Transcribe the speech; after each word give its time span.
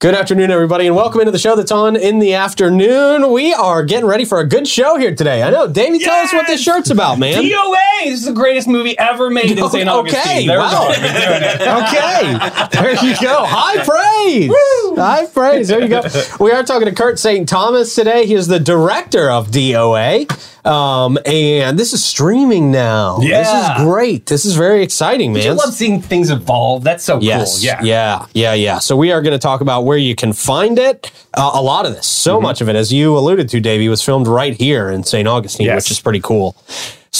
Good 0.00 0.14
afternoon, 0.14 0.50
everybody, 0.50 0.86
and 0.86 0.96
welcome 0.96 1.20
into 1.20 1.30
the 1.30 1.38
show 1.38 1.54
that's 1.56 1.70
on 1.70 1.94
in 1.94 2.20
the 2.20 2.32
afternoon. 2.32 3.30
We 3.32 3.52
are 3.52 3.84
getting 3.84 4.06
ready 4.06 4.24
for 4.24 4.40
a 4.40 4.46
good 4.48 4.66
show 4.66 4.96
here 4.96 5.14
today. 5.14 5.42
I 5.42 5.50
know, 5.50 5.68
Davey, 5.68 5.98
tell 5.98 6.14
us 6.24 6.32
what 6.32 6.46
this 6.46 6.62
shirt's 6.62 6.88
about, 6.88 7.18
man. 7.18 7.42
DOA! 7.42 7.76
This 8.04 8.20
is 8.20 8.24
the 8.24 8.32
greatest 8.32 8.66
movie 8.66 8.98
ever 8.98 9.28
made 9.28 9.50
in 9.58 9.58
St. 9.68 9.86
Augustine. 9.90 10.22
Okay, 10.22 10.46
There 10.46 10.58
wow. 10.58 10.88
Okay, 10.88 12.38
there 12.72 13.04
you 13.04 13.14
go. 13.20 13.44
High 13.44 13.84
praise. 13.84 14.50
High 14.96 15.26
praise. 15.26 15.68
There 15.68 15.82
you 15.82 15.88
go. 15.88 16.00
We 16.40 16.50
are 16.52 16.62
talking 16.62 16.88
to 16.88 16.94
Kurt 16.94 17.18
St. 17.18 17.46
Thomas 17.46 17.94
today. 17.94 18.24
He 18.24 18.32
is 18.32 18.46
the 18.46 18.58
director 18.58 19.30
of 19.30 19.48
DOA. 19.48 20.30
Um, 20.64 21.18
and 21.26 21.78
this 21.78 21.92
is 21.92 22.04
streaming 22.04 22.70
now. 22.70 23.18
This 23.18 23.48
is 23.48 23.84
great. 23.84 24.26
This 24.26 24.44
is 24.44 24.56
very 24.56 24.82
exciting, 24.82 25.32
man. 25.32 25.46
I 25.48 25.50
love 25.52 25.72
seeing 25.74 26.02
things 26.02 26.30
evolve. 26.30 26.84
That's 26.84 27.02
so 27.04 27.18
Yes. 27.20 27.56
cool. 27.58 27.64
Yeah. 27.66 27.80
Yeah. 27.82 28.26
Yeah. 28.34 28.54
Yeah. 28.54 28.78
So 28.78 28.96
we 28.96 29.10
are 29.12 29.22
going 29.22 29.32
to 29.32 29.38
talk 29.38 29.60
about 29.62 29.84
where 29.84 29.96
you 29.98 30.14
can 30.14 30.32
find 30.32 30.78
it. 30.78 31.10
Uh, 31.34 31.50
a 31.54 31.62
lot 31.62 31.86
of 31.86 31.94
this, 31.94 32.06
so 32.06 32.34
Mm-hmm. 32.36 32.42
much 32.42 32.60
of 32.60 32.68
it, 32.68 32.76
as 32.76 32.92
you 32.92 33.16
alluded 33.16 33.48
to, 33.50 33.60
Davey, 33.60 33.88
was 33.88 34.02
filmed 34.02 34.26
right 34.26 34.54
here 34.54 34.90
in 34.90 35.04
St. 35.04 35.26
Augustine, 35.28 35.66
Yes. 35.66 35.84
which 35.84 35.90
is 35.92 36.00
pretty 36.00 36.20
cool. 36.20 36.56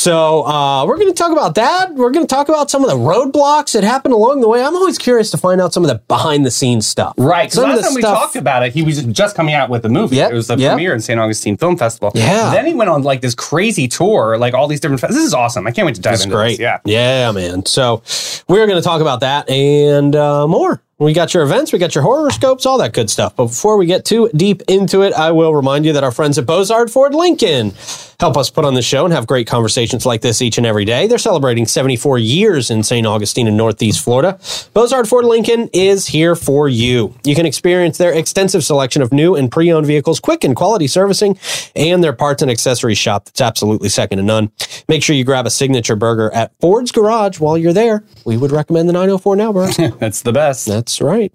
So 0.01 0.47
uh, 0.47 0.87
we're 0.87 0.97
going 0.97 1.09
to 1.11 1.15
talk 1.15 1.31
about 1.31 1.57
that. 1.57 1.93
We're 1.93 2.11
going 2.11 2.27
to 2.27 2.35
talk 2.35 2.49
about 2.49 2.71
some 2.71 2.83
of 2.83 2.89
the 2.89 2.97
roadblocks 2.97 3.73
that 3.75 3.85
happened 3.85 4.15
along 4.15 4.41
the 4.41 4.49
way. 4.49 4.63
I'm 4.65 4.75
always 4.75 4.97
curious 4.97 5.31
to 5.33 5.37
find 5.37 5.61
out 5.61 5.75
some 5.75 5.85
of 5.85 5.89
the 5.89 5.97
behind 6.09 6.47
the 6.47 6.51
scenes 6.51 6.87
stuff. 6.87 7.13
Right. 7.19 7.53
Some 7.53 7.69
of 7.69 7.77
the 7.77 7.83
time 7.83 7.93
we 7.95 8.01
talked 8.01 8.35
about 8.35 8.63
it, 8.63 8.73
he 8.73 8.83
was 8.83 9.03
just 9.05 9.37
coming 9.37 9.53
out 9.53 9.69
with 9.69 9.83
the 9.83 9.91
movie. 9.91 10.17
Yep, 10.17 10.31
It 10.31 10.35
was 10.35 10.47
the 10.47 10.57
yep. 10.57 10.71
premiere 10.73 10.95
in 10.95 11.01
St. 11.03 11.21
Augustine 11.21 11.59
Film 11.59 11.77
Festival. 11.77 12.13
Yeah. 12.15 12.51
Then 12.51 12.65
he 12.65 12.73
went 12.73 12.89
on 12.89 13.03
like 13.03 13.21
this 13.21 13.35
crazy 13.35 13.89
tour, 13.89 14.39
like 14.39 14.55
all 14.55 14.69
these 14.69 14.81
different. 14.81 15.03
Fe- 15.03 15.09
this 15.09 15.19
is 15.19 15.35
awesome. 15.35 15.67
I 15.67 15.71
can't 15.71 15.85
wait 15.85 15.97
to 15.97 16.01
dive 16.01 16.15
It's 16.15 16.25
into 16.25 16.35
great. 16.35 16.53
this. 16.53 16.61
Yeah. 16.61 16.79
Yeah, 16.87 17.33
man. 17.33 17.67
So 17.67 18.03
we're 18.49 18.67
going 18.67 18.79
to 18.79 18.83
talk 18.83 19.03
about 19.03 19.21
that 19.21 19.51
and 19.51 20.17
uh, 20.17 20.49
more. 20.49 20.81
We 21.01 21.15
got 21.15 21.33
your 21.33 21.45
events, 21.45 21.73
we 21.73 21.79
got 21.79 21.95
your 21.95 22.05
horoscopes, 22.05 22.67
all 22.67 22.77
that 22.77 22.93
good 22.93 23.09
stuff. 23.09 23.35
But 23.35 23.47
before 23.47 23.79
we 23.79 23.87
get 23.87 24.05
too 24.05 24.29
deep 24.37 24.61
into 24.69 25.01
it, 25.01 25.15
I 25.15 25.31
will 25.31 25.55
remind 25.55 25.87
you 25.87 25.95
that 25.95 26.05
our 26.05 26.13
friends 26.13 26.37
at 26.37 26.45
Bozard 26.45 26.91
Ford 26.91 27.15
Lincoln 27.15 27.73
help 28.21 28.37
us 28.37 28.51
put 28.51 28.67
on 28.67 28.75
the 28.75 28.83
show 28.83 29.07
and 29.07 29.15
have 29.15 29.27
great 29.27 29.47
conversations 29.47 30.05
like 30.05 30.21
this 30.21 30.43
each 30.43 30.59
and 30.59 30.67
every 30.67 30.85
day. 30.85 31.07
They're 31.07 31.17
celebrating 31.17 31.65
74 31.65 32.19
years 32.19 32.71
in 32.71 32.83
St. 32.83 33.07
Augustine 33.07 33.49
in 33.49 33.57
Northeast 33.57 34.05
Florida. 34.05 34.39
Bozard 34.75 35.09
Ford 35.09 35.25
Lincoln 35.25 35.71
is 35.73 36.07
here 36.07 36.37
for 36.37 36.69
you. 36.69 37.15
You 37.25 37.35
can 37.35 37.47
experience 37.47 37.97
their 37.97 38.13
extensive 38.13 38.63
selection 38.63 39.01
of 39.01 39.11
new 39.11 39.35
and 39.35 39.51
pre-owned 39.51 39.87
vehicles, 39.87 40.21
quick 40.21 40.45
and 40.45 40.55
quality 40.55 40.87
servicing, 40.87 41.39
and 41.75 42.05
their 42.05 42.13
parts 42.13 42.43
and 42.43 42.51
accessories 42.51 42.99
shop 42.99 43.25
that's 43.25 43.41
absolutely 43.41 43.89
second 43.89 44.19
to 44.19 44.23
none. 44.23 44.53
Make 44.87 45.03
sure 45.03 45.17
you 45.17 45.25
grab 45.25 45.47
a 45.47 45.51
signature 45.51 45.97
burger 45.97 46.31
at 46.35 46.53
Ford's 46.61 46.93
Garage 46.93 47.41
while 47.41 47.57
you're 47.57 47.73
there. 47.73 48.05
We 48.27 48.37
would 48.37 48.53
recommend 48.53 48.87
the 48.87 48.93
904 48.93 49.37
now, 49.37 49.53
bro. 49.55 49.67
That's 49.99 50.21
the 50.21 50.33
best. 50.33 50.67
That's 50.67 50.90
right. 50.99 51.33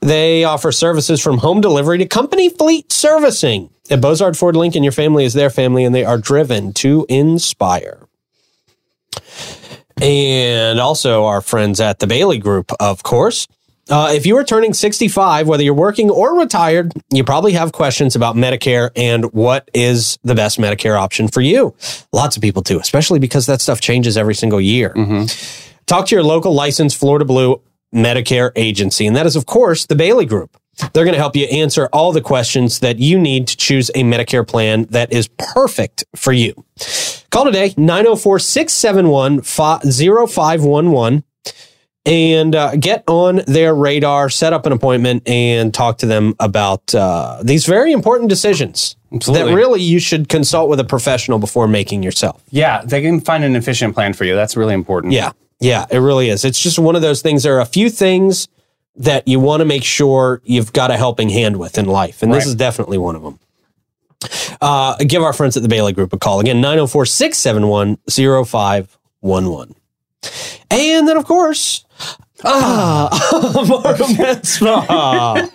They 0.00 0.44
offer 0.44 0.72
services 0.72 1.20
from 1.20 1.38
home 1.38 1.60
delivery 1.60 1.98
to 1.98 2.06
company 2.06 2.48
fleet 2.48 2.90
servicing. 2.90 3.68
At 3.90 4.00
Bozard 4.00 4.36
Ford 4.38 4.56
Lincoln, 4.56 4.82
your 4.82 4.92
family 4.92 5.24
is 5.24 5.34
their 5.34 5.50
family 5.50 5.84
and 5.84 5.94
they 5.94 6.04
are 6.04 6.16
driven 6.16 6.72
to 6.74 7.04
inspire. 7.08 8.06
And 10.00 10.80
also 10.80 11.26
our 11.26 11.42
friends 11.42 11.80
at 11.80 11.98
the 11.98 12.06
Bailey 12.06 12.38
Group, 12.38 12.72
of 12.80 13.02
course. 13.02 13.46
Uh, 13.90 14.12
if 14.14 14.24
you 14.24 14.36
are 14.36 14.44
turning 14.44 14.72
65, 14.72 15.48
whether 15.48 15.64
you're 15.64 15.74
working 15.74 16.10
or 16.10 16.38
retired, 16.38 16.92
you 17.10 17.24
probably 17.24 17.52
have 17.52 17.72
questions 17.72 18.14
about 18.14 18.36
Medicare 18.36 18.90
and 18.94 19.32
what 19.32 19.68
is 19.74 20.16
the 20.22 20.34
best 20.34 20.58
Medicare 20.58 20.98
option 20.98 21.26
for 21.26 21.40
you. 21.40 21.74
Lots 22.12 22.36
of 22.36 22.42
people 22.42 22.62
do, 22.62 22.78
especially 22.78 23.18
because 23.18 23.46
that 23.46 23.60
stuff 23.60 23.80
changes 23.80 24.16
every 24.16 24.34
single 24.36 24.60
year. 24.60 24.92
Talk 25.86 26.06
to 26.06 26.14
your 26.14 26.22
local 26.22 26.54
licensed 26.54 26.96
Florida 26.96 27.24
Blue 27.24 27.60
Medicare 27.94 28.52
agency, 28.56 29.06
and 29.06 29.16
that 29.16 29.26
is, 29.26 29.36
of 29.36 29.46
course, 29.46 29.86
the 29.86 29.96
Bailey 29.96 30.26
Group. 30.26 30.56
They're 30.92 31.04
going 31.04 31.14
to 31.14 31.18
help 31.18 31.36
you 31.36 31.44
answer 31.46 31.88
all 31.92 32.12
the 32.12 32.20
questions 32.20 32.78
that 32.80 32.98
you 32.98 33.18
need 33.18 33.48
to 33.48 33.56
choose 33.56 33.90
a 33.90 34.02
Medicare 34.02 34.46
plan 34.46 34.84
that 34.90 35.12
is 35.12 35.28
perfect 35.54 36.04
for 36.16 36.32
you. 36.32 36.54
Call 37.30 37.44
today, 37.44 37.74
904 37.76 38.38
671 38.38 39.42
0511 39.42 41.24
and 42.06 42.54
uh, 42.54 42.76
get 42.76 43.04
on 43.06 43.42
their 43.46 43.74
radar, 43.74 44.30
set 44.30 44.52
up 44.52 44.66
an 44.66 44.72
appointment, 44.72 45.28
and 45.28 45.72
talk 45.74 45.98
to 45.98 46.06
them 46.06 46.34
about 46.40 46.94
uh, 46.94 47.40
these 47.42 47.66
very 47.66 47.92
important 47.92 48.30
decisions 48.30 48.96
Absolutely. 49.12 49.50
that 49.50 49.56
really 49.56 49.82
you 49.82 49.98
should 49.98 50.28
consult 50.28 50.70
with 50.70 50.80
a 50.80 50.84
professional 50.84 51.38
before 51.38 51.68
making 51.68 52.02
yourself. 52.02 52.42
Yeah. 52.50 52.82
They 52.84 53.02
can 53.02 53.20
find 53.20 53.44
an 53.44 53.54
efficient 53.54 53.94
plan 53.94 54.14
for 54.14 54.24
you. 54.24 54.34
That's 54.34 54.56
really 54.56 54.74
important. 54.74 55.12
Yeah, 55.12 55.32
yeah, 55.60 55.86
it 55.90 55.98
really 55.98 56.30
is. 56.30 56.44
It's 56.44 56.60
just 56.60 56.78
one 56.78 56.96
of 56.96 57.02
those 57.02 57.22
things. 57.22 57.42
There 57.42 57.56
are 57.56 57.60
a 57.60 57.66
few 57.66 57.90
things 57.90 58.48
that 58.96 59.28
you 59.28 59.38
want 59.38 59.60
to 59.60 59.64
make 59.64 59.84
sure 59.84 60.42
you've 60.44 60.72
got 60.72 60.90
a 60.90 60.96
helping 60.96 61.28
hand 61.28 61.58
with 61.58 61.78
in 61.78 61.86
life, 61.86 62.22
and 62.22 62.32
this 62.32 62.46
is 62.46 62.54
definitely 62.54 62.98
one 62.98 63.16
of 63.16 63.22
them. 63.22 63.38
Uh, 64.60 64.96
give 64.96 65.22
our 65.22 65.32
friends 65.32 65.56
at 65.56 65.62
the 65.62 65.68
Bailey 65.68 65.92
Group 65.92 66.12
a 66.12 66.18
call. 66.18 66.40
Again, 66.40 66.60
904 66.60 67.06
671 67.06 67.98
0511. 68.46 69.74
And 70.70 71.08
then, 71.08 71.16
of 71.16 71.24
course, 71.24 71.84
ah, 72.44 73.64
Mara 73.68 74.08
Med 74.18 74.46
Spa. 74.46 75.48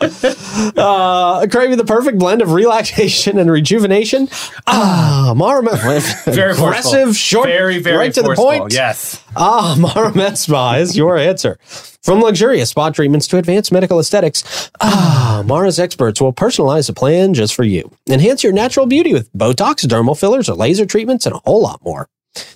uh, 0.78 1.48
craving 1.48 1.78
the 1.78 1.86
perfect 1.86 2.18
blend 2.18 2.42
of 2.42 2.52
relaxation 2.52 3.38
and 3.40 3.50
rejuvenation. 3.52 4.30
Ah, 4.68 5.34
Mara 5.36 5.64
Med 5.64 5.80
Very 6.26 6.52
aggressive, 6.52 6.58
forceful. 6.58 7.14
short, 7.14 7.48
Very, 7.48 7.80
very 7.80 7.98
right 7.98 8.14
to 8.14 8.22
the 8.22 8.34
point. 8.36 8.74
Yes. 8.74 9.24
Ah, 9.36 9.76
Mara 9.78 10.14
Med 10.16 10.34
is 10.82 10.98
your 10.98 11.18
answer. 11.18 11.58
From 12.04 12.22
luxurious 12.22 12.70
spa 12.70 12.92
treatments 12.92 13.26
to 13.30 13.38
advanced 13.38 13.72
medical 13.72 14.00
aesthetics, 14.00 14.70
ah, 14.80 15.42
Mara's 15.46 15.80
experts 15.80 16.22
will 16.22 16.34
personalize 16.34 16.88
a 16.88 16.94
plan 16.94 17.34
just 17.34 17.56
for 17.56 17.64
you. 17.64 17.90
Enhance 18.08 18.44
your 18.44 18.54
natural 18.54 18.86
beauty 18.86 19.12
with 19.12 19.32
Botox, 19.34 19.84
dermal 19.88 20.18
fillers, 20.18 20.48
or 20.48 20.54
laser 20.54 20.86
treatments, 20.86 21.26
and 21.26 21.34
a 21.36 21.40
whole 21.46 21.64
lot 21.64 21.84
more. 21.84 22.08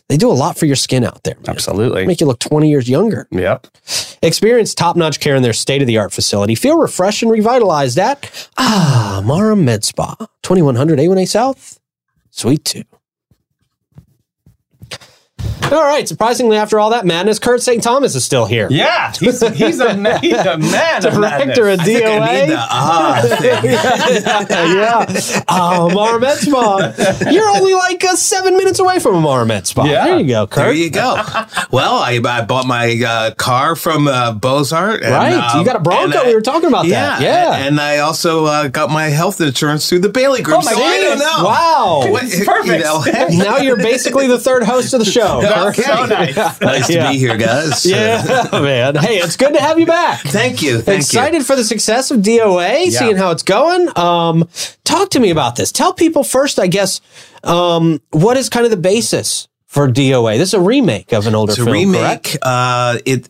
They 0.07 0.17
do 0.17 0.31
a 0.31 0.33
lot 0.33 0.57
for 0.57 0.65
your 0.65 0.75
skin 0.75 1.03
out 1.03 1.23
there. 1.23 1.35
man. 1.35 1.45
Absolutely. 1.49 2.05
Make 2.07 2.19
you 2.21 2.27
look 2.27 2.39
20 2.39 2.69
years 2.69 2.89
younger. 2.89 3.27
Yep. 3.31 3.67
Experience 4.21 4.73
top-notch 4.73 5.19
care 5.19 5.35
in 5.35 5.43
their 5.43 5.53
state-of-the-art 5.53 6.11
facility. 6.11 6.55
Feel 6.55 6.77
refreshed 6.77 7.21
and 7.23 7.31
revitalized 7.31 7.97
at 7.97 8.49
Ah, 8.57 9.21
Mara 9.23 9.55
Med 9.55 9.83
Spa, 9.83 10.15
2100 10.43 10.99
A1A 10.99 11.27
South, 11.27 11.79
Suite 12.31 12.65
2. 12.65 12.83
All 15.71 15.83
right, 15.83 16.07
surprisingly, 16.07 16.57
after 16.57 16.79
all 16.79 16.89
that 16.89 17.05
madness, 17.05 17.37
Kurt 17.37 17.61
St. 17.61 17.83
Thomas 17.83 18.15
is 18.15 18.25
still 18.25 18.47
here. 18.47 18.67
Yeah. 18.71 19.11
He's, 19.19 19.39
he's, 19.55 19.79
a, 19.79 19.95
ma- 19.95 20.17
he's 20.17 20.33
a 20.33 20.57
man. 20.57 21.01
Director 21.03 21.09
of 21.69 21.77
madness. 21.77 21.87
DOA. 21.87 22.21
I 22.21 23.21
need 23.21 23.29
the 23.29 23.35
thing. 23.37 23.63
yeah. 24.75 25.41
Oh, 25.47 25.91
Mara 25.93 26.19
Med 26.19 26.37
Spa. 26.37 26.93
You're 27.29 27.47
only 27.49 27.75
like 27.75 28.03
uh, 28.03 28.15
seven 28.15 28.57
minutes 28.57 28.79
away 28.79 28.97
from 28.99 29.15
a 29.15 29.21
Mara 29.21 29.45
Med 29.45 29.67
Spa. 29.67 29.85
Yeah. 29.85 30.05
There 30.05 30.19
you 30.19 30.27
go, 30.27 30.47
Kurt. 30.47 30.63
There 30.65 30.73
you 30.73 30.89
go. 30.89 31.21
Well, 31.71 31.95
I, 31.97 32.19
I 32.25 32.41
bought 32.45 32.65
my 32.65 32.99
uh, 33.05 33.31
car 33.35 33.75
from 33.75 34.07
uh, 34.07 34.33
Bozard. 34.33 35.01
And, 35.03 35.11
Right. 35.11 35.33
um, 35.33 35.59
you 35.59 35.65
got 35.65 35.75
a 35.75 35.79
Bronco. 35.79 36.17
I- 36.17 36.27
we 36.29 36.33
were 36.35 36.41
talking 36.41 36.67
about 36.69 36.85
yeah, 36.87 37.19
that. 37.19 37.21
Yeah. 37.21 37.67
And 37.67 37.79
I 37.79 37.99
also 37.99 38.45
uh, 38.45 38.67
got 38.69 38.89
my 38.89 39.05
health 39.05 39.39
insurance 39.39 39.87
through 39.87 39.99
the 39.99 40.09
Bailey 40.09 40.41
Group. 40.41 40.59
Oh 40.61 40.65
my 40.65 40.71
so 40.73 40.81
I 40.81 40.97
don't 40.97 41.03
goodness. 41.19 41.19
know. 41.37 41.43
Wow. 41.45 42.01
What- 42.09 42.23
Perfect. 42.45 42.79
You 42.79 42.83
know, 42.83 43.03
now 43.45 43.57
you're 43.57 43.77
basically 43.77 44.25
the 44.27 44.39
third 44.39 44.63
host 44.63 44.93
of 44.95 44.99
the 44.99 45.05
show. 45.05 45.28
That's 45.41 45.75
Kurt. 45.77 45.85
so 45.85 46.05
nice. 46.05 46.35
nice 46.61 46.87
to 46.87 47.09
be 47.11 47.17
here, 47.17 47.37
guys. 47.37 47.85
Yeah, 47.89 48.47
man. 48.51 48.95
Hey, 48.95 49.17
it's 49.17 49.35
good 49.37 49.53
to 49.53 49.61
have 49.61 49.79
you 49.79 49.85
back. 49.85 50.19
Thank 50.21 50.61
you. 50.61 50.81
Thank 50.81 50.99
Excited 51.01 51.45
for 51.45 51.55
the 51.55 51.63
success 51.63 52.11
of 52.11 52.19
DOA, 52.19 52.89
seeing 52.89 53.15
how 53.17 53.31
it's 53.31 53.43
going. 53.43 53.89
Um, 53.97 54.47
talk 54.83 55.09
to 55.11 55.19
me 55.19 55.29
about 55.29 55.55
this. 55.55 55.71
Tell 55.71 55.93
people 55.93 56.23
first, 56.23 56.59
I 56.59 56.67
guess, 56.67 57.01
um, 57.43 58.01
what 58.11 58.37
is 58.37 58.49
kind 58.49 58.65
of 58.65 58.71
the 58.71 58.77
basis 58.77 59.47
for 59.67 59.87
DOA? 59.87 60.37
This 60.37 60.49
is 60.49 60.53
a 60.55 60.59
remake 60.61 61.13
of 61.13 61.27
an 61.27 61.35
older 61.35 61.51
It's 61.51 61.59
a 61.59 61.63
film, 61.65 61.73
remake. 61.73 62.01
correct? 62.01 62.37
Uh, 62.41 62.97
it 63.05 63.29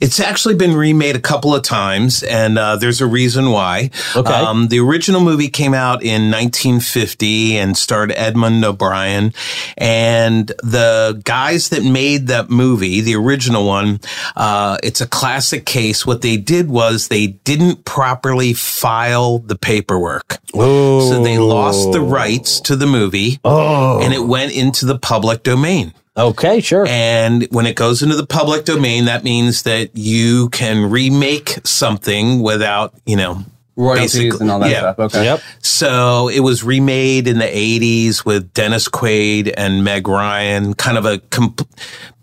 it's 0.00 0.18
actually 0.20 0.54
been 0.54 0.74
remade 0.74 1.14
a 1.16 1.20
couple 1.20 1.54
of 1.54 1.62
times, 1.62 2.22
and 2.22 2.58
uh, 2.58 2.76
there's 2.76 3.00
a 3.00 3.06
reason 3.06 3.50
why. 3.50 3.90
Okay. 4.16 4.32
Um, 4.32 4.68
the 4.68 4.80
original 4.80 5.20
movie 5.20 5.48
came 5.48 5.74
out 5.74 6.02
in 6.02 6.30
1950 6.30 7.56
and 7.58 7.76
starred 7.76 8.12
Edmund 8.16 8.64
O'Brien, 8.64 9.32
and 9.76 10.48
the 10.62 11.20
guys 11.24 11.68
that 11.70 11.84
made 11.84 12.28
that 12.28 12.48
movie, 12.50 13.00
the 13.00 13.14
original 13.16 13.66
one, 13.66 14.00
uh, 14.36 14.78
it's 14.82 15.00
a 15.00 15.06
classic 15.06 15.66
case. 15.66 16.06
What 16.06 16.22
they 16.22 16.36
did 16.36 16.68
was 16.70 17.08
they 17.08 17.28
didn't 17.28 17.84
properly 17.84 18.54
file 18.54 19.38
the 19.40 19.56
paperwork, 19.56 20.38
so 20.52 21.22
they 21.22 21.38
lost 21.38 21.92
the 21.92 22.00
rights 22.00 22.60
to 22.60 22.76
the 22.76 22.86
movie, 22.86 23.38
Oh, 23.44 24.00
and 24.02 24.12
it 24.14 24.24
went 24.24 24.52
into 24.52 24.86
the 24.86 24.98
public 24.98 25.42
domain. 25.42 25.92
Okay, 26.16 26.60
sure. 26.60 26.86
And 26.88 27.46
when 27.50 27.66
it 27.66 27.76
goes 27.76 28.02
into 28.02 28.16
the 28.16 28.26
public 28.26 28.64
domain, 28.64 29.04
that 29.06 29.24
means 29.24 29.62
that 29.62 29.90
you 29.96 30.48
can 30.50 30.90
remake 30.90 31.58
something 31.64 32.40
without, 32.42 32.94
you 33.06 33.16
know, 33.16 33.44
Royalties 33.76 34.14
basically- 34.14 34.40
and 34.40 34.50
all 34.50 34.58
that 34.60 34.70
yeah. 34.70 34.80
stuff. 34.80 34.98
Okay. 34.98 35.24
Yep. 35.24 35.40
So 35.62 36.28
it 36.28 36.40
was 36.40 36.62
remade 36.62 37.26
in 37.26 37.38
the 37.38 37.44
80s 37.46 38.24
with 38.24 38.52
Dennis 38.52 38.88
Quaid 38.88 39.54
and 39.56 39.84
Meg 39.84 40.06
Ryan, 40.06 40.74
kind 40.74 40.98
of 40.98 41.06
a 41.06 41.18
comp- 41.18 41.66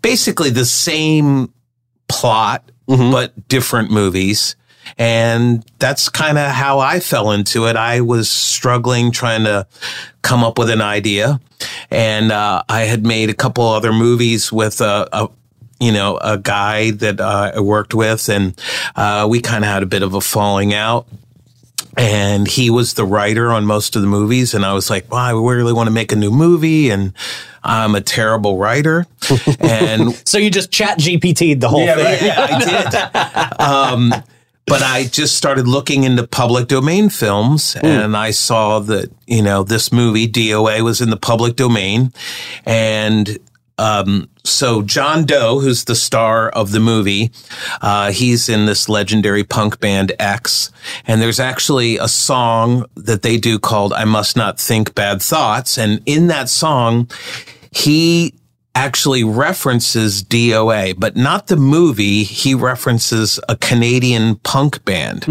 basically 0.02 0.50
the 0.50 0.64
same 0.64 1.52
plot, 2.08 2.64
Mm-hmm. 2.88 3.10
but 3.12 3.48
different 3.48 3.90
movies. 3.90 4.56
And 4.96 5.62
that's 5.78 6.08
kind 6.08 6.38
of 6.38 6.50
how 6.50 6.78
I 6.78 7.00
fell 7.00 7.32
into 7.32 7.66
it. 7.66 7.76
I 7.76 8.00
was 8.00 8.30
struggling 8.30 9.12
trying 9.12 9.44
to 9.44 9.66
come 10.22 10.42
up 10.42 10.56
with 10.58 10.70
an 10.70 10.80
idea. 10.80 11.38
And 11.90 12.30
uh, 12.32 12.62
I 12.68 12.82
had 12.82 13.06
made 13.06 13.30
a 13.30 13.34
couple 13.34 13.66
other 13.66 13.92
movies 13.92 14.52
with 14.52 14.80
a, 14.80 15.08
a 15.12 15.28
you 15.80 15.92
know, 15.92 16.18
a 16.18 16.36
guy 16.36 16.90
that 16.90 17.20
uh, 17.20 17.52
I 17.54 17.60
worked 17.60 17.94
with, 17.94 18.28
and 18.28 18.60
uh, 18.96 19.26
we 19.30 19.40
kind 19.40 19.64
of 19.64 19.70
had 19.70 19.82
a 19.82 19.86
bit 19.86 20.02
of 20.02 20.12
a 20.14 20.20
falling 20.20 20.74
out. 20.74 21.06
And 21.96 22.46
he 22.46 22.68
was 22.70 22.94
the 22.94 23.04
writer 23.04 23.50
on 23.52 23.64
most 23.64 23.96
of 23.96 24.02
the 24.02 24.08
movies, 24.08 24.54
and 24.54 24.64
I 24.64 24.72
was 24.72 24.90
like, 24.90 25.10
"Well, 25.10 25.20
I 25.20 25.30
really 25.30 25.72
want 25.72 25.86
to 25.88 25.92
make 25.92 26.12
a 26.12 26.16
new 26.16 26.30
movie, 26.30 26.90
and 26.90 27.12
I'm 27.64 27.94
a 27.94 28.00
terrible 28.00 28.56
writer." 28.58 29.06
and 29.60 30.14
So 30.28 30.38
you 30.38 30.50
just 30.50 30.70
chat 30.70 30.98
GPT'd 30.98 31.60
the 31.60 31.68
whole 31.68 31.84
Yeah, 31.84 31.94
thing. 31.96 32.28
right. 32.28 32.50
I 32.52 33.48
did. 33.50 33.60
Um, 33.60 34.14
but 34.68 34.82
I 34.82 35.04
just 35.04 35.36
started 35.36 35.66
looking 35.66 36.04
into 36.04 36.26
public 36.26 36.68
domain 36.68 37.08
films 37.08 37.76
and 37.76 38.16
I 38.16 38.30
saw 38.30 38.78
that, 38.80 39.10
you 39.26 39.42
know, 39.42 39.62
this 39.62 39.92
movie, 39.92 40.28
DOA, 40.28 40.82
was 40.82 41.00
in 41.00 41.10
the 41.10 41.16
public 41.16 41.56
domain. 41.56 42.12
And 42.64 43.38
um, 43.78 44.28
so 44.44 44.82
John 44.82 45.24
Doe, 45.24 45.60
who's 45.60 45.84
the 45.84 45.94
star 45.94 46.48
of 46.48 46.72
the 46.72 46.80
movie, 46.80 47.30
uh, 47.80 48.10
he's 48.10 48.48
in 48.48 48.66
this 48.66 48.88
legendary 48.88 49.44
punk 49.44 49.78
band 49.80 50.12
X. 50.18 50.70
And 51.06 51.22
there's 51.22 51.40
actually 51.40 51.96
a 51.96 52.08
song 52.08 52.84
that 52.96 53.22
they 53.22 53.36
do 53.36 53.58
called 53.58 53.92
I 53.92 54.04
Must 54.04 54.36
Not 54.36 54.58
Think 54.58 54.94
Bad 54.94 55.22
Thoughts. 55.22 55.78
And 55.78 56.02
in 56.06 56.26
that 56.26 56.48
song, 56.48 57.08
he 57.70 58.34
actually 58.78 59.24
references 59.24 60.22
DOA, 60.22 60.94
but 60.98 61.16
not 61.16 61.48
the 61.48 61.56
movie. 61.56 62.22
He 62.22 62.54
references 62.54 63.40
a 63.48 63.56
Canadian 63.56 64.36
punk 64.36 64.84
band. 64.84 65.24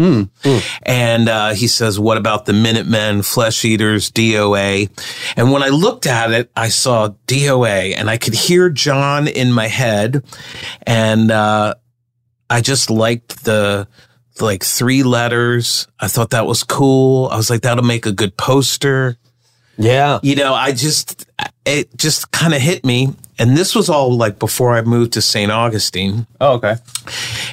And 0.82 1.28
uh, 1.28 1.54
he 1.54 1.66
says, 1.66 1.98
What 1.98 2.18
about 2.18 2.44
the 2.44 2.52
Minutemen, 2.52 3.22
Flesh 3.22 3.64
Eaters, 3.64 4.10
DOA? 4.10 4.90
And 5.36 5.50
when 5.50 5.62
I 5.62 5.68
looked 5.68 6.06
at 6.06 6.30
it, 6.32 6.50
I 6.54 6.68
saw 6.68 7.08
DOA 7.26 7.94
and 7.96 8.10
I 8.10 8.18
could 8.18 8.34
hear 8.34 8.68
John 8.70 9.26
in 9.28 9.50
my 9.52 9.66
head. 9.68 10.24
And 10.86 11.30
uh, 11.30 11.74
I 12.50 12.60
just 12.60 12.90
liked 12.90 13.44
the 13.44 13.88
like 14.40 14.62
three 14.62 15.02
letters. 15.02 15.88
I 15.98 16.08
thought 16.08 16.30
that 16.30 16.46
was 16.46 16.62
cool. 16.64 17.28
I 17.28 17.36
was 17.36 17.50
like, 17.50 17.62
that'll 17.62 17.84
make 17.84 18.06
a 18.06 18.12
good 18.12 18.36
poster 18.36 19.16
Yeah. 19.76 20.18
you 20.22 20.36
know, 20.36 20.54
I 20.54 20.72
just, 20.72 21.26
it 21.64 21.96
just 21.96 22.30
kind 22.30 22.52
of 22.54 22.60
hit 22.60 22.84
me. 22.84 23.14
And 23.38 23.56
this 23.56 23.74
was 23.74 23.88
all 23.88 24.16
like 24.16 24.38
before 24.38 24.72
I 24.74 24.82
moved 24.82 25.12
to 25.12 25.22
St. 25.22 25.50
Augustine. 25.50 26.26
Oh, 26.40 26.54
okay. 26.54 26.76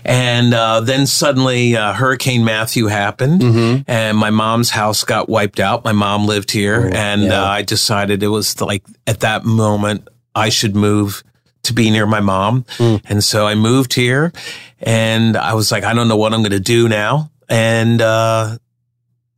And 0.03 0.53
uh, 0.53 0.81
then 0.81 1.05
suddenly 1.07 1.75
uh, 1.75 1.93
Hurricane 1.93 2.43
Matthew 2.43 2.87
happened 2.87 3.41
and 3.87 4.17
my 4.17 4.29
mom's 4.31 4.71
house 4.71 5.03
got 5.03 5.29
wiped 5.29 5.59
out. 5.59 5.83
My 5.83 5.91
mom 5.91 6.25
lived 6.25 6.51
here. 6.51 6.89
and 6.93 7.23
yeah. 7.23 7.43
uh, 7.43 7.45
I 7.47 7.61
decided 7.61 8.23
it 8.23 8.29
was 8.29 8.59
like 8.61 8.83
at 9.05 9.19
that 9.21 9.45
moment 9.45 10.07
I 10.33 10.49
should 10.49 10.75
move 10.75 11.23
to 11.63 11.73
be 11.73 11.89
near 11.91 12.05
my 12.05 12.19
mom. 12.19 12.65
And 12.79 13.23
so 13.23 13.45
I 13.47 13.55
moved 13.55 13.93
here 13.93 14.31
and 14.81 15.37
I 15.37 15.53
was 15.53 15.71
like, 15.71 15.83
I 15.83 15.93
don't 15.93 16.07
know 16.07 16.17
what 16.17 16.33
I'm 16.33 16.41
going 16.41 16.51
to 16.51 16.59
do 16.59 16.87
now. 16.89 17.31
And 17.49 18.01
uh, 18.01 18.57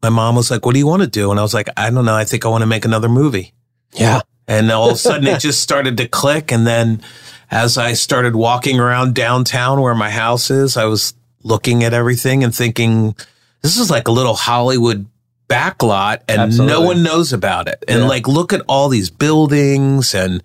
my 0.02 0.10
mom 0.10 0.36
was 0.36 0.50
like, 0.52 0.66
What 0.66 0.74
do 0.74 0.80
you 0.80 0.88
want 0.88 1.02
to 1.04 1.08
do? 1.10 1.32
And 1.32 1.40
I 1.40 1.44
was 1.44 1.54
like, 1.54 1.70
I 1.78 1.90
don't 1.90 2.06
know. 2.06 2.16
I 2.16 2.24
think 2.24 2.46
I 2.46 2.50
want 2.50 2.62
to 2.62 2.68
make 2.68 2.86
another 2.86 3.10
movie. 3.10 3.54
Yeah. 3.94 4.22
And 4.48 4.72
all 4.72 4.90
of 4.90 4.96
a 4.96 4.98
sudden 4.98 5.28
it 5.28 5.40
just 5.40 5.62
started 5.62 5.98
to 5.98 6.08
click. 6.08 6.52
And 6.52 6.66
then 6.66 7.02
as 7.52 7.78
I 7.78 7.94
started 7.94 8.36
walking 8.36 8.80
around 8.80 9.14
downtown 9.16 9.82
where 9.82 9.96
my 9.96 10.10
house 10.10 10.50
is, 10.50 10.78
I 10.78 10.86
was 10.86 11.14
looking 11.44 11.84
at 11.84 11.94
everything 11.94 12.44
and 12.44 12.54
thinking, 12.56 13.16
this 13.62 13.78
is 13.78 13.90
like 13.90 14.08
a 14.08 14.12
little 14.12 14.36
Hollywood 14.36 15.06
backlot 15.50 16.20
and 16.28 16.58
no 16.58 16.82
one 16.82 17.04
knows 17.04 17.32
about 17.34 17.68
it. 17.68 17.84
And 17.88 18.02
Yeah. 18.02 18.08
like, 18.08 18.28
look 18.28 18.52
at 18.54 18.62
all 18.68 18.90
these 18.90 19.10
buildings 19.10 20.14
and 20.14 20.42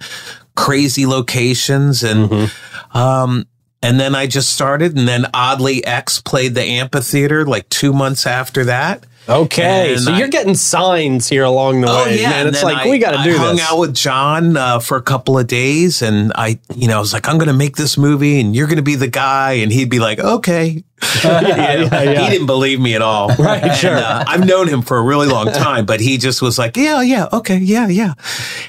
crazy 0.55 1.07
locations. 1.07 2.03
And, 2.05 2.51
um, 2.93 3.47
and 3.83 3.99
then 3.99 4.15
I 4.15 4.27
just 4.27 4.53
started. 4.53 4.97
And 4.97 5.09
then 5.09 5.27
oddly, 5.35 5.85
X 5.85 6.21
played 6.21 6.55
the 6.55 6.63
amphitheater 6.63 7.45
like 7.45 7.69
two 7.69 7.93
months 7.93 8.27
after 8.27 8.65
that. 8.65 9.05
Okay. 9.29 9.93
And 9.95 10.01
so 10.03 10.13
I- 10.13 10.19
you're 10.19 10.29
getting 10.29 10.55
signs 10.55 11.29
here 11.29 11.45
along 11.45 11.81
the 11.83 11.87
way, 11.87 12.21
man. 12.23 12.47
and 12.47 12.49
It's 12.49 12.63
like 12.65 12.87
I- 12.87 12.91
we 12.91 12.99
got 12.99 13.13
to 13.13 13.23
do 13.23 13.35
I 13.35 13.39
hung 13.39 13.57
this. 13.57 13.71
out 13.71 13.79
with 13.79 13.95
John 13.95 14.57
uh, 14.57 14.79
for 14.81 14.97
a 14.97 15.03
couple 15.03 15.39
of 15.39 15.47
days, 15.47 16.03
and 16.03 16.33
I, 16.35 16.59
you 16.75 16.89
know, 16.89 16.97
I 16.97 17.01
was 17.01 17.13
like, 17.13 17.29
I'm 17.29 17.39
going 17.39 17.49
to 17.49 17.55
make 17.55 17.77
this 17.77 17.97
movie, 17.97 18.41
and 18.41 18.55
you're 18.57 18.67
going 18.67 18.77
to 18.77 18.83
be 18.83 18.97
the 18.97 19.09
guy, 19.09 19.53
and 19.55 19.71
he'd 19.73 19.91
be 19.91 20.01
like, 20.01 20.19
okay. 20.19 20.83
yeah, 21.25 21.75
yeah. 21.91 22.25
He 22.25 22.31
didn't 22.31 22.47
believe 22.47 22.81
me 22.81 22.95
at 22.95 23.03
all. 23.03 23.29
Right, 23.39 23.63
And, 23.63 23.77
sure. 23.77 23.97
uh, 23.97 24.25
I've 24.27 24.47
known 24.47 24.69
him 24.69 24.83
for 24.83 24.99
a 24.99 25.03
really 25.03 25.27
long 25.27 25.47
time, 25.53 25.85
but 25.87 26.01
he 26.01 26.19
just 26.19 26.43
was 26.43 26.59
like, 26.59 26.77
yeah, 26.77 27.01
yeah, 27.03 27.29
okay, 27.33 27.59
yeah, 27.59 27.89
yeah. 27.89 28.15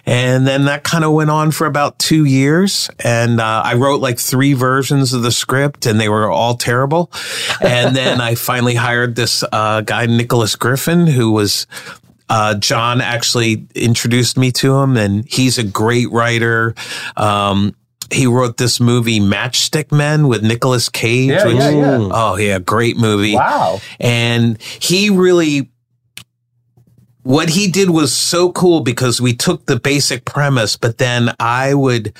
And 0.06 0.46
then 0.48 0.66
that 0.66 0.84
kind 0.84 1.04
of 1.04 1.12
went 1.14 1.30
on 1.30 1.52
for 1.52 1.68
about 1.68 2.00
two 2.00 2.26
years, 2.26 2.90
and 3.00 3.40
uh, 3.40 3.62
I 3.66 3.76
wrote 3.76 4.02
like 4.02 4.20
three 4.20 4.54
versions 4.54 5.14
of 5.14 5.22
the 5.24 5.32
script, 5.32 5.86
and 5.86 6.00
they 6.00 6.10
were 6.10 6.30
all 6.30 6.56
terrible. 6.56 7.12
And 7.62 7.96
then 7.96 8.20
I 8.22 8.36
finally 8.36 8.76
hired 8.76 9.16
this 9.16 9.44
uh, 9.52 9.82
guy, 9.82 10.06
Nicholas 10.08 10.56
Griffin, 10.56 11.08
who 11.08 11.32
was 11.32 11.68
uh, 12.30 12.56
John 12.56 13.00
actually 13.02 13.68
introduced 13.76 14.38
me 14.38 14.52
to 14.54 14.76
him, 14.78 14.98
and 14.98 15.26
he's 15.30 15.58
a 15.58 15.64
great 15.64 16.10
writer. 16.12 16.74
Um, 17.16 17.76
he 18.14 18.28
wrote 18.28 18.58
this 18.58 18.80
movie 18.80 19.20
Matchstick 19.20 19.92
Men 19.92 20.28
with 20.28 20.44
Nicolas 20.44 20.90
Cage. 20.90 21.30
Yeah, 21.32 21.46
which- 21.48 21.56
yeah, 21.58 21.70
yeah. 21.72 22.10
Oh 22.12 22.36
yeah, 22.38 22.60
great 22.60 22.98
movie. 22.98 23.36
Wow. 23.36 23.80
And 24.00 24.62
he 24.62 25.10
really 25.10 25.70
what 27.24 27.50
he 27.50 27.70
did 27.72 27.90
was 27.90 28.14
so 28.14 28.52
cool 28.52 28.82
because 28.82 29.22
we 29.22 29.34
took 29.34 29.66
the 29.66 29.80
basic 29.80 30.26
premise, 30.26 30.76
but 30.76 30.98
then 30.98 31.32
I 31.40 31.74
would 31.74 32.14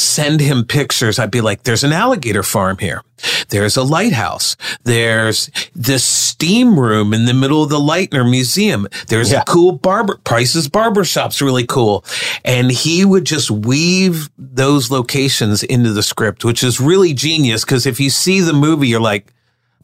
send 0.00 0.40
him 0.40 0.64
pictures. 0.64 1.18
I'd 1.18 1.30
be 1.30 1.40
like, 1.40 1.62
there's 1.64 1.84
an 1.84 1.92
alligator 1.92 2.42
farm 2.42 2.78
here. 2.78 3.02
There's 3.50 3.76
a 3.76 3.82
lighthouse. 3.82 4.56
There's 4.84 5.50
this 5.74 6.02
steam 6.04 6.78
room 6.80 7.12
in 7.12 7.26
the 7.26 7.34
middle 7.34 7.62
of 7.62 7.68
the 7.68 7.78
Lightner 7.78 8.28
Museum. 8.28 8.88
There's 9.08 9.30
Yeah. 9.30 9.42
a 9.42 9.44
cool 9.44 9.72
barber, 9.72 10.18
Price's 10.24 10.68
barber 10.68 11.04
shop's 11.04 11.42
really 11.42 11.66
cool. 11.66 12.04
And 12.44 12.70
he 12.70 13.04
would 13.04 13.24
just 13.26 13.50
weave 13.50 14.30
those 14.38 14.90
locations 14.90 15.62
into 15.62 15.92
the 15.92 16.02
script, 16.02 16.44
which 16.44 16.62
is 16.64 16.80
really 16.80 17.12
genius. 17.12 17.64
Cause 17.64 17.84
if 17.86 18.00
you 18.00 18.08
see 18.10 18.40
the 18.40 18.54
movie, 18.54 18.88
you're 18.88 19.00
like, 19.00 19.32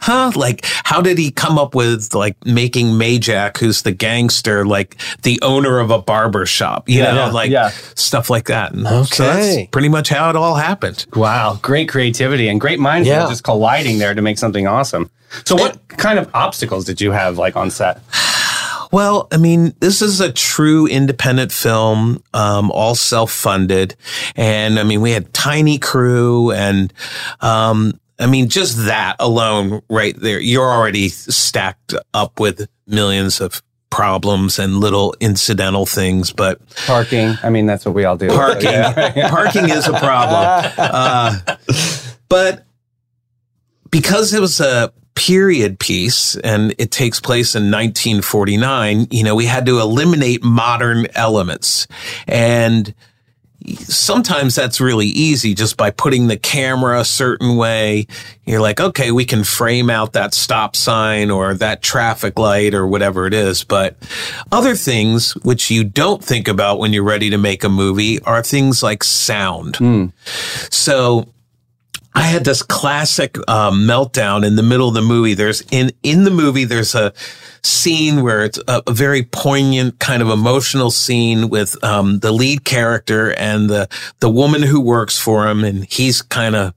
huh? 0.00 0.32
Like, 0.34 0.64
how 0.84 1.00
did 1.00 1.19
he 1.19 1.31
come 1.31 1.58
up 1.58 1.75
with 1.75 2.14
like 2.14 2.37
making 2.47 2.88
Majak, 2.88 3.59
who's 3.59 3.82
the 3.82 3.92
gangster, 3.92 4.64
like 4.66 4.97
the 5.23 5.38
owner 5.42 5.78
of 5.80 5.90
a 5.90 5.99
barber 6.00 6.47
shop, 6.47 6.88
you 6.88 6.99
Yeah, 6.99 7.12
know, 7.12 7.26
yeah, 7.26 7.30
like 7.32 7.50
yeah. 7.50 7.70
stuff 7.94 8.30
like 8.30 8.47
that. 8.47 8.73
And 8.73 8.87
so 8.87 9.25
Okay. 9.25 9.56
that's 9.56 9.70
pretty 9.70 9.88
much 9.88 10.09
how 10.09 10.30
it 10.30 10.37
all 10.37 10.54
happened. 10.54 11.06
Wow. 11.14 11.59
Great 11.62 11.88
creativity 11.88 12.49
and 12.49 12.61
great 12.61 12.78
minds 12.78 13.09
Yeah. 13.09 13.26
just 13.28 13.42
colliding 13.44 13.99
there 13.99 14.14
to 14.14 14.23
make 14.23 14.38
something 14.38 14.66
awesome. 14.66 15.11
So, 15.44 15.56
what 15.56 15.88
kind 15.88 16.18
of 16.18 16.30
obstacles 16.35 16.85
did 16.85 17.00
you 17.00 17.11
have 17.12 17.37
like 17.37 17.56
on 17.56 17.70
set? 17.70 18.00
Well, 18.92 19.26
I 19.32 19.37
mean, 19.37 19.75
this 19.80 20.00
is 20.00 20.20
a 20.20 20.30
true 20.32 20.87
independent 20.87 21.50
film, 21.50 22.23
um, 22.32 22.70
all 22.70 22.94
self-funded. 22.94 23.97
And 24.37 24.78
I 24.78 24.85
mean, 24.85 25.00
we 25.00 25.11
had 25.11 25.32
tiny 25.35 25.78
crew 25.78 26.52
and, 26.52 26.92
um, 27.40 27.99
I 28.18 28.26
mean, 28.26 28.49
just 28.49 28.87
that 28.87 29.16
alone 29.20 29.82
right 29.90 30.18
there, 30.18 30.40
you're 30.40 30.68
already 30.70 31.08
stacked 31.08 31.94
up 32.14 32.40
with 32.40 32.66
millions 32.87 33.40
of 33.40 33.62
problems 33.90 34.58
and 34.58 34.78
little 34.78 35.14
incidental 35.20 35.87
things, 35.87 36.32
but 36.32 36.61
Parking. 36.87 37.35
I 37.42 37.50
mean, 37.50 37.66
that's 37.66 37.85
what 37.87 37.94
we 37.94 38.04
all 38.04 38.16
do. 38.16 38.28
parking, 38.28 38.64
Yeah. 38.70 39.28
parking 39.30 39.68
is 39.70 39.87
a 39.87 39.92
problem. 39.99 40.73
Uh, 40.76 41.38
but 42.28 42.64
because 43.90 44.35
it 44.35 44.40
was 44.40 44.61
a 44.61 44.92
period 45.14 45.78
piece 45.78 46.37
and 46.37 46.75
it 46.78 46.90
takes 46.90 47.20
place 47.20 47.54
in 47.54 47.64
1949, 47.70 49.06
you 49.11 49.25
know, 49.25 49.35
we 49.35 49.46
had 49.46 49.64
to 49.66 49.78
eliminate 49.80 50.42
modern 50.42 51.06
elements. 51.14 51.87
And 52.26 52.92
sometimes 53.75 54.54
that's 54.54 54.80
really 54.80 55.06
easy 55.06 55.54
just 55.54 55.76
by 55.76 55.90
putting 55.90 56.28
the 56.28 56.37
camera 56.37 57.00
a 57.00 57.04
certain 57.04 57.56
way. 57.56 58.06
You're 58.44 58.61
like, 58.61 58.80
okay, 58.80 59.11
we 59.11 59.25
can 59.25 59.44
frame 59.44 59.90
out 59.90 60.12
that 60.12 60.35
stop 60.35 60.76
sign 60.76 61.30
or 61.30 61.54
that 61.54 61.82
traffic 61.82 62.38
light 62.38 62.75
or 62.75 62.87
whatever 62.87 63.26
it 63.26 63.35
is. 63.35 63.64
But 63.64 63.96
other 64.52 64.75
things 64.75 65.32
which 65.37 65.70
you 65.70 65.85
don't 65.85 66.23
think 66.23 66.49
about 66.49 66.78
when 66.78 66.92
you're 66.92 67.02
ready 67.02 67.30
to 67.30 67.38
make 67.38 67.64
a 67.64 67.68
movie 67.68 68.20
are 68.23 68.42
things 68.42 68.82
like 68.82 69.02
sound. 69.02 69.76
Hmm. 69.76 70.06
So 70.70 71.28
I 72.16 72.23
had 72.23 72.44
this 72.44 72.62
classic 72.62 73.37
um, 73.46 73.87
meltdown 73.87 74.44
in 74.44 74.56
the 74.56 74.62
middle 74.62 74.88
of 74.88 74.94
the 74.94 75.02
movie. 75.02 75.35
There's 75.35 75.62
in 75.70 75.92
in 76.02 76.25
the 76.25 76.30
movie 76.30 76.64
there's 76.64 76.94
a 76.94 77.12
scene 77.62 78.23
where 78.23 78.42
it's 78.42 78.58
a, 78.66 78.82
a 78.87 78.92
very 78.92 79.23
poignant 79.23 79.99
kind 79.99 80.23
of 80.23 80.30
emotional 80.30 80.90
scene 80.90 81.50
with 81.50 81.76
um, 81.85 82.20
the 82.20 82.32
lead 82.32 82.64
character 82.64 83.35
and 83.35 83.68
the 83.68 83.88
the 84.20 84.30
woman 84.30 84.62
who 84.62 84.80
works 84.80 85.18
for 85.18 85.46
him, 85.46 85.62
and 85.62 85.85
he's 85.92 86.23
kind 86.23 86.56
of 86.56 86.73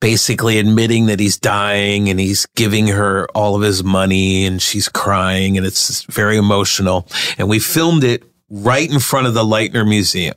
basically 0.00 0.58
admitting 0.58 1.06
that 1.06 1.20
he's 1.20 1.38
dying 1.38 2.08
and 2.08 2.18
he's 2.18 2.44
giving 2.56 2.88
her 2.88 3.28
all 3.36 3.54
of 3.54 3.62
his 3.62 3.84
money 3.84 4.44
and 4.44 4.60
she's 4.60 4.88
crying 4.88 5.56
and 5.56 5.64
it's 5.64 6.02
very 6.06 6.36
emotional. 6.36 7.06
And 7.38 7.48
we 7.48 7.60
filmed 7.60 8.02
it 8.02 8.24
right 8.50 8.90
in 8.90 8.98
front 8.98 9.28
of 9.28 9.34
the 9.34 9.44
Lightner 9.44 9.88
Museum. 9.88 10.34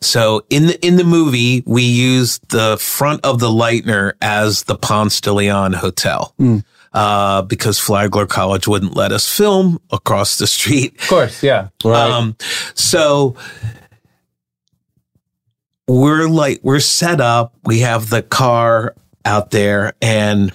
So 0.00 0.44
in 0.50 0.66
the 0.66 0.86
in 0.86 0.96
the 0.96 1.04
movie, 1.04 1.62
we 1.66 1.82
used 1.82 2.48
the 2.50 2.76
front 2.78 3.24
of 3.24 3.38
the 3.40 3.48
Lightner 3.48 4.12
as 4.20 4.64
the 4.64 4.76
Ponce 4.76 5.20
de 5.20 5.32
Leon 5.32 5.72
Hotel. 5.74 6.34
Uh, 6.92 7.42
because 7.42 7.78
Flagler 7.78 8.26
College 8.26 8.66
wouldn't 8.66 8.96
let 8.96 9.12
us 9.12 9.28
film 9.28 9.80
across 9.92 10.38
the 10.38 10.46
street. 10.48 11.00
Of 11.02 11.08
course, 11.08 11.40
yeah. 11.40 11.68
Um, 11.84 12.36
so 12.74 13.36
we're 15.86 16.28
like, 16.28 16.58
we're 16.64 16.80
set 16.80 17.20
up. 17.20 17.54
We 17.64 17.80
have 17.80 18.10
the 18.10 18.22
car 18.22 18.96
out 19.24 19.52
there 19.52 19.92
and, 20.02 20.52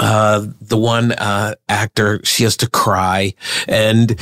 uh, 0.00 0.46
the 0.60 0.76
one, 0.76 1.12
uh, 1.12 1.54
actor, 1.68 2.20
she 2.24 2.42
has 2.42 2.56
to 2.56 2.68
cry 2.68 3.34
and 3.68 4.18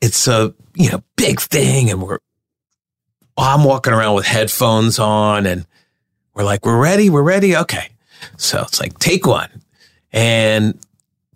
it's 0.00 0.28
a, 0.28 0.54
you 0.74 0.90
know, 0.92 1.02
big 1.16 1.40
thing. 1.40 1.90
And 1.90 2.02
we're, 2.02 2.18
Oh, 3.38 3.44
I'm 3.44 3.62
walking 3.62 3.92
around 3.92 4.16
with 4.16 4.26
headphones 4.26 4.98
on 4.98 5.46
and 5.46 5.64
we're 6.34 6.42
like, 6.42 6.66
we're 6.66 6.80
ready. 6.80 7.08
We're 7.08 7.22
ready. 7.22 7.56
Okay. 7.56 7.88
So 8.36 8.62
it's 8.62 8.80
like, 8.80 8.98
take 8.98 9.26
one. 9.26 9.48
And 10.12 10.76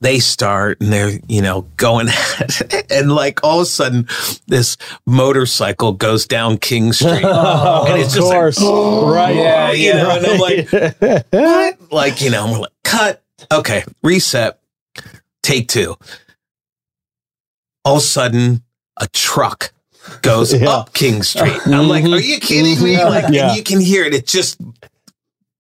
they 0.00 0.18
start 0.18 0.80
and 0.80 0.92
they're, 0.92 1.20
you 1.28 1.40
know, 1.40 1.62
going 1.76 2.08
and 2.90 3.12
like 3.12 3.44
all 3.44 3.60
of 3.60 3.62
a 3.62 3.66
sudden 3.66 4.08
this 4.48 4.76
motorcycle 5.06 5.92
goes 5.92 6.26
down 6.26 6.58
King 6.58 6.92
Street. 6.92 7.22
Oh, 7.22 7.86
and 7.86 8.02
it's 8.02 8.14
just 8.14 8.26
like, 8.26 8.56
right? 9.14 9.36
yeah, 9.36 9.70
you 9.70 9.92
know, 9.92 10.10
and 10.10 10.26
I'm 10.26 10.40
like, 10.40 11.26
what? 11.30 11.92
Like, 11.92 12.20
you 12.20 12.30
know, 12.30 12.50
we're 12.50 12.58
like, 12.58 12.72
cut. 12.82 13.22
Okay, 13.52 13.84
reset. 14.02 14.58
Take 15.44 15.68
two. 15.68 15.96
All 17.84 17.96
of 17.96 18.02
a 18.02 18.04
sudden, 18.04 18.64
a 18.96 19.06
truck 19.08 19.72
goes 20.22 20.52
Yeah. 20.60 20.68
up 20.70 20.92
King 20.92 21.22
Street. 21.22 21.58
And 21.64 21.74
I'm 21.74 21.88
like, 21.88 22.04
are 22.04 22.20
you 22.20 22.38
kidding 22.40 22.82
me? 22.82 23.02
Like, 23.02 23.32
Yeah. 23.32 23.48
and 23.48 23.56
you 23.56 23.62
can 23.62 23.80
hear 23.80 24.04
it. 24.04 24.14
It 24.14 24.26
just 24.26 24.60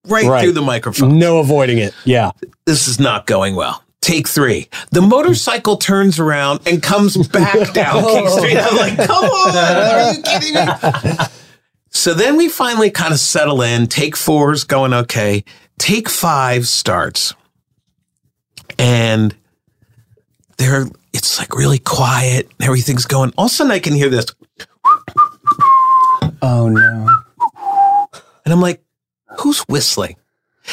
right, 0.06 0.24
Right. 0.26 0.42
through 0.42 0.52
the 0.52 0.62
microphone 0.62 1.18
no 1.18 1.38
avoiding 1.38 1.78
it. 1.78 1.94
Yeah. 2.04 2.30
this 2.66 2.88
is 2.88 2.98
not 3.00 3.26
going 3.26 3.54
well. 3.54 3.82
Take 4.00 4.26
three. 4.26 4.68
The 4.90 5.00
motorcycle 5.00 5.76
turns 5.76 6.18
around 6.18 6.60
and 6.66 6.82
comes 6.82 7.16
back 7.28 7.54
down 7.72 8.02
King 8.02 8.24
oh. 8.26 8.38
Street. 8.38 8.56
I'm 8.58 8.76
like, 8.76 8.96
come 9.06 9.24
on, 9.24 9.56
are 9.56 10.12
you 10.12 10.22
kidding 10.22 10.54
me? 10.54 11.16
So 11.94 12.14
then 12.14 12.38
we 12.38 12.48
finally 12.48 12.90
kind 12.90 13.12
of 13.12 13.20
settle 13.20 13.60
in. 13.60 13.86
Take 13.86 14.16
four 14.16 14.52
is 14.52 14.64
going 14.64 14.94
okay. 14.94 15.44
Take 15.78 16.08
five 16.08 16.66
starts. 16.66 17.34
And 18.78 19.34
there, 20.56 20.86
it's 21.12 21.38
like 21.38 21.54
really 21.56 21.78
quiet. 21.78 22.48
Everything's 22.60 23.06
going. 23.06 23.32
All 23.36 23.46
of 23.46 23.50
a 23.50 23.54
sudden 23.54 23.72
I 23.72 23.78
can 23.78 23.94
hear 23.94 24.08
this. 24.08 24.26
Oh 26.40 26.68
no. 26.68 27.08
And 28.44 28.52
I'm 28.52 28.60
like, 28.60 28.82
who's 29.38 29.60
whistling? 29.62 30.16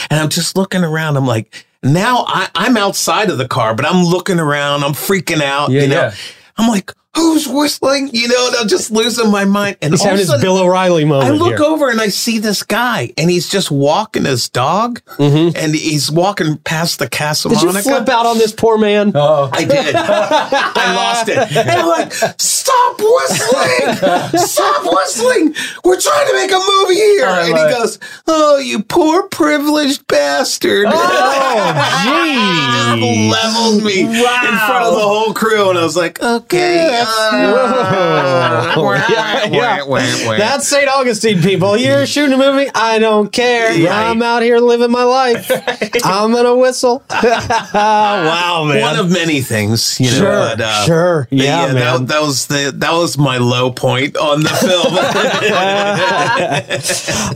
And 0.10 0.20
I'm 0.20 0.30
just 0.30 0.58
looking 0.58 0.84
around. 0.84 1.18
I'm 1.18 1.28
like, 1.28 1.66
now 1.84 2.26
I, 2.28 2.50
I'm 2.56 2.78
outside 2.78 3.30
of 3.30 3.38
the 3.38 3.48
car, 3.48 3.76
but 3.76 3.86
I'm 3.86 4.04
looking 4.04 4.40
around. 4.40 4.84
I'm 4.84 4.94
freaking 4.94 5.42
out. 5.42 5.72
Yeah, 5.72 5.82
you 5.82 5.88
know, 5.88 6.02
yeah. 6.02 6.16
I'm 6.58 6.70
like, 6.70 6.92
who's 7.16 7.48
whistling? 7.48 8.10
You 8.14 8.28
know, 8.28 8.48
and 8.48 8.56
I'm 8.58 8.68
just 8.68 8.92
losing 8.92 9.30
my 9.32 9.44
mind. 9.46 9.78
And 9.82 9.92
He's 9.94 10.02
all 10.02 10.08
of 10.08 10.12
having 10.12 10.18
a 10.18 10.22
his 10.22 10.28
sudden, 10.30 10.42
Bill 10.42 10.58
O'Reilly 10.58 11.06
moment 11.06 11.30
I 11.34 11.36
look 11.36 11.58
here. 11.58 11.64
over 11.66 11.90
and 11.90 12.00
I 12.00 12.08
see 12.10 12.40
this 12.40 12.64
guy, 12.64 13.12
and 13.18 13.30
he's 13.30 13.50
just 13.50 13.72
walking 13.72 14.26
his 14.26 14.48
dog, 14.50 15.02
Mhm. 15.18 15.56
and 15.58 15.76
he's 15.76 16.12
walking 16.12 16.58
past 16.58 17.00
the 17.00 17.10
Casa 17.10 17.50
Did 17.50 17.62
you 17.62 17.68
Monica. 17.68 17.90
flip 17.90 18.10
out 18.10 18.26
on 18.26 18.38
this 18.38 18.52
poor 18.52 18.78
man? 18.78 19.12
Oh. 19.20 19.50
I 19.52 19.64
did. 19.66 19.96
I 19.96 20.96
lost 20.96 21.30
it. 21.30 21.38
And 21.60 21.70
I'm 21.70 21.88
like, 21.88 22.14
stop 22.40 23.00
whistling! 23.00 24.38
Stop 24.40 24.84
whistling! 24.86 25.56
We're 25.84 26.00
trying 26.00 26.28
to 26.28 26.34
make 26.34 26.52
a 26.52 26.60
movie 26.60 26.96
here. 26.96 27.26
I 27.26 27.40
and 27.48 27.58
he 27.58 27.64
it. 27.64 27.72
goes, 27.72 28.00
Oh, 28.28 28.58
you 28.58 28.82
poor 28.84 29.24
privileged 29.24 30.08
bastard. 30.08 30.86
Oh, 30.90 30.94
geez. 32.04 33.32
Leveled 33.32 33.84
me 33.84 34.02
in 34.02 34.14
front 34.14 34.86
of 34.86 34.94
the 34.94 35.02
whole 35.02 35.34
crew. 35.34 35.70
And 35.70 35.78
I 35.80 35.84
was 35.84 35.96
like, 35.98 36.22
Okay. 36.22 36.99
Uh, 37.08 39.06
Yeah, 39.10 39.46
yeah. 39.46 40.38
That's 40.38 40.68
St. 40.68 40.88
Augustine, 40.88 41.42
people. 41.42 41.78
You're 41.78 42.06
shooting 42.06 42.34
a 42.34 42.38
movie. 42.38 42.70
I 42.74 43.00
don't 43.00 43.32
care. 43.32 43.74
Yeah. 43.74 44.10
I'm 44.10 44.22
out 44.22 44.42
here 44.42 44.60
living 44.60 44.92
my 44.92 45.04
life. 45.04 45.50
I'm 46.04 46.32
gonna 46.32 46.56
whistle. 46.56 47.04
wow, 47.24 48.66
man. 48.68 48.82
one 48.82 49.00
of 49.00 49.12
many 49.12 49.42
things, 49.42 50.00
you 50.00 50.12
know. 50.12 50.18
sure, 50.18 50.30
but, 50.30 50.62
uh, 50.62 50.86
sure. 50.86 51.28
but 51.30 51.38
Yeah, 51.38 51.74
man. 51.74 51.76
that, 51.76 52.08
that 52.08 52.22
was 52.22 52.48
the 52.48 52.72
that 52.76 52.94
was 52.94 53.18
my 53.18 53.38
low 53.38 53.72
point 53.72 54.18
on 54.18 54.42
the 54.42 54.50
film. 54.50 54.96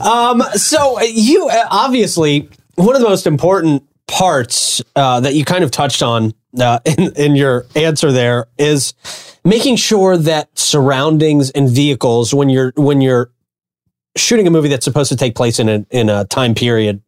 um, 0.00 0.42
so 0.54 0.98
uh, 0.98 1.02
you 1.02 1.48
uh, 1.48 1.66
obviously 1.70 2.48
one 2.76 2.94
of 2.94 3.02
the 3.02 3.08
most 3.08 3.26
important 3.26 3.82
parts 4.06 4.82
uh, 4.96 5.20
that 5.20 5.34
you 5.34 5.44
kind 5.44 5.64
of 5.64 5.70
touched 5.70 6.02
on 6.02 6.34
uh, 6.60 6.78
in, 6.84 7.12
in 7.16 7.36
your 7.36 7.66
answer 7.74 8.12
there 8.12 8.46
is 8.58 8.94
making 9.44 9.76
sure 9.76 10.16
that 10.16 10.48
surroundings 10.58 11.50
and 11.50 11.68
vehicles 11.68 12.34
when 12.34 12.48
you're 12.48 12.72
when 12.76 13.00
you're 13.00 13.30
shooting 14.16 14.46
a 14.46 14.50
movie 14.50 14.68
that's 14.68 14.84
supposed 14.84 15.08
to 15.08 15.16
take 15.16 15.34
place 15.34 15.58
in 15.58 15.68
a 15.68 15.86
in 15.90 16.08
a 16.08 16.24
time 16.26 16.54
period 16.54 17.02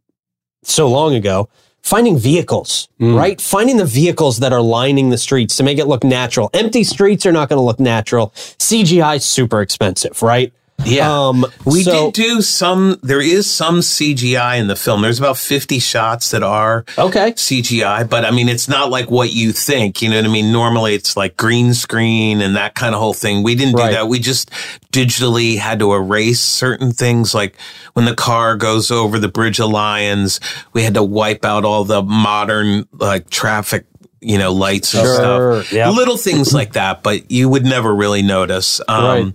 so 0.62 0.88
long 0.88 1.14
ago 1.14 1.48
finding 1.82 2.18
vehicles 2.18 2.88
right? 2.98 3.40
Finding 3.40 3.76
the 3.76 3.84
vehicles 3.84 4.38
that 4.38 4.52
are 4.52 4.60
lining 4.60 5.10
the 5.10 5.18
streets 5.18 5.56
to 5.58 5.62
make 5.62 5.78
it 5.78 5.86
look 5.86 6.02
natural. 6.02 6.50
Empty 6.52 6.82
streets 6.82 7.24
are 7.26 7.30
not 7.30 7.48
going 7.48 7.58
to 7.58 7.62
look 7.62 7.78
natural. 7.78 8.30
Cgi 8.58 9.16
is 9.16 9.24
super 9.24 9.60
expensive 9.60 10.20
right 10.22 10.52
Yeah. 10.84 11.10
um 11.28 11.46
We 11.64 11.82
so- 11.82 12.10
did 12.10 12.14
do 12.22 12.42
some, 12.42 12.98
there 13.02 13.20
is 13.20 13.50
some 13.50 13.80
CGI 13.80 14.56
in 14.58 14.68
the 14.68 14.76
film. 14.76 15.02
There's 15.02 15.18
about 15.18 15.36
50 15.38 15.78
shots 15.80 16.30
that 16.30 16.42
are 16.42 16.84
okay 16.98 17.32
CGI, 17.32 18.08
but 18.08 18.24
I 18.24 18.30
mean, 18.30 18.48
it's 18.48 18.68
not 18.68 18.90
like 18.90 19.10
what 19.10 19.32
you 19.32 19.52
think. 19.52 20.00
You 20.02 20.10
know 20.10 20.16
what 20.16 20.24
I 20.26 20.28
mean? 20.28 20.52
Normally 20.52 20.94
it's 20.94 21.16
like 21.16 21.36
green 21.36 21.74
screen 21.74 22.40
and 22.40 22.54
that 22.56 22.74
kind 22.74 22.94
of 22.94 23.00
whole 23.00 23.14
thing. 23.14 23.42
We 23.42 23.54
didn't 23.54 23.74
Right. 23.74 23.88
do 23.88 23.94
that. 23.94 24.08
We 24.08 24.18
just 24.20 24.50
digitally 24.92 25.58
had 25.58 25.78
to 25.80 25.92
erase 25.92 26.40
certain 26.40 26.92
things. 26.92 27.34
Like 27.34 27.56
when 27.94 28.04
the 28.04 28.14
car 28.14 28.56
goes 28.56 28.90
over 28.90 29.18
the 29.18 29.28
Bridge 29.28 29.58
of 29.60 29.70
Lions, 29.70 30.40
we 30.72 30.82
had 30.82 30.94
to 30.94 31.02
wipe 31.02 31.44
out 31.44 31.64
all 31.64 31.84
the 31.84 32.02
modern 32.02 32.86
like 32.92 33.28
traffic, 33.30 33.86
you 34.20 34.38
know, 34.38 34.52
lights 34.52 34.94
and 34.94 35.02
Sure, 35.04 35.62
stuff. 35.62 35.72
yep. 35.72 35.94
Little 35.94 36.16
things 36.16 36.52
like 36.54 36.72
that, 36.72 37.02
but 37.02 37.30
you 37.30 37.48
would 37.48 37.64
never 37.64 37.94
really 37.94 38.22
notice. 38.22 38.80
Um, 38.88 39.04
Right. 39.04 39.32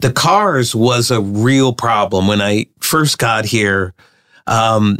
the 0.00 0.12
cars 0.12 0.74
was 0.74 1.10
a 1.10 1.20
real 1.20 1.72
problem 1.72 2.26
when 2.26 2.40
I 2.42 2.66
first 2.80 3.18
got 3.18 3.44
here. 3.44 3.94
Um, 4.46 4.98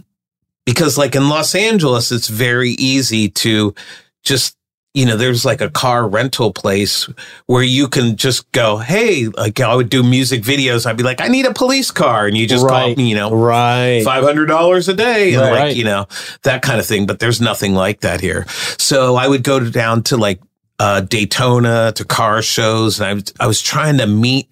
because 0.64 0.96
like 0.96 1.14
in 1.14 1.28
Los 1.28 1.54
Angeles, 1.54 2.10
it's 2.12 2.28
very 2.28 2.70
easy 2.70 3.28
to 3.28 3.74
just, 4.22 4.56
you 4.94 5.04
know, 5.04 5.16
there's 5.16 5.44
like 5.44 5.60
a 5.60 5.68
car 5.68 6.08
rental 6.08 6.52
place 6.52 7.08
where 7.46 7.64
you 7.64 7.88
can 7.88 8.14
just 8.16 8.50
go, 8.52 8.76
Hey, 8.78 9.26
like 9.26 9.58
I 9.60 9.74
would 9.74 9.90
do 9.90 10.04
music 10.04 10.42
videos. 10.42 10.86
I'd 10.86 10.96
be 10.96 11.02
like, 11.02 11.20
I 11.20 11.26
need 11.26 11.46
a 11.46 11.52
police 11.52 11.90
car. 11.90 12.26
And 12.28 12.36
you 12.36 12.46
just 12.46 12.64
call 12.66 12.78
Right. 12.88 12.96
me, 12.96 13.08
you 13.10 13.16
know, 13.16 13.34
right 13.34 14.02
$500 14.04 14.88
a 14.88 14.94
day 14.94 15.34
and 15.34 15.42
Right. 15.42 15.52
like, 15.68 15.76
you 15.76 15.82
know, 15.84 16.06
that 16.44 16.62
kind 16.62 16.78
of 16.78 16.86
thing. 16.86 17.06
But 17.06 17.18
there's 17.18 17.40
nothing 17.40 17.74
like 17.74 18.00
that 18.00 18.20
here. 18.20 18.46
So 18.78 19.16
I 19.16 19.26
would 19.26 19.42
go 19.42 19.58
to- 19.58 19.70
down 19.70 20.04
to 20.04 20.16
like, 20.16 20.40
uh, 20.78 21.00
Daytona 21.00 21.92
to 21.96 22.04
car 22.04 22.40
shows. 22.40 23.00
And 23.00 23.08
I 23.08 23.14
was, 23.14 23.24
I 23.40 23.46
was 23.48 23.60
trying 23.60 23.98
to 23.98 24.06
meet 24.06 24.48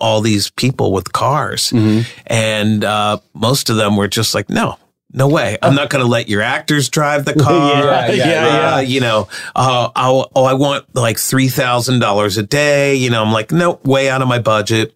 all 0.00 0.20
these 0.20 0.50
people 0.50 0.90
with 0.92 1.12
cars. 1.12 1.72
And, 2.26 2.84
uh, 2.84 3.18
most 3.32 3.70
of 3.70 3.76
them 3.76 3.96
were 3.96 4.08
just 4.08 4.34
like, 4.34 4.50
no, 4.50 4.76
no 5.14 5.28
way. 5.28 5.56
I'm 5.62 5.74
not 5.74 5.90
going 5.90 6.04
to 6.04 6.10
let 6.10 6.28
your 6.28 6.42
actors 6.42 6.88
drive 6.88 7.24
the 7.24 7.34
car. 7.42 7.82
yeah, 7.82 8.10
yeah, 8.10 8.26
yeah. 8.26 8.74
Uh, 8.74 8.80
you 8.80 9.00
know, 9.00 9.28
uh, 9.54 9.90
I'll, 9.94 10.30
oh, 10.34 10.44
I 10.44 10.54
want 10.54 10.92
like 10.94 11.16
$3,000 11.16 12.38
a 12.38 12.42
day. 12.42 12.96
You 12.96 13.10
know, 13.10 13.22
I'm 13.22 13.32
like, 13.32 13.52
no, 13.52 13.80
way 13.84 14.10
out 14.10 14.22
of 14.22 14.28
my 14.28 14.40
budget. 14.40 14.94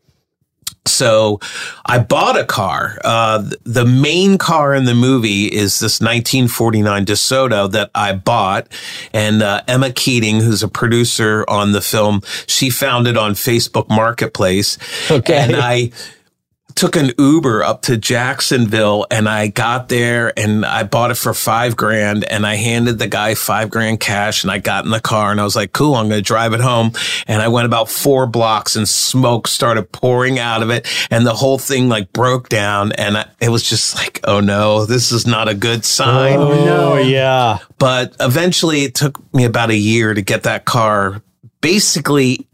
So 0.86 1.38
I 1.86 1.98
bought 1.98 2.38
a 2.38 2.44
car. 2.44 2.98
Uh, 3.04 3.48
the 3.64 3.84
main 3.84 4.38
car 4.38 4.74
in 4.74 4.84
the 4.84 4.94
movie 4.94 5.44
is 5.44 5.78
this 5.78 6.00
1949 6.00 7.06
DeSoto 7.06 7.70
that 7.70 7.90
I 7.94 8.14
bought. 8.14 8.68
And 9.12 9.42
uh, 9.42 9.62
Emma 9.68 9.92
Keating, 9.92 10.40
who's 10.40 10.62
a 10.62 10.68
producer 10.68 11.44
on 11.46 11.72
the 11.72 11.80
film, 11.80 12.22
she 12.46 12.70
found 12.70 13.06
it 13.06 13.16
on 13.16 13.32
Facebook 13.32 13.88
Marketplace. 13.88 14.78
Okay. 15.10 15.36
And 15.36 15.56
I 15.56 15.92
took 16.78 16.94
an 16.94 17.10
Uber 17.18 17.64
up 17.64 17.82
to 17.82 17.96
Jacksonville 17.96 19.04
and 19.10 19.28
I 19.28 19.48
got 19.48 19.88
there 19.88 20.32
and 20.38 20.64
I 20.64 20.84
bought 20.84 21.10
it 21.10 21.16
for 21.16 21.34
five 21.34 21.76
grand 21.76 22.22
and 22.22 22.46
I 22.46 22.54
handed 22.54 23.00
the 23.00 23.08
guy 23.08 23.34
five 23.34 23.68
grand 23.68 23.98
cash 23.98 24.44
and 24.44 24.50
I 24.52 24.58
got 24.58 24.84
in 24.84 24.92
the 24.92 25.00
car 25.00 25.32
and 25.32 25.40
I 25.40 25.44
was 25.44 25.56
like, 25.56 25.72
cool, 25.72 25.96
I'm 25.96 26.08
going 26.08 26.20
to 26.20 26.22
drive 26.22 26.52
it 26.52 26.60
home. 26.60 26.92
And 27.26 27.42
I 27.42 27.48
went 27.48 27.66
about 27.66 27.88
four 27.88 28.28
blocks 28.28 28.76
and 28.76 28.88
smoke 28.88 29.48
started 29.48 29.90
pouring 29.90 30.38
out 30.38 30.62
of 30.62 30.70
it 30.70 30.86
and 31.10 31.26
the 31.26 31.34
whole 31.34 31.58
thing 31.58 31.88
like 31.88 32.12
broke 32.12 32.48
down. 32.48 32.92
And 32.92 33.16
I, 33.16 33.28
it 33.40 33.48
was 33.48 33.68
just 33.68 33.96
like, 33.96 34.20
oh 34.22 34.38
no, 34.38 34.86
this 34.86 35.10
is 35.10 35.26
not 35.26 35.48
a 35.48 35.54
good 35.54 35.84
sign. 35.84 36.38
Oh, 36.38 36.64
no. 36.64 36.92
Oh, 36.92 36.98
yeah. 36.98 37.58
But 37.78 38.14
eventually 38.20 38.84
it 38.84 38.94
took 38.94 39.20
me 39.34 39.44
about 39.44 39.70
a 39.70 39.76
year 39.76 40.14
to 40.14 40.22
get 40.22 40.44
that 40.44 40.64
car 40.64 41.22
basically 41.60 42.46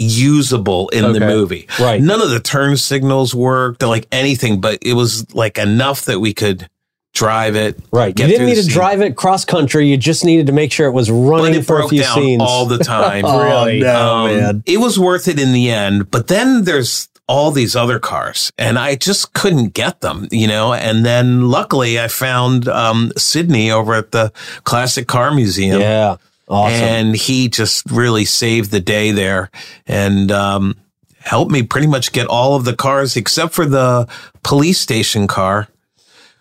usable 0.00 0.88
in 0.90 1.12
the 1.12 1.20
movie. 1.20 1.68
Right. 1.78 2.00
None 2.00 2.20
of 2.20 2.30
the 2.30 2.40
turn 2.40 2.76
signals 2.76 3.34
worked, 3.34 3.82
like 3.82 4.06
anything, 4.10 4.60
but 4.60 4.78
it 4.82 4.94
was 4.94 5.32
like 5.34 5.58
enough 5.58 6.06
that 6.06 6.20
we 6.20 6.34
could 6.34 6.68
drive 7.12 7.56
it. 7.56 7.78
Right. 7.92 8.18
You 8.18 8.26
didn't 8.26 8.46
need 8.46 8.54
to 8.54 8.62
scene. 8.62 8.72
drive 8.72 9.00
it 9.00 9.16
cross 9.16 9.44
country. 9.44 9.88
You 9.88 9.96
just 9.96 10.24
needed 10.24 10.46
to 10.46 10.52
make 10.52 10.72
sure 10.72 10.86
it 10.86 10.92
was 10.92 11.08
But 11.08 11.14
running 11.16 11.54
it 11.54 11.66
for 11.66 11.80
a 11.80 11.88
few 11.88 12.02
down 12.02 12.14
scenes. 12.14 12.42
all 12.44 12.66
the 12.66 12.78
time. 12.84 13.24
Oh, 13.24 13.42
Really? 13.42 13.80
no, 13.80 14.26
Um, 14.26 14.36
man. 14.36 14.62
It 14.66 14.78
was 14.78 14.98
worth 14.98 15.26
it 15.28 15.38
in 15.38 15.52
the 15.52 15.70
end, 15.70 16.10
but 16.10 16.28
then 16.28 16.64
there's 16.64 17.08
all 17.26 17.50
these 17.52 17.76
other 17.76 17.98
cars 18.00 18.50
and 18.58 18.76
I 18.76 18.96
just 18.96 19.34
couldn't 19.34 19.68
get 19.74 20.00
them, 20.00 20.26
you 20.32 20.48
know? 20.48 20.72
And 20.74 21.04
then 21.06 21.48
luckily 21.48 21.98
I 22.00 22.08
found, 22.08 22.66
um, 22.68 23.12
Sydney 23.16 23.70
over 23.70 23.94
at 23.94 24.10
the 24.10 24.32
Classic 24.64 25.06
Car 25.06 25.32
Museum. 25.32 25.80
Yeah. 25.80 26.16
Awesome. 26.50 26.74
And 26.82 27.16
he 27.16 27.48
just 27.48 27.88
really 27.90 28.24
saved 28.24 28.70
the 28.72 28.80
day 28.80 29.12
there 29.12 29.50
and, 29.86 30.30
um, 30.32 30.74
helped 31.20 31.50
me 31.52 31.62
pretty 31.62 31.86
much 31.86 32.12
get 32.12 32.26
all 32.26 32.56
of 32.56 32.64
the 32.64 32.74
cars 32.74 33.16
except 33.16 33.54
for 33.54 33.64
the 33.66 34.08
police 34.42 34.80
station 34.80 35.26
car, 35.28 35.68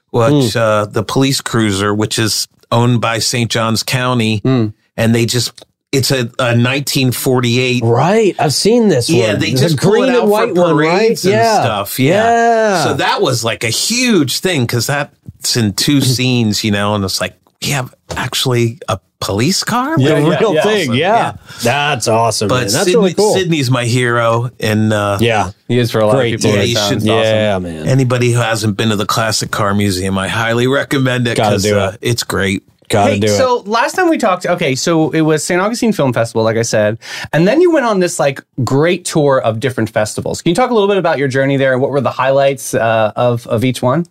which, 0.10 0.54
Hmm. 0.54 0.60
uh, 0.60 0.86
the 0.86 1.04
police 1.04 1.42
cruiser, 1.42 1.94
which 1.94 2.18
is 2.18 2.48
owned 2.72 3.02
by 3.02 3.20
St. 3.20 3.52
Johns 3.52 3.84
County. 3.84 4.40
Hmm. 4.40 4.68
And 4.98 5.14
they 5.14 5.26
just, 5.26 5.52
it's 5.92 6.12
a, 6.12 6.22
a 6.40 6.56
1948 6.58 7.84
right. 7.84 8.36
I've 8.40 8.54
seen 8.54 8.90
this 8.90 9.10
yeah, 9.10 9.32
one. 9.32 9.40
they 9.40 9.54
There's 9.54 9.74
just 9.74 9.80
green 9.80 10.06
it 10.06 10.10
out 10.16 10.22
and 10.24 10.32
white 10.32 10.56
for 10.56 10.62
one, 10.62 10.78
right? 10.78 10.98
parades 11.00 11.26
and 11.26 11.34
yeah. 11.34 11.62
stuff. 11.62 12.00
Yeah. 12.00 12.14
Yeah. 12.14 12.84
So 12.86 12.94
that 12.96 13.22
was 13.22 13.44
like 13.44 13.64
a 13.64 13.70
huge 13.70 14.40
thing 14.40 14.62
because 14.62 14.88
that's 14.88 15.56
in 15.58 15.74
two 15.74 16.02
scenes, 16.16 16.64
you 16.64 16.72
know, 16.72 16.96
and 16.96 17.04
it's 17.04 17.20
like 17.22 17.36
we 17.62 17.70
have 17.70 17.94
actually 18.16 18.80
a 18.88 19.00
police 19.20 19.64
car. 19.66 19.98
the 19.98 20.04
yeah, 20.04 20.38
real 20.40 20.54
yeah. 20.56 20.62
thing. 20.64 20.82
Awesome. 20.90 20.96
Yeah. 20.96 21.16
Yeah. 21.16 21.38
That's 21.64 22.08
awesome. 22.08 22.48
But 22.48 22.56
man. 22.56 22.64
That's 22.64 22.76
Sydney, 22.86 22.96
really 22.96 23.14
cool. 23.14 23.34
Sydney's 23.34 23.70
my 23.70 23.86
hero, 23.86 24.50
and 24.60 24.94
uh, 24.94 25.18
yeah. 25.20 25.52
He 25.68 25.78
is 25.78 25.92
for 25.92 26.00
a 26.00 26.08
lot 26.08 26.16
Great 26.16 26.36
of 26.36 26.42
people. 26.42 26.54
dude. 26.54 26.62
It 26.64 26.68
He 26.68 26.76
sounds 26.76 27.04
should- 27.04 27.12
awesome. 27.12 27.24
Yeah, 27.34 27.60
man. 27.60 27.88
anybody 27.88 28.32
who 28.32 28.40
hasn't 28.40 28.78
been 28.78 28.90
to 28.90 28.96
the 28.96 29.06
Classic 29.06 29.52
Car 29.52 29.74
Museum, 29.74 30.18
I 30.18 30.28
highly 30.30 30.68
recommend 30.68 31.28
it. 31.28 31.36
Gotta 31.38 31.56
'cause, 31.56 31.64
do 31.64 31.78
uh, 31.78 31.92
it. 31.92 32.00
It's 32.02 32.24
great. 32.24 32.64
Gotta 32.88 33.12
Hey, 33.14 33.20
do 33.20 33.28
it. 33.28 33.38
so 33.38 33.62
last 33.68 33.94
time 33.94 34.10
we 34.10 34.18
talked, 34.18 34.48
okay, 34.48 34.74
so 34.74 35.12
it 35.12 35.22
was 35.22 35.44
St. 35.44 35.62
Augustine 35.62 35.94
Film 35.94 36.12
Festival, 36.12 36.42
like 36.44 36.58
I 36.58 36.64
said, 36.64 36.98
and 37.32 37.48
then 37.48 37.62
you 37.62 37.72
went 37.72 37.86
on 37.86 38.00
this 38.00 38.20
like 38.20 38.42
great 38.64 39.06
tour 39.06 39.40
of 39.40 39.60
different 39.60 39.92
festivals. 39.92 40.42
Can 40.42 40.50
you 40.50 40.56
talk 40.56 40.72
a 40.72 40.74
little 40.74 40.88
bit 40.88 40.98
about 40.98 41.20
your 41.20 41.28
journey 41.28 41.56
there 41.56 41.72
and 41.74 41.84
what 41.84 41.92
were 41.92 42.02
the 42.02 42.10
highlights 42.10 42.74
uh, 42.74 43.12
of 43.16 43.46
of 43.46 43.64
each 43.64 43.84
one? 43.84 44.08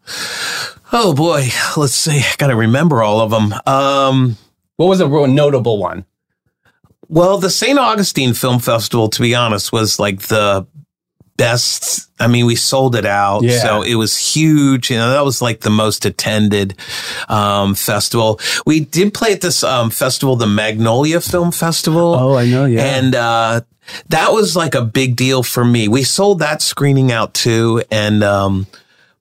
Oh 0.93 1.15
boy, 1.15 1.49
let's 1.77 1.95
see. 1.95 2.19
I 2.19 2.35
got 2.39 2.47
to 2.49 2.57
remember 2.57 3.03
all 3.03 3.21
of 3.21 3.31
them. 3.31 3.55
Um, 3.67 4.37
What 4.77 4.87
was 4.87 5.01
a 5.01 5.09
real 5.09 5.27
notable 5.27 5.79
one? 5.79 6.05
Well, 7.09 7.39
the 7.39 7.51
St. 7.51 7.79
Augustine 7.79 8.35
Film 8.35 8.59
Festival, 8.59 9.09
to 9.09 9.23
be 9.23 9.35
honest, 9.35 9.73
was 9.73 9.99
like 9.99 10.23
the 10.23 10.67
best. 11.37 12.11
I 12.21 12.27
mean, 12.27 12.47
we 12.47 12.57
sold 12.57 12.97
it 12.97 13.07
out. 13.07 13.43
Yeah. 13.43 13.59
So 13.59 13.83
it 13.83 13.95
was 13.95 14.17
huge. 14.19 14.91
You 14.91 14.97
know, 14.97 15.11
that 15.11 15.25
was 15.25 15.41
like 15.41 15.61
the 15.61 15.71
most 15.71 16.05
attended, 16.05 16.75
um, 17.29 17.75
festival. 17.75 18.41
We 18.67 18.81
did 18.81 19.15
play 19.15 19.33
at 19.33 19.41
this, 19.41 19.63
um, 19.63 19.91
festival, 19.91 20.37
the 20.37 20.47
Magnolia 20.47 21.21
Film 21.21 21.51
Festival. 21.53 22.15
Oh, 22.15 22.35
I 22.35 22.47
know, 22.47 22.65
yeah. 22.65 22.83
And, 22.97 23.15
uh, 23.15 23.61
that 24.09 24.33
was 24.33 24.55
like 24.57 24.75
a 24.75 24.83
big 24.83 25.17
deal 25.17 25.43
for 25.43 25.65
me. 25.65 25.89
We 25.89 26.03
sold 26.03 26.41
that 26.41 26.61
screening 26.61 27.11
out 27.13 27.33
too. 27.35 27.83
And, 27.91 28.23
um, 28.25 28.67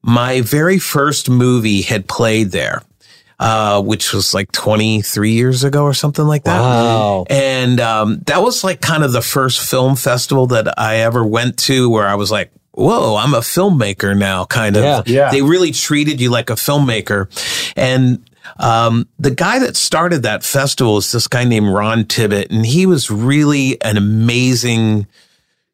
my 0.01 0.41
very 0.41 0.79
first 0.79 1.29
movie 1.29 1.81
had 1.81 2.07
played 2.07 2.51
there, 2.51 2.81
uh, 3.39 3.81
which 3.81 4.13
was 4.13 4.33
like 4.33 4.51
23 4.51 5.31
years 5.31 5.63
ago 5.63 5.83
or 5.83 5.93
something 5.93 6.25
like 6.25 6.43
that. 6.43 6.59
Wow. 6.59 7.25
And 7.29 7.79
um, 7.79 8.19
that 8.27 8.41
was 8.41 8.63
like 8.63 8.81
kind 8.81 9.03
of 9.03 9.11
the 9.11 9.21
first 9.21 9.59
film 9.61 9.95
festival 9.95 10.47
that 10.47 10.79
I 10.79 10.97
ever 10.97 11.25
went 11.25 11.57
to 11.59 11.89
where 11.89 12.07
I 12.07 12.15
was 12.15 12.31
like, 12.31 12.51
whoa, 12.71 13.15
I'm 13.15 13.33
a 13.33 13.39
filmmaker 13.39 14.17
now, 14.17 14.45
kind 14.45 14.77
of. 14.77 14.83
Yeah. 14.83 15.01
Yeah. 15.05 15.31
They 15.31 15.41
really 15.41 15.71
treated 15.71 16.21
you 16.21 16.29
like 16.29 16.49
a 16.49 16.53
filmmaker. 16.53 17.27
And 17.75 18.23
um, 18.59 19.07
the 19.19 19.31
guy 19.31 19.59
that 19.59 19.75
started 19.75 20.23
that 20.23 20.43
festival 20.43 20.97
is 20.97 21.11
this 21.11 21.27
guy 21.27 21.43
named 21.43 21.67
Ron 21.67 22.05
Tibbett, 22.05 22.49
and 22.49 22.65
he 22.65 22.85
was 22.85 23.09
really 23.09 23.81
an 23.81 23.97
amazing 23.97 25.07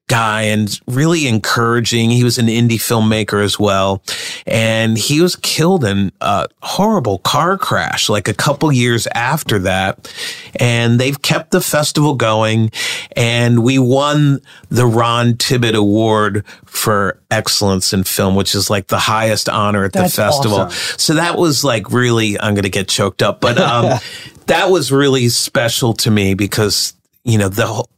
guy 0.08 0.44
and 0.44 0.80
really 0.88 1.28
encouraging. 1.28 2.10
He 2.10 2.24
was 2.24 2.38
an 2.38 2.48
indie 2.48 2.74
filmmaker 2.74 3.44
as 3.44 3.58
well. 3.58 4.04
And 4.46 4.98
he 4.98 5.22
was 5.22 5.36
killed 5.36 5.86
in 5.86 6.12
a 6.20 6.48
horrible 6.62 7.20
car 7.20 7.58
crash 7.58 8.10
like 8.10 8.28
a 8.28 8.34
couple 8.34 8.72
years 8.72 9.08
after 9.08 9.60
that. 9.60 10.14
And 10.58 11.00
they've 11.00 11.20
kept 11.22 11.52
the 11.52 11.62
festival 11.62 12.16
going. 12.16 12.72
And 13.16 13.64
we 13.64 13.80
won 13.80 14.42
the 14.70 14.86
Ron 14.86 15.34
Tibbett 15.34 15.76
Award 15.76 16.46
for 16.66 17.20
excellence 17.32 17.94
in 17.94 18.04
film, 18.04 18.36
which 18.36 18.56
is 18.56 18.70
like 18.70 18.88
the 18.88 19.00
highest 19.00 19.48
honor 19.48 19.86
at 19.86 19.94
That's 19.94 20.16
the 20.16 20.22
festival. 20.22 20.58
awesome. 20.60 21.00
So 21.00 21.14
that 21.16 21.38
was 21.38 21.64
like 21.64 21.92
really, 21.92 22.40
I'm 22.40 22.54
going 22.54 22.64
to 22.64 22.70
get 22.70 22.88
choked 22.88 23.24
up, 23.24 23.40
but, 23.40 23.58
um, 23.58 24.00
that 24.48 24.70
was 24.70 24.92
really 24.92 25.30
special 25.30 25.94
to 25.94 26.12
me 26.12 26.34
because, 26.34 26.94
you 27.24 27.38
know, 27.38 27.48
the 27.48 27.66
whole, 27.66 27.90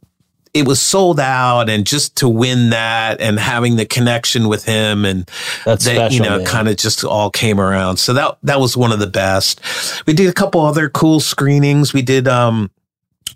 it 0.56 0.66
was 0.66 0.80
sold 0.80 1.20
out 1.20 1.68
and 1.68 1.86
just 1.86 2.16
to 2.16 2.28
win 2.28 2.70
that 2.70 3.20
and 3.20 3.38
having 3.38 3.76
the 3.76 3.84
connection 3.84 4.48
with 4.48 4.64
him 4.64 5.04
and 5.04 5.30
That's 5.66 5.84
that, 5.84 6.12
you 6.12 6.20
know, 6.20 6.42
kind 6.44 6.66
of 6.68 6.76
just 6.76 7.04
all 7.04 7.30
came 7.30 7.60
around. 7.60 7.98
So 7.98 8.14
that, 8.14 8.38
that 8.42 8.58
was 8.58 8.76
one 8.76 8.90
of 8.90 8.98
the 8.98 9.06
best. 9.06 9.60
We 10.06 10.14
did 10.14 10.28
a 10.28 10.32
couple 10.32 10.62
other 10.62 10.88
cool 10.88 11.20
screenings. 11.20 11.92
We 11.92 12.02
did, 12.02 12.26
um, 12.26 12.70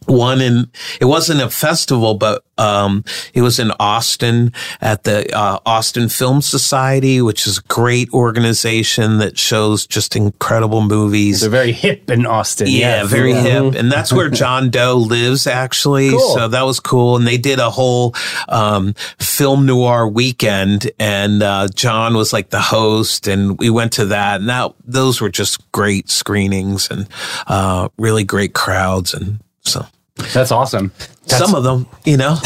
one 0.07 0.41
in 0.41 0.71
it 1.01 1.05
wasn't 1.05 1.41
a 1.41 1.51
festival 1.51 2.15
but 2.15 2.43
um 2.59 3.05
it 3.35 3.43
was 3.43 3.59
in 3.59 3.71
austin 3.79 4.51
at 4.81 5.05
the 5.05 5.31
uh, 5.37 5.59
austin 5.67 6.09
film 6.09 6.41
society 6.41 7.21
which 7.21 7.47
is 7.47 7.59
a 7.59 7.63
great 7.63 8.09
organization 8.13 9.19
that 9.19 9.39
shows 9.39 9.87
just 9.87 10.17
incredible 10.17 10.81
movies 10.81 11.41
They're 11.43 11.51
very 11.51 11.73
hip 11.73 12.11
in 12.11 12.27
Austin. 12.27 12.67
yeah, 12.69 13.05
very 13.05 13.33
Yeah. 13.33 13.43
hip. 13.43 13.75
And 13.75 13.91
that's 13.93 14.13
where 14.13 14.29
John 14.31 14.71
Doe 14.77 14.97
lives 14.97 15.47
actually. 15.47 16.11
Cool. 16.11 16.35
So 16.35 16.49
that 16.49 16.63
was 16.63 16.81
cool. 16.81 17.17
And 17.17 17.27
they 17.27 17.37
did 17.39 17.59
a 17.59 17.71
whole, 17.71 18.15
um, 18.49 18.95
film 19.19 19.67
noir 19.67 20.09
weekend 20.09 20.91
and, 20.99 21.43
uh, 21.43 21.69
John 21.75 22.15
was 22.15 22.33
like 22.33 22.51
the 22.51 22.61
host 22.61 23.27
and 23.29 23.59
we 23.59 23.71
went 23.71 23.93
to 23.95 24.07
that 24.07 24.41
and 24.41 24.49
that, 24.49 24.73
those 24.85 25.21
were 25.21 25.31
just 25.31 25.71
great 25.73 26.11
screenings 26.11 26.91
and, 26.91 27.07
uh, 27.47 27.89
really 27.99 28.25
great 28.25 28.55
crowds. 28.55 29.15
And 29.15 29.41
so 29.63 29.87
That's 30.35 30.51
awesome. 30.53 30.93
some 31.27 31.55
of 31.55 31.63
them, 31.65 31.87
you 32.05 32.17
know, 32.17 32.37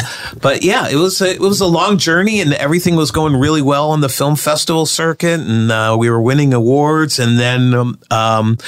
but 0.41 0.63
yeah, 0.63 0.89
it 0.89 0.97
was 0.97 1.21
a, 1.21 1.31
it 1.35 1.41
was 1.41 1.61
a 1.61 1.67
long 1.67 1.99
journey, 1.99 2.41
and 2.41 2.53
everything 2.55 2.97
was 2.97 3.11
going 3.11 3.35
really 3.37 3.63
well 3.63 3.91
on 3.91 4.01
the 4.01 4.09
film 4.09 4.37
festival 4.37 4.87
circuit, 4.87 5.41
and 5.41 5.73
uh, 5.73 5.97
we 5.99 6.11
were 6.11 6.21
winning 6.21 6.53
awards, 6.55 7.19
and 7.19 7.39
then 7.39 7.73
um, 7.75 7.99
um, 8.11 8.59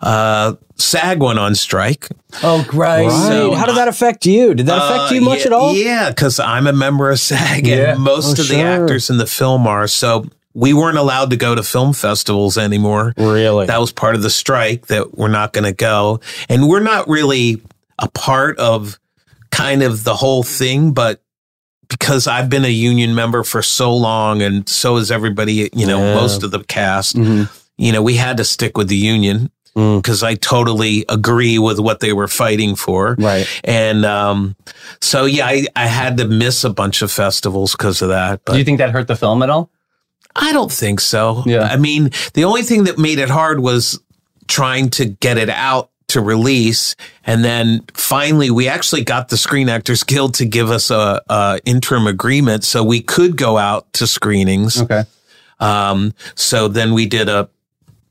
uh, 0.00 0.54
SAG 0.76 1.20
went 1.22 1.38
on 1.38 1.54
strike. 1.54 2.08
Oh, 2.42 2.64
great. 2.66 3.06
Right. 3.06 3.28
So- 3.28 3.54
How 3.54 3.66
did 3.66 3.76
that 3.76 3.88
affect 3.88 4.26
you? 4.26 4.54
Did 4.54 4.66
that 4.66 4.78
affect 4.78 5.12
Uh, 5.12 5.14
you 5.14 5.20
much 5.20 5.40
yeah, 5.40 5.46
at 5.46 5.52
all? 5.52 5.74
Yeah, 5.74 6.08
because 6.10 6.40
I'm 6.40 6.66
a 6.66 6.72
member 6.72 7.10
of 7.10 7.20
SAG, 7.20 7.66
Yeah. 7.66 7.92
and 7.92 8.00
most 8.00 8.38
Oh, 8.38 8.42
of 8.42 8.48
the 8.48 8.60
actors 8.60 9.08
in 9.08 9.16
the 9.18 9.26
film 9.26 9.66
are. 9.66 9.86
So 9.86 10.26
we 10.52 10.72
weren't 10.72 10.98
allowed 10.98 11.30
to 11.30 11.36
go 11.36 11.54
to 11.54 11.62
film 11.62 11.92
festivals 11.92 12.58
anymore. 12.58 13.14
Really? 13.16 13.66
That 13.66 13.80
was 13.80 13.92
part 13.92 14.14
of 14.16 14.22
the 14.22 14.30
strike 14.30 14.86
that 14.88 15.16
we're 15.16 15.28
not 15.28 15.52
going 15.52 15.64
to 15.64 15.72
go. 15.72 16.20
And 16.48 16.68
we're 16.68 16.80
not 16.80 17.08
really 17.08 17.62
a 17.98 18.08
part 18.08 18.58
of 18.58 18.98
kind 19.50 19.82
of 19.82 20.04
the 20.04 20.14
whole 20.14 20.42
thing, 20.42 20.92
but 20.92 21.22
because 21.88 22.26
I've 22.26 22.48
been 22.48 22.64
a 22.64 22.68
union 22.68 23.14
member 23.14 23.44
for 23.44 23.62
so 23.62 23.94
long 23.94 24.42
and 24.42 24.68
so 24.68 24.96
is 24.96 25.10
everybody, 25.10 25.70
you 25.74 25.86
know, 25.86 25.98
Yeah. 25.98 26.14
most 26.14 26.42
of 26.42 26.50
the 26.50 26.60
cast, 26.64 27.14
Mhm. 27.16 27.48
you 27.76 27.92
know, 27.92 28.02
we 28.02 28.14
had 28.16 28.38
to 28.38 28.44
stick 28.44 28.76
with 28.76 28.88
the 28.88 28.96
union 28.96 29.50
Mm. 29.76 29.98
because 30.02 30.22
I 30.22 30.34
totally 30.34 31.04
agree 31.08 31.58
with 31.58 31.78
what 31.80 32.00
they 32.00 32.12
were 32.12 32.28
fighting 32.28 32.74
for. 32.76 33.16
Right. 33.18 33.46
And 33.64 34.04
um, 34.06 34.56
so, 35.00 35.24
yeah, 35.24 35.46
I, 35.46 35.66
I 35.76 35.86
had 35.86 36.16
to 36.18 36.26
miss 36.26 36.64
a 36.64 36.70
bunch 36.70 37.02
of 37.02 37.10
festivals 37.12 37.72
because 37.72 38.00
of 38.00 38.08
that. 38.08 38.40
But 38.44 38.52
Do 38.52 38.58
you 38.58 38.64
think 38.64 38.78
that 38.78 38.90
hurt 38.92 39.08
the 39.08 39.16
film 39.16 39.42
at 39.42 39.50
all? 39.50 39.70
I 40.36 40.52
don't 40.52 40.72
think 40.72 41.00
so. 41.00 41.42
Yeah. 41.46 41.62
I 41.64 41.76
mean, 41.76 42.10
the 42.34 42.44
only 42.44 42.62
thing 42.62 42.84
that 42.84 42.98
made 42.98 43.18
it 43.18 43.28
hard 43.30 43.60
was 43.60 44.00
trying 44.48 44.90
to 44.90 45.04
get 45.06 45.38
it 45.38 45.50
out 45.50 45.90
to 46.08 46.20
release. 46.20 46.96
And 47.24 47.44
then 47.44 47.84
finally, 47.94 48.50
we 48.50 48.68
actually 48.68 49.04
got 49.04 49.28
the 49.28 49.36
Screen 49.36 49.68
Actors 49.68 50.02
Guild 50.02 50.34
to 50.34 50.46
give 50.46 50.70
us 50.70 50.90
a, 50.90 51.22
a 51.28 51.60
interim 51.64 52.06
agreement 52.06 52.64
so 52.64 52.84
we 52.84 53.00
could 53.00 53.36
go 53.36 53.58
out 53.58 53.92
to 53.94 54.06
screenings. 54.06 54.80
Okay. 54.80 55.04
Um, 55.60 56.14
so 56.34 56.68
then 56.68 56.92
we 56.94 57.06
did 57.06 57.28
a 57.28 57.48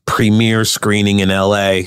premiere 0.06 0.64
screening 0.64 1.20
in 1.20 1.28
LA, 1.28 1.82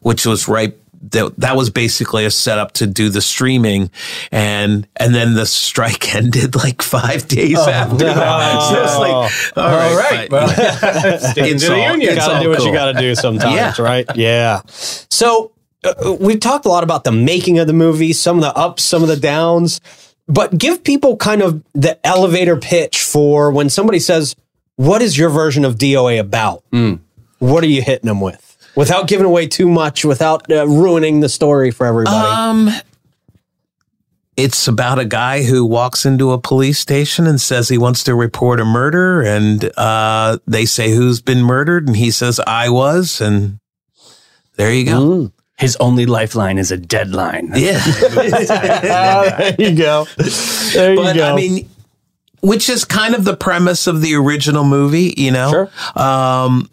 which 0.00 0.26
was 0.26 0.48
right. 0.48 0.76
That, 1.10 1.34
that 1.38 1.56
was 1.56 1.70
basically 1.70 2.24
a 2.24 2.30
setup 2.30 2.72
to 2.72 2.86
do 2.86 3.08
the 3.10 3.20
streaming 3.20 3.90
and 4.32 4.88
and 4.96 5.14
then 5.14 5.34
the 5.34 5.46
strike 5.46 6.14
ended 6.16 6.56
like 6.56 6.82
five 6.82 7.28
days 7.28 7.58
after 7.58 7.96
that. 8.06 8.68
So 8.68 8.82
it's 8.82 8.98
like, 8.98 9.56
all 9.56 9.70
right, 9.70 9.90
All 9.90 9.96
right. 9.96 10.30
but- 10.30 10.56
Well, 10.56 11.22
it's 11.36 11.62
to 11.62 11.68
the 11.70 11.74
all- 11.74 11.92
union. 11.92 12.00
You 12.10 12.16
got 12.16 12.28
to 12.28 12.34
all 12.36 12.42
do 12.42 12.48
what 12.48 12.58
cool. 12.58 12.66
you 12.68 12.72
got 12.72 12.92
to 12.92 12.98
do 13.00 13.14
sometimes, 13.14 13.54
Yeah. 13.78 13.84
right? 13.84 14.04
Yeah. 14.16 14.62
So 14.66 15.52
uh, 15.84 16.16
we've 16.18 16.40
talked 16.40 16.64
a 16.66 16.68
lot 16.68 16.82
about 16.82 17.04
the 17.04 17.12
making 17.12 17.58
of 17.60 17.66
the 17.68 17.72
movie, 17.72 18.12
some 18.12 18.36
of 18.38 18.42
the 18.42 18.54
ups, 18.56 18.82
some 18.82 19.02
of 19.02 19.08
the 19.08 19.16
downs, 19.16 19.80
but 20.26 20.58
give 20.58 20.82
people 20.82 21.16
kind 21.16 21.42
of 21.42 21.62
the 21.74 22.04
elevator 22.04 22.56
pitch 22.56 23.00
for 23.02 23.52
when 23.52 23.70
somebody 23.70 24.00
says, 24.00 24.34
"What 24.74 25.02
is 25.02 25.16
your 25.16 25.28
version 25.30 25.64
of 25.64 25.76
DOA 25.76 26.18
about?" 26.18 26.64
What 27.38 27.62
are 27.62 27.68
you 27.68 27.82
hitting 27.82 28.06
them 28.08 28.20
with? 28.20 28.55
Without 28.76 29.08
giving 29.08 29.26
away 29.26 29.46
too 29.46 29.68
much, 29.68 30.04
without 30.04 30.50
uh, 30.50 30.66
ruining 30.68 31.20
the 31.20 31.28
story 31.28 31.70
for 31.70 31.86
everybody. 31.86 32.16
Um, 32.16 32.70
it's 34.36 34.68
about 34.68 34.98
a 34.98 35.04
guy 35.04 35.44
who 35.44 35.64
walks 35.64 36.04
into 36.04 36.32
a 36.32 36.38
police 36.38 36.78
station 36.78 37.26
and 37.26 37.40
says 37.40 37.70
he 37.70 37.78
wants 37.78 38.04
to 38.04 38.14
report 38.14 38.60
a 38.60 38.64
murder, 38.64 39.22
and 39.22 39.64
uh, 39.78 40.38
they 40.46 40.66
say 40.66 40.90
who's 40.90 41.22
been 41.22 41.42
murdered, 41.42 41.86
and 41.86 41.96
he 41.96 42.10
says 42.10 42.38
I 42.46 42.68
was, 42.68 43.20
and 43.20 43.58
there 44.56 44.72
you 44.72 44.84
go. 44.84 45.32
His 45.58 45.76
only 45.76 46.04
lifeline 46.04 46.58
is 46.58 46.70
a 46.70 46.76
deadline. 46.76 47.50
Yeah, 47.54 47.78
there 48.10 49.54
you 49.58 49.74
go. 49.74 50.06
There 50.74 50.90
you 50.90 51.02
but 51.02 51.16
go. 51.16 51.32
I 51.32 51.34
mean, 51.34 51.66
which 52.42 52.68
is 52.68 52.84
kind 52.84 53.14
of 53.14 53.24
the 53.24 53.36
premise 53.36 53.86
of 53.86 54.02
the 54.02 54.14
original 54.16 54.64
movie, 54.64 55.14
you 55.16 55.30
know. 55.30 55.50
Sure. 55.50 55.70
Um, 55.96 56.68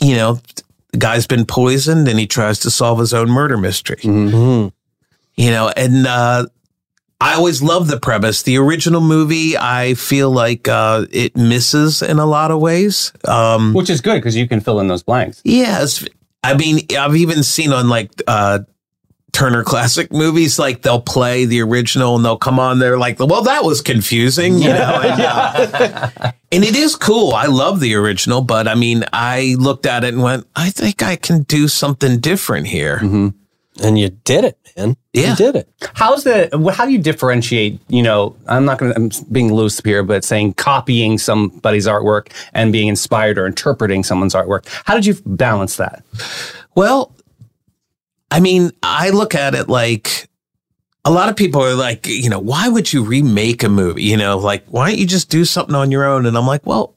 you 0.00 0.16
know, 0.16 0.40
the 0.92 0.98
guy's 0.98 1.26
been 1.26 1.44
poisoned, 1.44 2.08
and 2.08 2.18
he 2.18 2.26
tries 2.26 2.58
to 2.60 2.70
solve 2.70 2.98
his 2.98 3.12
own 3.14 3.30
murder 3.30 3.56
mystery. 3.58 3.96
Mhm. 4.02 4.72
you 5.36 5.50
know 5.52 5.68
and 5.76 6.04
uh 6.06 6.44
i 7.20 7.34
always 7.34 7.62
love 7.62 7.86
the 7.86 8.00
premise 8.00 8.42
the 8.42 8.56
original 8.58 9.00
movie 9.00 9.56
i 9.56 9.94
feel 9.94 10.30
like 10.32 10.66
uh 10.66 11.06
it 11.12 11.36
misses 11.36 12.02
in 12.02 12.18
a 12.18 12.26
lot 12.26 12.50
of 12.50 12.58
ways 12.60 13.12
um 13.26 13.72
Which 13.72 13.88
is 13.88 14.00
good 14.00 14.16
because 14.16 14.34
you 14.34 14.48
can 14.48 14.58
fill 14.60 14.80
in 14.80 14.88
those 14.88 15.04
blanks. 15.04 15.40
yes 15.44 16.04
i 16.42 16.54
mean 16.56 16.80
i've 16.98 17.14
even 17.14 17.44
seen 17.44 17.72
on 17.72 17.88
like 17.88 18.10
uh 18.26 18.60
Turner 19.38 19.62
Classic 19.62 20.10
movies, 20.10 20.58
like 20.58 20.82
they'll 20.82 21.00
play 21.00 21.44
the 21.44 21.60
original 21.60 22.16
and 22.16 22.24
they'll 22.24 22.36
come 22.36 22.58
on 22.58 22.80
there 22.80 22.98
like, 22.98 23.20
well, 23.20 23.42
that 23.42 23.62
was 23.62 23.80
confusing, 23.80 24.58
you 24.58 24.70
know. 24.70 25.00
And, 25.00 25.20
uh, 25.22 26.10
and 26.52 26.64
it 26.64 26.74
is 26.74 26.96
cool. 26.96 27.34
I 27.34 27.46
love 27.46 27.78
the 27.78 27.94
original, 27.94 28.40
but 28.40 28.66
I 28.66 28.74
mean, 28.74 29.04
I 29.12 29.54
looked 29.56 29.86
at 29.86 30.02
it 30.02 30.12
and 30.12 30.24
went, 30.24 30.44
I 30.56 30.70
think 30.70 31.04
I 31.04 31.14
can 31.14 31.44
do 31.44 31.68
something 31.68 32.18
different 32.18 32.66
here. 32.66 32.98
and 33.80 33.96
you 33.96 34.08
did 34.08 34.44
it, 34.44 34.58
man. 34.76 34.96
Yeah. 35.12 35.30
You 35.30 35.36
did 35.36 35.54
it. 35.54 35.68
How's 35.94 36.24
the? 36.24 36.72
How 36.74 36.84
do 36.84 36.90
you 36.90 36.98
differentiate? 36.98 37.80
You 37.86 38.02
know, 38.02 38.34
I'm 38.48 38.64
not 38.64 38.78
going 38.78 38.92
to. 38.92 38.96
I'm 38.98 39.10
being 39.30 39.52
loose 39.52 39.78
here, 39.78 40.02
but 40.02 40.24
saying 40.24 40.54
copying 40.54 41.16
somebody's 41.16 41.86
artwork 41.86 42.32
and 42.54 42.72
being 42.72 42.88
inspired 42.88 43.38
or 43.38 43.46
interpreting 43.46 44.02
someone's 44.02 44.34
artwork. 44.34 44.66
How 44.84 44.94
did 44.94 45.06
you 45.06 45.14
balance 45.24 45.76
that? 45.76 46.02
Well, 46.74 47.14
I 48.30 48.40
mean, 48.40 48.72
I 48.82 49.10
look 49.10 49.34
at 49.34 49.54
it 49.54 49.68
like 49.68 50.28
a 51.04 51.10
lot 51.10 51.28
of 51.28 51.36
people 51.36 51.62
are 51.62 51.74
like, 51.74 52.06
you 52.06 52.28
know, 52.28 52.38
why 52.38 52.68
would 52.68 52.92
you 52.92 53.02
remake 53.02 53.62
a 53.62 53.68
movie? 53.68 54.02
You 54.02 54.16
know, 54.16 54.38
like, 54.38 54.66
why 54.66 54.90
don't 54.90 54.98
you 54.98 55.06
just 55.06 55.30
do 55.30 55.44
something 55.44 55.74
on 55.74 55.90
your 55.90 56.04
own? 56.04 56.26
And 56.26 56.36
I'm 56.36 56.46
like, 56.46 56.66
well, 56.66 56.94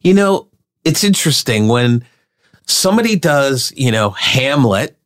you 0.00 0.14
know, 0.14 0.48
it's 0.84 1.04
interesting 1.04 1.68
when 1.68 2.04
somebody 2.66 3.16
does, 3.16 3.72
you 3.76 3.90
know, 3.90 4.10
Hamlet, 4.10 4.96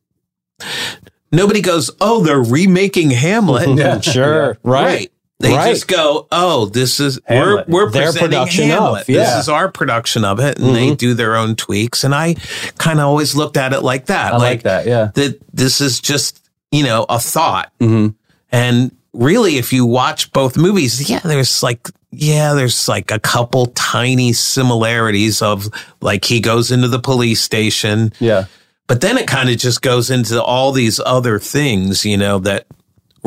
nobody 1.31 1.61
goes, 1.61 1.91
oh, 1.99 2.23
they're 2.23 2.41
remaking 2.41 3.11
Hamlet. 3.11 3.67
Sure. 4.01 4.57
Right. 4.63 5.11
They 5.39 5.53
Right. 5.53 5.69
just 5.69 5.87
go, 5.87 6.25
oh, 6.31 6.65
this 6.65 6.99
is 6.99 7.19
Hamlet. 7.25 7.69
we're 7.69 7.85
we're 7.85 7.91
Their 7.91 8.05
presenting 8.05 8.29
production 8.29 8.71
of, 8.71 8.77
Hamlet. 8.79 9.09
yeah. 9.09 9.19
This 9.23 9.41
is 9.43 9.49
our 9.49 9.69
production 9.71 10.25
of 10.25 10.39
it, 10.39 10.57
and 10.57 10.75
they 10.75 10.95
do 10.95 11.13
their 11.13 11.35
own 11.35 11.55
tweaks. 11.55 12.03
And 12.03 12.15
I 12.15 12.35
kind 12.79 12.99
of 12.99 13.05
always 13.05 13.35
looked 13.35 13.55
at 13.55 13.71
it 13.71 13.81
like 13.83 14.07
that, 14.07 14.33
I 14.33 14.37
like 14.37 14.63
that. 14.63 14.87
Yeah. 14.87 15.11
that 15.13 15.39
this 15.53 15.79
is 15.79 15.99
just 15.99 16.41
you 16.71 16.83
know 16.83 17.05
a 17.07 17.19
thought, 17.19 17.71
Mhm. 17.79 18.15
and 18.51 18.91
really, 19.13 19.57
if 19.57 19.71
you 19.71 19.85
watch 19.85 20.31
both 20.33 20.57
movies, 20.57 21.07
yeah, 21.09 21.19
there's 21.23 21.61
like 21.61 21.87
yeah, 22.11 22.53
there's 22.55 22.87
like 22.87 23.11
a 23.11 23.19
couple 23.19 23.67
tiny 23.75 24.33
similarities 24.33 25.41
of 25.43 25.69
like 26.01 26.25
he 26.25 26.39
goes 26.39 26.71
into 26.71 26.87
the 26.87 26.99
police 26.99 27.41
station, 27.41 28.11
Yeah. 28.19 28.45
but 28.87 29.01
then 29.01 29.17
it 29.19 29.27
kind 29.27 29.49
of 29.49 29.57
just 29.57 29.81
goes 29.83 30.09
into 30.09 30.41
all 30.41 30.71
these 30.71 30.99
other 31.05 31.37
things, 31.37 32.05
you 32.05 32.17
know, 32.17 32.39
that 32.39 32.65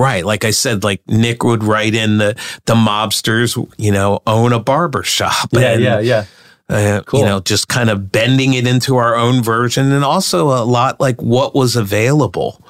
right, 0.01 0.25
like 0.25 0.45
I 0.45 0.51
said, 0.51 0.83
like 0.83 1.03
Nick 1.07 1.45
would 1.45 1.63
write 1.63 1.95
in 1.95 2.19
the 2.19 2.37
the 2.65 2.75
mobsters, 2.75 3.57
you 3.77 3.93
know, 3.93 4.21
own 4.27 4.53
a 4.53 4.59
barber 4.61 5.03
shop. 5.03 5.51
Yeah. 5.53 5.73
and, 5.73 5.83
Yeah. 5.83 6.01
Yeah. 6.01 6.25
uh, 6.69 7.03
Cool. 7.03 7.21
You 7.21 7.27
know, 7.27 7.41
just 7.41 7.69
kind 7.69 7.91
of 7.91 8.11
bending 8.11 8.55
it 8.55 8.67
into 8.67 8.97
our 8.97 9.15
own 9.15 9.43
version, 9.43 9.93
and 9.93 10.05
also 10.05 10.49
a 10.49 10.65
lot 10.65 11.01
like 11.01 11.21
what 11.21 11.55
was 11.55 11.77
available. 11.77 12.65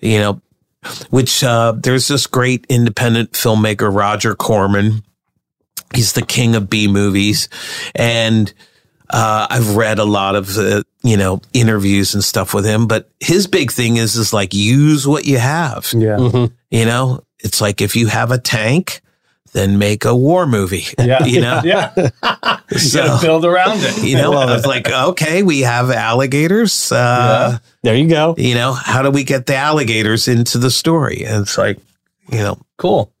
You 0.00 0.18
know, 0.18 0.42
which 1.10 1.44
uh, 1.44 1.72
there's 1.76 2.08
this 2.08 2.26
great 2.26 2.66
independent 2.68 3.32
filmmaker 3.32 3.94
Roger 3.94 4.34
Corman. 4.34 5.02
He's 5.94 6.12
the 6.12 6.22
king 6.22 6.54
of 6.54 6.70
B 6.70 6.88
movies, 6.88 7.48
and 7.94 8.52
uh, 9.10 9.46
I've 9.50 9.76
read 9.76 9.98
a 9.98 10.04
lot 10.04 10.36
of 10.36 10.56
uh, 10.56 10.82
you 11.02 11.16
know 11.16 11.40
interviews 11.52 12.14
and 12.14 12.22
stuff 12.24 12.54
with 12.54 12.64
him. 12.64 12.86
But 12.86 13.10
his 13.20 13.46
big 13.46 13.70
thing 13.72 13.96
is 13.96 14.16
is 14.16 14.32
like 14.32 14.54
use 14.54 15.06
what 15.06 15.26
you 15.26 15.38
have. 15.38 15.92
Yeah. 15.96 16.48
You 16.70 16.84
know, 16.86 17.24
it's 17.40 17.60
like 17.60 17.80
if 17.80 17.96
you 17.96 18.06
have 18.06 18.30
a 18.30 18.38
tank, 18.38 19.00
then 19.52 19.78
make 19.78 20.04
a 20.06 20.14
war 20.16 20.46
movie. 20.46 20.86
Yeah. 20.98 21.24
you 21.26 21.40
know, 21.42 21.60
Yeah. 21.64 21.92
you 22.70 22.78
So- 22.78 23.04
gotta 23.06 23.26
build 23.26 23.44
around 23.44 23.80
it. 23.82 24.02
you 24.02 24.16
know, 24.16 24.32
I 24.32 24.46
was 24.46 24.64
like, 24.64 24.90
okay, 24.90 25.42
we 25.42 25.60
have 25.60 25.90
alligators. 25.90 26.90
Uh, 26.90 27.58
There 27.82 27.94
you 27.94 28.08
go. 28.08 28.34
You 28.38 28.54
know, 28.54 28.72
how 28.72 29.02
do 29.02 29.10
we 29.10 29.24
get 29.24 29.44
the 29.46 29.56
alligators 29.56 30.26
into 30.28 30.56
the 30.58 30.70
story? 30.70 31.24
And 31.26 31.42
it's 31.42 31.58
like, 31.58 31.78
you 32.30 32.38
know, 32.38 32.58
Cool. 32.78 33.12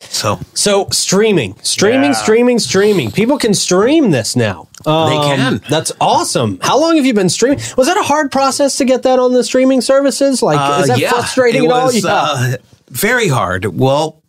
So 0.00 0.40
So 0.54 0.88
streaming, 0.90 1.56
streaming, 1.62 2.10
Yeah. 2.12 2.22
streaming, 2.22 2.58
streaming. 2.58 3.10
People 3.10 3.38
can 3.38 3.54
stream 3.54 4.10
this 4.10 4.34
now. 4.36 4.68
Um, 4.86 5.10
can. 5.22 5.60
That's 5.68 5.92
awesome. 6.00 6.58
How 6.62 6.80
long 6.80 6.96
have 6.96 7.04
you 7.04 7.12
been 7.14 7.28
streaming? 7.28 7.60
Was 7.76 7.86
that 7.86 7.98
a 7.98 8.02
hard 8.02 8.32
process 8.32 8.76
to 8.78 8.84
get 8.84 9.02
that 9.02 9.18
on 9.18 9.32
the 9.34 9.44
streaming 9.44 9.80
services? 9.82 10.42
Like, 10.42 10.58
uh, 10.58 10.80
is 10.82 10.88
that 10.88 10.98
yeah, 10.98 11.10
frustrating 11.10 11.66
at 11.66 11.70
all? 11.72 11.92
Yeah. 11.92 12.02
uh, 12.06 12.56
very 12.88 13.28
hard. 13.28 13.66
Well, 13.66 14.22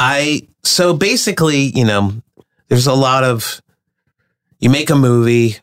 I 0.00 0.48
so 0.64 0.92
basically, 0.94 1.70
you 1.74 1.84
know, 1.84 2.12
there's 2.68 2.86
a 2.88 2.94
lot 2.94 3.22
of 3.24 3.62
you 4.58 4.70
make 4.70 4.90
a 4.90 4.96
movie, 4.96 5.56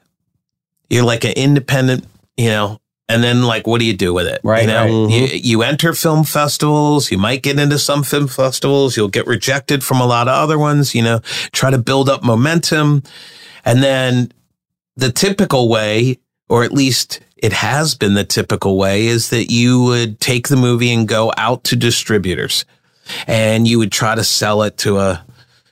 you're 0.89 1.03
like 1.03 1.25
an 1.25 1.33
independent, 1.33 2.05
you 2.37 2.49
know, 2.49 2.79
and 3.09 3.23
then 3.23 3.43
like 3.43 3.67
what 3.67 3.79
do 3.79 3.85
you 3.85 3.95
do 3.95 4.13
with 4.13 4.27
it? 4.27 4.41
Right, 4.43 4.61
You 4.61 4.67
know, 4.67 4.81
right. 4.81 4.89
you, 4.89 5.27
mm-hmm. 5.27 5.37
you 5.41 5.61
enter 5.63 5.93
film 5.93 6.23
festivals, 6.23 7.11
you 7.11 7.17
might 7.17 7.43
get 7.43 7.59
into 7.59 7.77
some 7.79 8.03
film 8.03 8.27
festivals, 8.27 8.95
you'll 8.95 9.09
get 9.09 9.27
rejected 9.27 9.83
from 9.83 9.99
a 9.99 10.05
lot 10.05 10.27
of 10.27 10.33
other 10.33 10.57
ones, 10.57 10.95
you 10.95 11.01
know, 11.01 11.19
try 11.51 11.69
to 11.69 11.77
build 11.77 12.09
up 12.09 12.23
momentum. 12.23 13.03
And 13.65 13.83
then 13.83 14.31
the 14.95 15.11
typical 15.11 15.69
way, 15.69 16.19
or 16.49 16.63
at 16.63 16.71
least 16.71 17.19
it 17.37 17.53
has 17.53 17.95
been 17.95 18.13
the 18.13 18.23
typical 18.23 18.77
way, 18.77 19.07
is 19.07 19.29
that 19.31 19.51
you 19.51 19.83
would 19.83 20.19
take 20.19 20.47
the 20.47 20.55
movie 20.55 20.93
and 20.93 21.07
go 21.07 21.33
out 21.37 21.63
to 21.65 21.75
distributors 21.75 22.65
and 23.27 23.67
you 23.67 23.79
would 23.79 23.91
try 23.91 24.15
to 24.15 24.23
sell 24.23 24.63
it 24.63 24.77
to 24.77 24.97
a, 24.97 25.25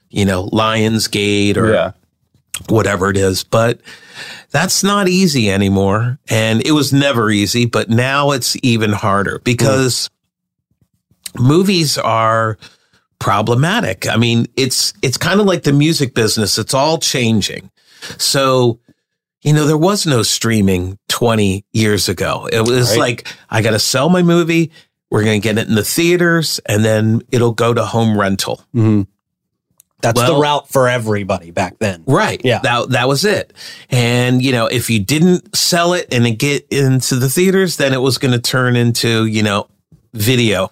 you 0.09 0.25
know, 0.25 0.49
Lionsgate 0.49 1.55
or 1.55 1.71
Yeah. 1.73 1.91
Whatever 2.69 3.09
it 3.09 3.17
is. 3.17 3.43
But 3.43 3.81
that's 4.51 4.83
not 4.83 5.07
easy 5.07 5.49
anymore. 5.51 6.19
And 6.29 6.65
it 6.65 6.71
was 6.71 6.91
never 6.93 7.29
easy, 7.29 7.65
but 7.65 7.89
now 7.89 8.31
it's 8.31 8.55
even 8.63 8.91
harder 8.91 9.39
because 9.43 10.09
movies 11.37 11.97
are 11.97 12.57
problematic. 13.19 14.07
I 14.09 14.17
mean, 14.17 14.47
it's 14.55 14.93
it's 15.01 15.17
kind 15.17 15.39
of 15.39 15.45
like 15.45 15.63
the 15.63 15.73
music 15.73 16.13
business. 16.13 16.57
It's 16.57 16.73
all 16.73 16.97
changing. 16.97 17.69
So, 18.17 18.79
you 19.43 19.53
know, 19.53 19.65
there 19.67 19.77
was 19.77 20.05
no 20.05 20.23
streaming 20.23 20.97
20 21.09 21.63
years 21.71 22.09
ago. 22.09 22.49
It 22.51 22.61
was 22.67 22.91
Right. 22.91 22.99
like 22.99 23.27
I 23.49 23.61
got 23.61 23.71
to 23.71 23.79
sell 23.79 24.09
my 24.09 24.23
movie, 24.23 24.71
we're 25.11 25.23
going 25.23 25.39
to 25.39 25.43
get 25.47 25.57
it 25.57 25.67
in 25.67 25.75
the 25.75 25.83
theaters 25.83 26.59
and 26.65 26.83
then 26.83 27.21
it'll 27.31 27.51
go 27.53 27.73
to 27.73 27.85
home 27.85 28.17
rental. 28.19 28.63
Mhm. 28.75 29.07
That's 30.01 30.19
the 30.21 30.35
route 30.35 30.69
for 30.69 30.87
everybody 30.87 31.51
back 31.51 31.79
then. 31.79 32.03
Right. 32.07 32.41
Yeah. 32.43 32.59
That 32.59 32.89
that 32.89 33.07
was 33.07 33.25
it. 33.25 33.53
And 33.89 34.41
you 34.41 34.51
know, 34.51 34.67
if 34.67 34.89
you 34.89 34.99
didn't 34.99 35.55
sell 35.55 35.93
it 35.93 36.13
and 36.13 36.25
it 36.27 36.37
get 36.37 36.67
into 36.71 37.15
the 37.15 37.29
theaters, 37.29 37.77
then 37.77 37.93
it 37.93 38.01
was 38.01 38.17
going 38.17 38.33
to 38.33 38.39
turn 38.39 38.75
into 38.75 39.25
you 39.25 39.43
know 39.43 39.67
video. 40.13 40.69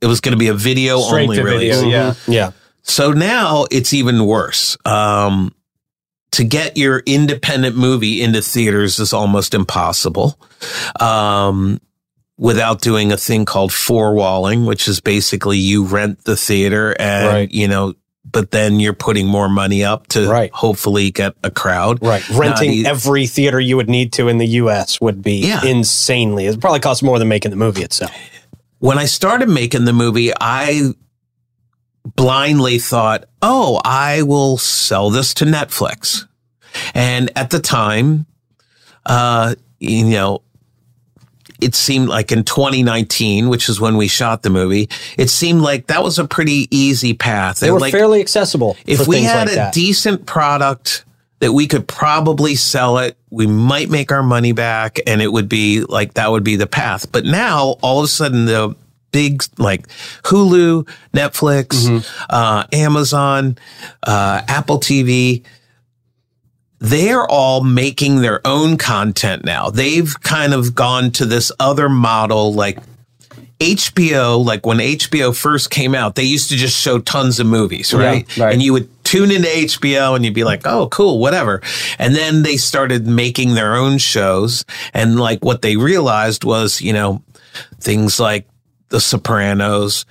It 0.00 0.06
was 0.06 0.20
going 0.20 0.32
to 0.32 0.38
be 0.38 0.48
a 0.48 0.54
video 0.54 0.98
Straight 1.00 1.22
only 1.28 1.42
release. 1.42 1.76
video, 1.80 1.88
yeah. 1.90 2.14
Yeah. 2.26 2.50
So 2.82 3.12
now 3.12 3.66
it's 3.70 3.92
even 3.94 4.26
worse. 4.26 4.76
Um, 4.84 5.54
to 6.32 6.44
get 6.44 6.76
your 6.76 6.98
independent 7.06 7.76
movie 7.76 8.20
into 8.20 8.42
theaters 8.42 8.98
is 8.98 9.12
almost 9.12 9.54
impossible. 9.54 10.38
Um, 11.00 11.80
without 12.38 12.80
doing 12.82 13.12
a 13.12 13.16
thing 13.16 13.44
called 13.46 13.72
four 13.72 14.12
walling, 14.14 14.66
which 14.66 14.88
is 14.88 15.00
basically 15.00 15.56
you 15.58 15.84
rent 15.84 16.24
the 16.24 16.36
theater 16.36 16.94
and, 16.98 17.26
Right. 17.26 17.50
you 17.50 17.66
know, 17.68 17.94
but 18.32 18.50
then 18.50 18.80
you're 18.80 18.92
putting 18.92 19.26
more 19.26 19.48
money 19.48 19.84
up 19.84 20.06
to 20.08 20.28
Right. 20.28 20.50
hopefully 20.52 21.10
get 21.10 21.34
a 21.42 21.50
crowd. 21.50 21.98
Right. 22.02 22.28
Renting 22.30 22.84
every 22.86 23.26
theater 23.26 23.58
you 23.60 23.76
would 23.76 23.88
need 23.88 24.12
to 24.14 24.28
in 24.28 24.38
the 24.38 24.46
US 24.62 25.00
would 25.00 25.22
be 25.22 25.46
Yeah. 25.46 25.64
insanely. 25.64 26.46
It 26.46 26.60
probably 26.60 26.80
costs 26.80 27.02
more 27.02 27.18
than 27.18 27.28
making 27.28 27.50
the 27.50 27.56
movie 27.56 27.82
itself. 27.82 28.10
when 28.78 28.98
I 28.98 29.06
started 29.06 29.48
making 29.48 29.84
the 29.86 29.92
movie, 29.92 30.32
I 30.38 30.92
blindly 32.04 32.78
thought, 32.78 33.24
oh, 33.42 33.80
I 33.84 34.22
will 34.22 34.58
sell 34.58 35.10
this 35.10 35.32
to 35.34 35.44
Netflix. 35.44 36.26
And 36.94 37.30
at 37.36 37.50
the 37.50 37.58
time, 37.58 38.26
uh, 39.06 39.54
you 39.80 40.04
know, 40.04 40.42
it 41.60 41.74
seemed 41.74 42.08
like 42.08 42.32
in 42.32 42.44
2019, 42.44 43.48
which 43.48 43.68
is 43.68 43.80
when 43.80 43.96
we 43.96 44.08
shot 44.08 44.42
the 44.42 44.50
movie, 44.50 44.88
it 45.16 45.28
seemed 45.30 45.62
like 45.62 45.86
that 45.88 46.02
was 46.02 46.18
a 46.18 46.26
pretty 46.26 46.68
easy 46.70 47.14
path. 47.14 47.60
They 47.60 47.70
were 47.70 47.80
like, 47.80 47.92
fairly 47.92 48.20
accessible. 48.20 48.76
if 48.86 49.06
we 49.06 49.22
had 49.22 49.46
like 49.48 49.52
a 49.52 49.54
that. 49.56 49.74
decent 49.74 50.26
product 50.26 51.04
that 51.40 51.52
we 51.52 51.66
could 51.66 51.86
probably 51.86 52.54
sell 52.54 52.98
it, 52.98 53.16
we 53.30 53.46
might 53.46 53.90
make 53.90 54.10
our 54.10 54.22
money 54.22 54.52
back 54.52 54.98
and 55.06 55.20
it 55.20 55.30
would 55.30 55.48
be 55.48 55.82
like 55.82 56.14
that 56.14 56.30
would 56.30 56.44
be 56.44 56.56
the 56.56 56.66
path. 56.66 57.10
But 57.12 57.24
now 57.26 57.76
all 57.82 57.98
of 57.98 58.04
a 58.04 58.08
sudden 58.08 58.46
the 58.46 58.74
big 59.12 59.42
like 59.58 59.86
Hulu, 60.24 60.88
Netflix, 61.12 61.66
Mm-hmm. 61.88 62.24
uh, 62.30 62.64
Amazon, 62.72 63.58
uh, 64.02 64.42
Apple 64.48 64.78
TV, 64.80 65.42
they're 66.86 67.26
all 67.26 67.64
making 67.64 68.20
their 68.20 68.40
own 68.46 68.76
content 68.78 69.44
now. 69.44 69.70
They've 69.70 70.12
kind 70.20 70.54
of 70.54 70.74
gone 70.74 71.10
to 71.12 71.24
this 71.24 71.50
other 71.58 71.88
model 71.88 72.54
like 72.54 72.78
HBO, 73.58 74.44
like 74.44 74.66
when 74.66 74.78
HBO 74.78 75.36
first 75.36 75.70
came 75.70 75.94
out, 75.94 76.14
they 76.14 76.24
used 76.24 76.50
to 76.50 76.56
just 76.56 76.78
show 76.78 76.98
tons 76.98 77.40
of 77.40 77.46
movies, 77.46 77.92
right? 77.94 78.36
right. 78.36 78.52
And 78.52 78.62
you 78.62 78.72
would 78.72 78.88
tune 79.04 79.30
into 79.30 79.48
HBO 79.48 80.14
and 80.14 80.24
you'd 80.24 80.34
be 80.34 80.44
like, 80.44 80.66
oh, 80.66 80.88
cool, 80.88 81.18
whatever. 81.18 81.62
And 81.98 82.14
then 82.14 82.42
they 82.42 82.56
started 82.56 83.06
making 83.06 83.54
their 83.54 83.74
own 83.74 83.98
shows. 83.98 84.64
And 84.92 85.18
like 85.18 85.44
what 85.44 85.62
they 85.62 85.76
realized 85.76 86.44
was, 86.44 86.82
you 86.82 86.92
know, 86.92 87.22
things 87.80 88.20
like 88.20 88.46
The 88.88 89.00
Sopranos 89.00 90.04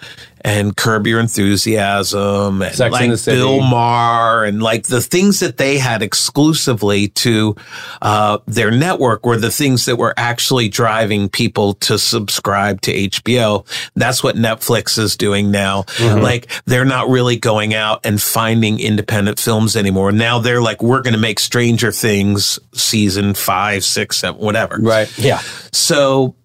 and 0.45 0.77
Curb 0.77 1.07
Your 1.07 1.19
Enthusiasm 1.19 2.61
and 2.61 2.75
Sex 2.75 2.91
like 2.91 3.25
Bill 3.25 3.61
Maher 3.61 4.45
and 4.45 4.61
like 4.61 4.83
the 4.83 5.01
things 5.01 5.39
that 5.39 5.57
they 5.57 5.79
had 5.79 6.03
exclusively 6.03 7.07
to 7.09 7.55
uh, 8.03 8.37
their 8.45 8.69
network 8.69 9.25
were 9.25 9.37
the 9.37 9.49
things 9.49 9.85
that 9.85 9.95
were 9.95 10.13
actually 10.17 10.69
driving 10.69 11.29
people 11.29 11.73
to 11.73 11.97
subscribe 11.97 12.81
to 12.81 12.93
HBO. 12.93 13.65
That's 13.95 14.23
what 14.23 14.35
Netflix 14.35 14.99
is 14.99 15.17
doing 15.17 15.49
now. 15.49 15.81
Mm-hmm. 15.83 16.21
Like 16.21 16.51
they're 16.65 16.85
not 16.85 17.09
really 17.09 17.37
going 17.37 17.73
out 17.73 18.05
and 18.05 18.21
finding 18.21 18.79
independent 18.79 19.39
films 19.39 19.75
anymore. 19.75 20.11
Now 20.11 20.37
they're 20.37 20.61
like, 20.61 20.83
we're 20.83 21.01
going 21.01 21.15
to 21.15 21.19
make 21.19 21.39
Stranger 21.39 21.91
Things 21.91 22.59
season 22.75 23.33
five, 23.33 23.83
six, 23.83 24.17
seven, 24.17 24.39
whatever. 24.39 24.77
Right. 24.79 25.11
yeah. 25.17 25.39
So 25.71 26.35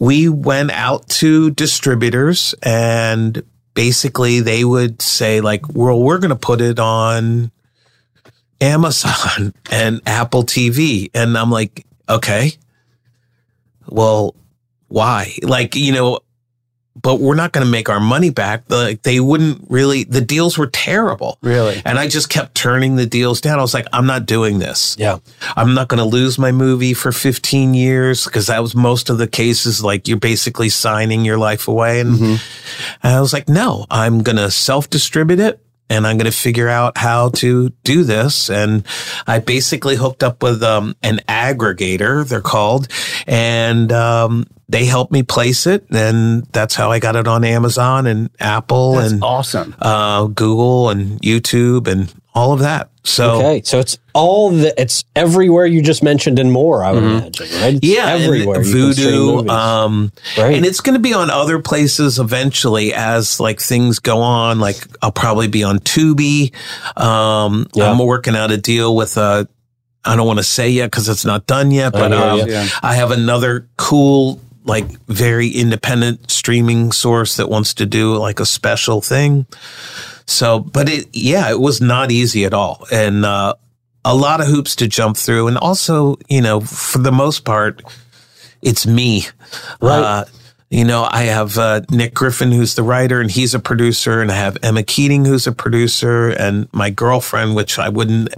we 0.00 0.30
went 0.30 0.72
out 0.72 1.06
to 1.08 1.50
distributors 1.50 2.54
and 2.62 3.42
basically 3.74 4.40
they 4.40 4.64
would 4.64 5.00
say 5.00 5.42
like, 5.42 5.68
well, 5.68 6.00
we're 6.00 6.18
going 6.18 6.30
to 6.30 6.36
put 6.36 6.62
it 6.62 6.80
on 6.80 7.52
Amazon 8.62 9.52
and 9.70 10.00
Apple 10.06 10.42
TV. 10.42 11.10
And 11.14 11.36
I'm 11.36 11.50
like, 11.50 11.84
okay, 12.08 12.52
well, 13.86 14.34
why? 14.88 15.34
Like, 15.42 15.76
you 15.76 15.92
know, 15.92 16.20
but 16.96 17.20
we're 17.20 17.34
not 17.34 17.52
going 17.52 17.64
to 17.64 17.70
make 17.70 17.88
our 17.88 18.00
money 18.00 18.30
back. 18.30 18.64
Like 18.68 19.02
they 19.02 19.20
wouldn't 19.20 19.66
really, 19.68 20.04
the 20.04 20.20
deals 20.20 20.58
were 20.58 20.66
terrible. 20.66 21.38
Really? 21.40 21.80
And 21.84 21.98
I 21.98 22.08
just 22.08 22.28
kept 22.28 22.54
turning 22.54 22.96
the 22.96 23.06
deals 23.06 23.40
down. 23.40 23.58
I 23.58 23.62
was 23.62 23.74
like, 23.74 23.86
I'm 23.92 24.06
not 24.06 24.26
doing 24.26 24.58
this. 24.58 24.96
Yeah. 24.98 25.18
I'm 25.56 25.74
not 25.74 25.88
going 25.88 25.98
to 25.98 26.04
lose 26.04 26.38
my 26.38 26.52
movie 26.52 26.94
for 26.94 27.12
15 27.12 27.74
years 27.74 28.24
because 28.24 28.48
that 28.48 28.60
was 28.60 28.74
most 28.74 29.08
of 29.08 29.18
the 29.18 29.28
cases. 29.28 29.82
Like 29.82 30.08
you're 30.08 30.18
basically 30.18 30.68
signing 30.68 31.24
your 31.24 31.38
life 31.38 31.68
away. 31.68 32.00
And, 32.00 32.20
and 32.20 32.40
I 33.02 33.20
was 33.20 33.32
like, 33.32 33.48
no, 33.48 33.86
I'm 33.90 34.22
going 34.22 34.36
to 34.36 34.50
self 34.50 34.90
distribute 34.90 35.40
it 35.40 35.60
and 35.90 36.06
I'm 36.06 36.16
going 36.16 36.30
to 36.30 36.36
figure 36.36 36.68
out 36.68 36.96
how 36.96 37.30
to 37.30 37.70
do 37.82 38.04
this. 38.04 38.48
And 38.48 38.86
I 39.26 39.40
basically 39.40 39.96
hooked 39.96 40.22
up 40.22 40.42
with 40.42 40.62
um, 40.62 40.96
an 41.02 41.20
aggregator, 41.28 42.26
they're 42.26 42.40
called, 42.40 42.88
and 43.26 43.90
um, 43.92 44.46
they 44.70 44.84
helped 44.84 45.10
me 45.12 45.22
place 45.22 45.66
it. 45.66 45.84
And 45.90 46.44
that's 46.52 46.74
how 46.76 46.90
I 46.92 46.98
got 47.00 47.16
it 47.16 47.26
on 47.26 47.44
Amazon 47.44 48.06
and 48.06 48.30
Apple 48.38 48.94
That's 48.94 49.12
and 49.12 49.22
awesome. 49.24 49.74
uh, 49.80 50.26
Google 50.26 50.90
and 50.90 51.20
YouTube 51.22 51.88
and 51.88 52.12
all 52.34 52.52
of 52.52 52.60
that. 52.60 52.88
So 53.02 53.38
Okay. 53.38 53.62
So 53.64 53.80
it's 53.80 53.98
all 54.14 54.50
the, 54.50 54.78
it's 54.80 55.04
everywhere 55.16 55.66
you 55.66 55.82
just 55.82 56.02
mentioned 56.02 56.38
and 56.38 56.52
more, 56.52 56.84
I 56.84 56.92
would 56.92 57.02
imagine, 57.02 57.46
right? 57.60 57.74
It's 57.74 57.84
Mm-hmm. 57.84 57.94
Yeah, 57.96 58.06
everywhere. 58.24 58.62
you 58.62 58.90
Vudu, 58.92 59.48
um, 59.48 60.12
Right. 60.38 60.54
and 60.54 60.64
it's 60.66 60.80
going 60.80 60.94
to 60.94 61.00
be 61.00 61.14
on 61.14 61.30
other 61.30 61.58
places 61.60 62.18
eventually 62.20 62.92
as 62.94 63.40
like 63.40 63.58
things 63.58 63.98
go 63.98 64.18
on. 64.20 64.60
Like 64.60 64.76
I'll 65.02 65.10
probably 65.12 65.48
be 65.48 65.64
on 65.64 65.78
Tubi. 65.80 66.52
Um, 66.96 67.66
Yeah. 67.74 67.90
I'm 67.90 67.98
working 67.98 68.36
out 68.36 68.50
a 68.52 68.56
deal 68.56 68.94
with 68.94 69.16
a. 69.16 69.48
I 70.04 70.16
don't 70.16 70.26
want 70.26 70.38
to 70.38 70.44
say 70.44 70.70
yet 70.70 70.86
because 70.90 71.08
it's 71.08 71.24
not 71.26 71.46
done 71.46 71.70
yet, 71.72 71.92
but 71.92 72.12
hear 72.12 72.20
um. 72.20 72.48
Yeah. 72.48 72.66
I 72.82 72.94
have 72.94 73.10
another 73.10 73.68
cool, 73.76 74.40
like 74.64 74.86
very 75.06 75.48
independent 75.48 76.30
streaming 76.30 76.92
source 76.92 77.36
that 77.36 77.48
wants 77.48 77.74
to 77.74 77.86
do 77.86 78.16
like 78.16 78.40
a 78.40 78.46
special 78.46 79.00
thing. 79.00 79.46
So, 80.26 80.60
but 80.60 80.88
it, 80.88 81.08
yeah, 81.12 81.50
it 81.50 81.58
was 81.58 81.80
not 81.80 82.10
easy 82.10 82.44
at 82.44 82.54
all. 82.54 82.86
And, 82.92 83.24
uh, 83.24 83.54
a 84.04 84.14
lot 84.14 84.40
of 84.40 84.46
hoops 84.46 84.76
to 84.76 84.88
jump 84.88 85.16
through. 85.16 85.48
And 85.48 85.58
also, 85.58 86.16
you 86.28 86.40
know, 86.40 86.60
for 86.60 86.98
the 86.98 87.12
most 87.12 87.44
part, 87.44 87.82
it's 88.62 88.86
me. 88.86 89.26
Right. 89.80 90.00
Uh, 90.00 90.24
you 90.70 90.84
know, 90.84 91.06
I 91.10 91.24
have 91.24 91.58
uh, 91.58 91.80
Nick 91.90 92.14
Griffin, 92.14 92.52
who's 92.52 92.76
the 92.76 92.84
writer, 92.84 93.20
and 93.20 93.28
he's 93.30 93.54
a 93.54 93.58
producer, 93.58 94.20
and 94.22 94.30
I 94.30 94.36
have 94.36 94.56
Emma 94.62 94.84
Keating, 94.84 95.24
who's 95.24 95.48
a 95.48 95.52
producer, 95.52 96.28
and 96.28 96.68
my 96.72 96.90
girlfriend, 96.90 97.56
which 97.56 97.76
I 97.78 97.88
wouldn't 97.88 98.32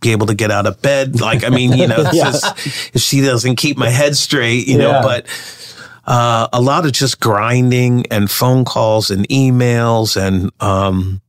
be 0.00 0.12
able 0.12 0.26
to 0.28 0.34
get 0.34 0.50
out 0.50 0.66
of 0.66 0.80
bed. 0.80 1.20
Like, 1.20 1.44
I 1.44 1.50
mean, 1.50 1.72
you 1.74 1.86
know, 1.86 1.98
Yeah. 2.12 2.32
just, 2.32 2.98
she 2.98 3.20
doesn't 3.20 3.56
keep 3.56 3.76
my 3.76 3.90
head 3.90 4.16
straight, 4.16 4.66
you 4.66 4.78
know, 4.78 4.90
Yeah. 4.92 5.02
but 5.02 5.26
uh, 6.06 6.48
a 6.54 6.60
lot 6.60 6.86
of 6.86 6.92
just 6.92 7.20
grinding 7.20 8.06
and 8.10 8.30
phone 8.30 8.64
calls 8.64 9.10
and 9.10 9.28
emails 9.28 10.16
and 10.16 10.50
um, 10.60 11.20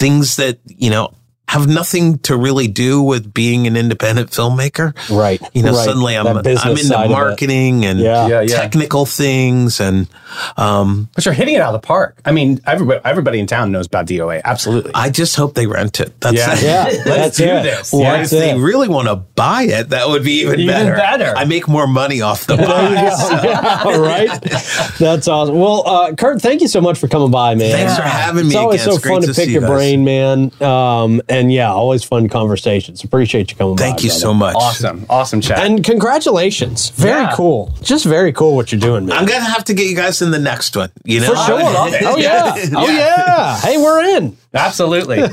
things 0.00 0.34
that, 0.36 0.58
you 0.66 0.90
know, 0.90 1.12
have 1.48 1.68
nothing 1.68 2.18
to 2.20 2.36
really 2.36 2.66
do 2.66 3.00
with 3.00 3.32
being 3.32 3.66
an 3.68 3.76
independent 3.76 4.30
filmmaker. 4.30 4.92
right. 5.16 5.40
You 5.54 5.62
know, 5.62 5.72
right. 5.72 5.84
suddenly 5.84 6.16
I'm 6.16 6.24
That 6.24 6.42
business 6.42 6.64
I'm 6.64 6.70
into 6.72 6.84
side 6.84 7.04
of 7.04 7.10
it. 7.10 7.14
marketing 7.14 7.84
and 7.84 8.00
Yeah. 8.00 8.26
Yeah, 8.26 8.40
yeah. 8.40 8.56
technical 8.56 9.06
things 9.06 9.78
and 9.80 10.08
um, 10.56 11.08
But 11.14 11.24
you're 11.24 11.34
hitting 11.34 11.54
it 11.54 11.60
out 11.60 11.72
of 11.74 11.80
the 11.80 11.86
park. 11.86 12.18
I 12.24 12.32
mean, 12.32 12.60
everybody, 12.66 13.00
everybody 13.04 13.38
in 13.38 13.46
town 13.46 13.70
knows 13.70 13.86
about 13.86 14.06
DOA. 14.06 14.40
Absolutely. 14.44 14.90
I 14.94 15.08
just 15.10 15.36
hope 15.36 15.54
they 15.54 15.66
rent 15.68 16.00
it. 16.00 16.20
That's 16.20 16.36
Yeah. 16.36 16.56
Yeah. 16.66 16.84
Let's 16.84 17.04
that's 17.04 17.36
do 17.38 17.44
it. 17.44 17.62
this. 17.62 17.94
Or 17.94 18.02
Yeah, 18.02 18.22
if 18.22 18.30
they 18.30 18.58
really 18.58 18.88
want 18.88 19.06
to 19.08 19.14
buy 19.16 19.62
it, 19.62 19.90
that 19.90 20.08
would 20.08 20.24
be 20.24 20.40
even, 20.40 20.58
Even 20.60 20.74
better. 20.74 20.96
better. 20.96 21.32
I 21.36 21.44
make 21.44 21.68
more 21.68 21.86
money 21.86 22.22
off 22.22 22.46
the 22.46 22.56
There 22.56 22.66
you 22.66 22.96
buy. 22.96 23.42
go. 23.42 23.48
yeah, 23.48 23.82
all 23.84 24.00
right. 24.00 24.40
That's 24.98 25.28
awesome. 25.28 25.58
Well, 25.58 25.84
uh, 25.86 26.14
Kurt, 26.14 26.42
thank 26.42 26.60
you 26.60 26.68
so 26.68 26.80
much 26.80 26.98
for 26.98 27.06
coming 27.08 27.30
by, 27.30 27.54
man. 27.54 27.70
Thanks 27.70 27.94
for 27.96 28.02
having 28.02 28.42
me 28.42 28.48
It's 28.48 28.56
always 28.56 28.82
again. 28.82 28.92
so 28.92 28.96
It's 28.98 29.06
fun 29.08 29.20
to, 29.20 29.26
to 29.28 29.32
pick 29.34 29.44
see 29.46 29.52
your 29.52 29.62
you 29.62 29.68
guys. 29.68 29.76
brain, 29.76 30.04
man. 30.04 30.50
Um, 30.60 31.22
and 31.38 31.52
yeah, 31.52 31.70
always 31.72 32.02
fun 32.04 32.28
conversations. 32.28 33.04
Appreciate 33.04 33.50
you 33.50 33.56
coming 33.56 33.76
by. 33.76 33.82
Thank 33.82 34.02
you 34.02 34.08
brother. 34.10 34.20
so 34.20 34.34
much. 34.34 34.54
awesome. 34.56 35.06
Awesome 35.08 35.40
chat. 35.40 35.58
And 35.58 35.84
congratulations. 35.84 36.90
Very 36.90 37.22
Yeah. 37.22 37.32
cool. 37.34 37.72
Just 37.82 38.04
very 38.04 38.32
cool 38.32 38.56
what 38.56 38.72
you're 38.72 38.80
doing, 38.80 39.06
man. 39.06 39.16
I'm 39.18 39.26
gonna 39.26 39.40
have 39.44 39.64
to 39.64 39.74
get 39.74 39.86
you 39.86 39.96
guys 39.96 40.22
in 40.22 40.30
the 40.30 40.38
next 40.38 40.76
one. 40.76 40.90
You 41.04 41.20
know, 41.20 41.28
For 41.34 41.36
sure. 41.36 41.60
Oh 42.06 42.16
yeah. 42.16 42.54
Oh 42.74 42.88
yeah. 42.88 43.58
Hey, 43.60 43.78
we're 43.78 44.16
in. 44.16 44.36
Absolutely. 44.54 45.22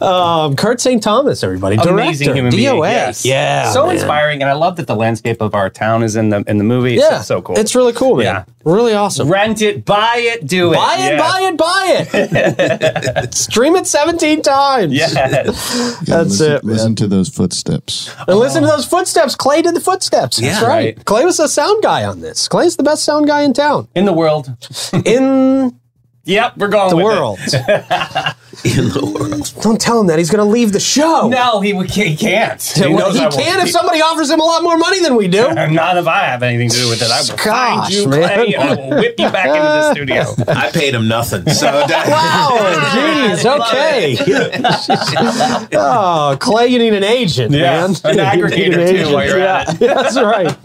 Um, 0.00 0.56
Kurt 0.56 0.80
St. 0.80 1.02
Thomas, 1.02 1.42
everybody. 1.42 1.76
Amazing 1.76 2.26
Director, 2.26 2.34
human 2.34 2.50
being. 2.50 2.76
Yes. 2.82 3.24
Yeah. 3.24 3.70
So 3.70 3.86
man. 3.86 3.96
inspiring. 3.96 4.42
And 4.42 4.50
I 4.50 4.54
love 4.54 4.76
that 4.76 4.86
the 4.86 4.94
landscape 4.96 5.40
of 5.40 5.54
our 5.54 5.70
town 5.70 6.02
is 6.02 6.16
in 6.16 6.28
the 6.30 6.44
in 6.46 6.58
the 6.58 6.64
movie. 6.64 6.94
It's 6.94 7.02
Yeah. 7.02 7.20
so 7.22 7.40
cool. 7.42 7.58
It's 7.58 7.74
really 7.74 7.92
cool, 7.92 8.16
man. 8.16 8.24
Yeah. 8.24 8.44
Really 8.64 8.94
awesome. 8.94 9.28
Rent 9.28 9.62
it, 9.62 9.84
buy 9.84 10.16
it, 10.18 10.46
do 10.46 10.72
it. 10.72 10.76
Buy 10.76 10.96
it, 10.98 11.12
Yes. 11.12 11.20
buy 11.20 11.40
it, 11.42 11.56
buy 11.56 13.24
it. 13.24 13.34
Stream 13.46 13.76
it 13.76 13.86
17 13.86 14.42
times. 14.42 14.85
Yes. 14.92 15.14
Yeah, 15.14 15.42
That's 16.16 16.40
listen, 16.40 16.52
it, 16.52 16.64
man. 16.64 16.72
Listen 16.74 16.94
to 16.96 17.06
those 17.06 17.28
footsteps. 17.28 18.14
And 18.28 18.38
listen 18.38 18.62
to 18.62 18.68
those 18.68 18.86
footsteps. 18.86 19.34
Clay 19.34 19.62
did 19.62 19.74
the 19.74 19.80
footsteps. 19.80 20.38
That's 20.38 20.62
right. 20.62 20.96
Right. 20.96 21.04
Clay 21.04 21.24
was 21.24 21.36
the 21.38 21.48
sound 21.48 21.82
guy 21.82 22.04
on 22.04 22.20
this. 22.20 22.48
Clay's 22.48 22.76
the 22.76 22.82
best 22.82 23.04
sound 23.04 23.26
guy 23.26 23.42
in 23.42 23.52
town. 23.52 23.88
In 23.94 24.04
the 24.04 24.12
world. 24.12 24.54
In 25.04 25.78
Yep, 26.26 26.56
we're 26.56 26.66
going 26.68 26.90
the 26.90 26.96
with 26.96 27.04
it. 27.06 27.62
world. 27.68 28.34
in 28.64 28.88
the 28.88 29.00
world. 29.04 29.52
Don't 29.62 29.80
tell 29.80 30.00
him 30.00 30.06
that. 30.08 30.18
He's 30.18 30.30
going 30.30 30.44
to 30.44 30.50
leave 30.50 30.72
the 30.72 30.80
show. 30.80 31.28
No, 31.28 31.60
he, 31.60 31.72
he 31.86 32.16
can't. 32.16 32.60
He, 32.62 32.80
Well, 32.82 32.98
knows 32.98 33.14
he 33.14 33.20
I 33.20 33.24
won't. 33.24 33.34
can 33.34 33.60
if 33.60 33.70
somebody 33.70 34.00
offers 34.00 34.30
him 34.30 34.40
a 34.40 34.44
lot 34.44 34.62
more 34.62 34.76
money 34.78 35.00
than 35.00 35.14
we 35.16 35.28
do. 35.28 35.52
Not 35.54 35.96
if 35.98 36.06
I 36.06 36.20
have 36.24 36.42
anything 36.42 36.68
to 36.70 36.76
do 36.76 36.88
with 36.88 37.02
it. 37.02 37.10
I 37.10 37.20
will 37.20 37.36
Gosh, 37.36 37.44
find 37.44 37.92
you, 37.94 38.08
man. 38.08 38.22
Clay, 38.28 38.54
and 38.54 38.62
I 38.70 38.74
will 38.74 38.90
whip 39.00 39.14
you 39.18 39.30
back 39.30 39.46
into 39.46 39.60
the 39.60 39.92
studio. 39.94 40.24
I 40.48 40.70
paid 40.70 40.94
him 40.94 41.06
nothing. 41.08 41.46
So 41.50 41.66
Wow, 41.66 42.58
jeez, 42.94 43.44
okay. 43.60 44.16
oh, 45.72 46.36
Clay, 46.40 46.66
you 46.68 46.78
need 46.78 46.94
an 46.94 47.04
agent, 47.04 47.52
Yeah, 47.52 47.86
man. 47.86 47.90
an 48.04 48.36
You 48.38 48.46
need 48.46 48.72
aggregator, 48.72 49.06
too, 49.06 49.12
while 49.14 49.26
you're 49.26 49.38
yeah, 49.38 49.64
at 49.68 49.78
That's 49.78 50.16
right. 50.20 50.56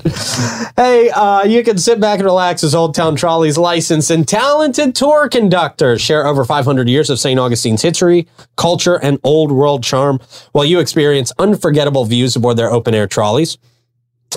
hey, 0.77 1.09
uh, 1.09 1.43
you 1.43 1.63
can 1.63 1.77
sit 1.77 1.99
back 1.99 2.19
and 2.19 2.25
relax 2.25 2.63
as 2.63 2.73
Old 2.75 2.95
Town 2.95 3.15
Trolley's 3.15 3.57
licensed 3.57 4.09
and 4.11 4.27
talented 4.27 4.95
tour 4.95 5.29
conductors 5.29 6.01
share 6.01 6.25
over 6.27 6.43
500 6.45 6.87
years 6.87 7.09
of 7.09 7.19
St. 7.19 7.39
Augustine's 7.39 7.80
history, 7.81 8.27
culture, 8.57 8.95
and 8.95 9.19
old 9.23 9.51
world 9.51 9.83
charm 9.83 10.19
while 10.51 10.65
you 10.65 10.79
experience 10.79 11.31
unforgettable 11.39 12.05
views 12.05 12.35
aboard 12.35 12.57
their 12.57 12.71
open 12.71 12.93
air 12.93 13.07
trolleys. 13.07 13.57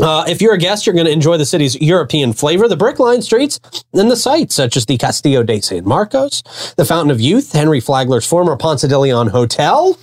Uh, 0.00 0.24
if 0.26 0.42
you're 0.42 0.54
a 0.54 0.58
guest, 0.58 0.86
you're 0.86 0.94
going 0.94 1.06
to 1.06 1.12
enjoy 1.12 1.36
the 1.36 1.46
city's 1.46 1.80
European 1.80 2.32
flavor, 2.32 2.66
the 2.66 2.76
brick 2.76 2.98
lined 2.98 3.22
streets, 3.22 3.60
and 3.92 4.10
the 4.10 4.16
sights 4.16 4.54
such 4.54 4.76
as 4.76 4.86
the 4.86 4.98
Castillo 4.98 5.44
de 5.44 5.60
San 5.60 5.86
Marcos, 5.86 6.42
the 6.76 6.84
Fountain 6.84 7.12
of 7.12 7.20
Youth, 7.20 7.52
Henry 7.52 7.80
Flagler's 7.80 8.26
former 8.26 8.56
Ponce 8.56 8.82
de 8.82 8.98
Leon 8.98 9.28
Hotel. 9.28 9.96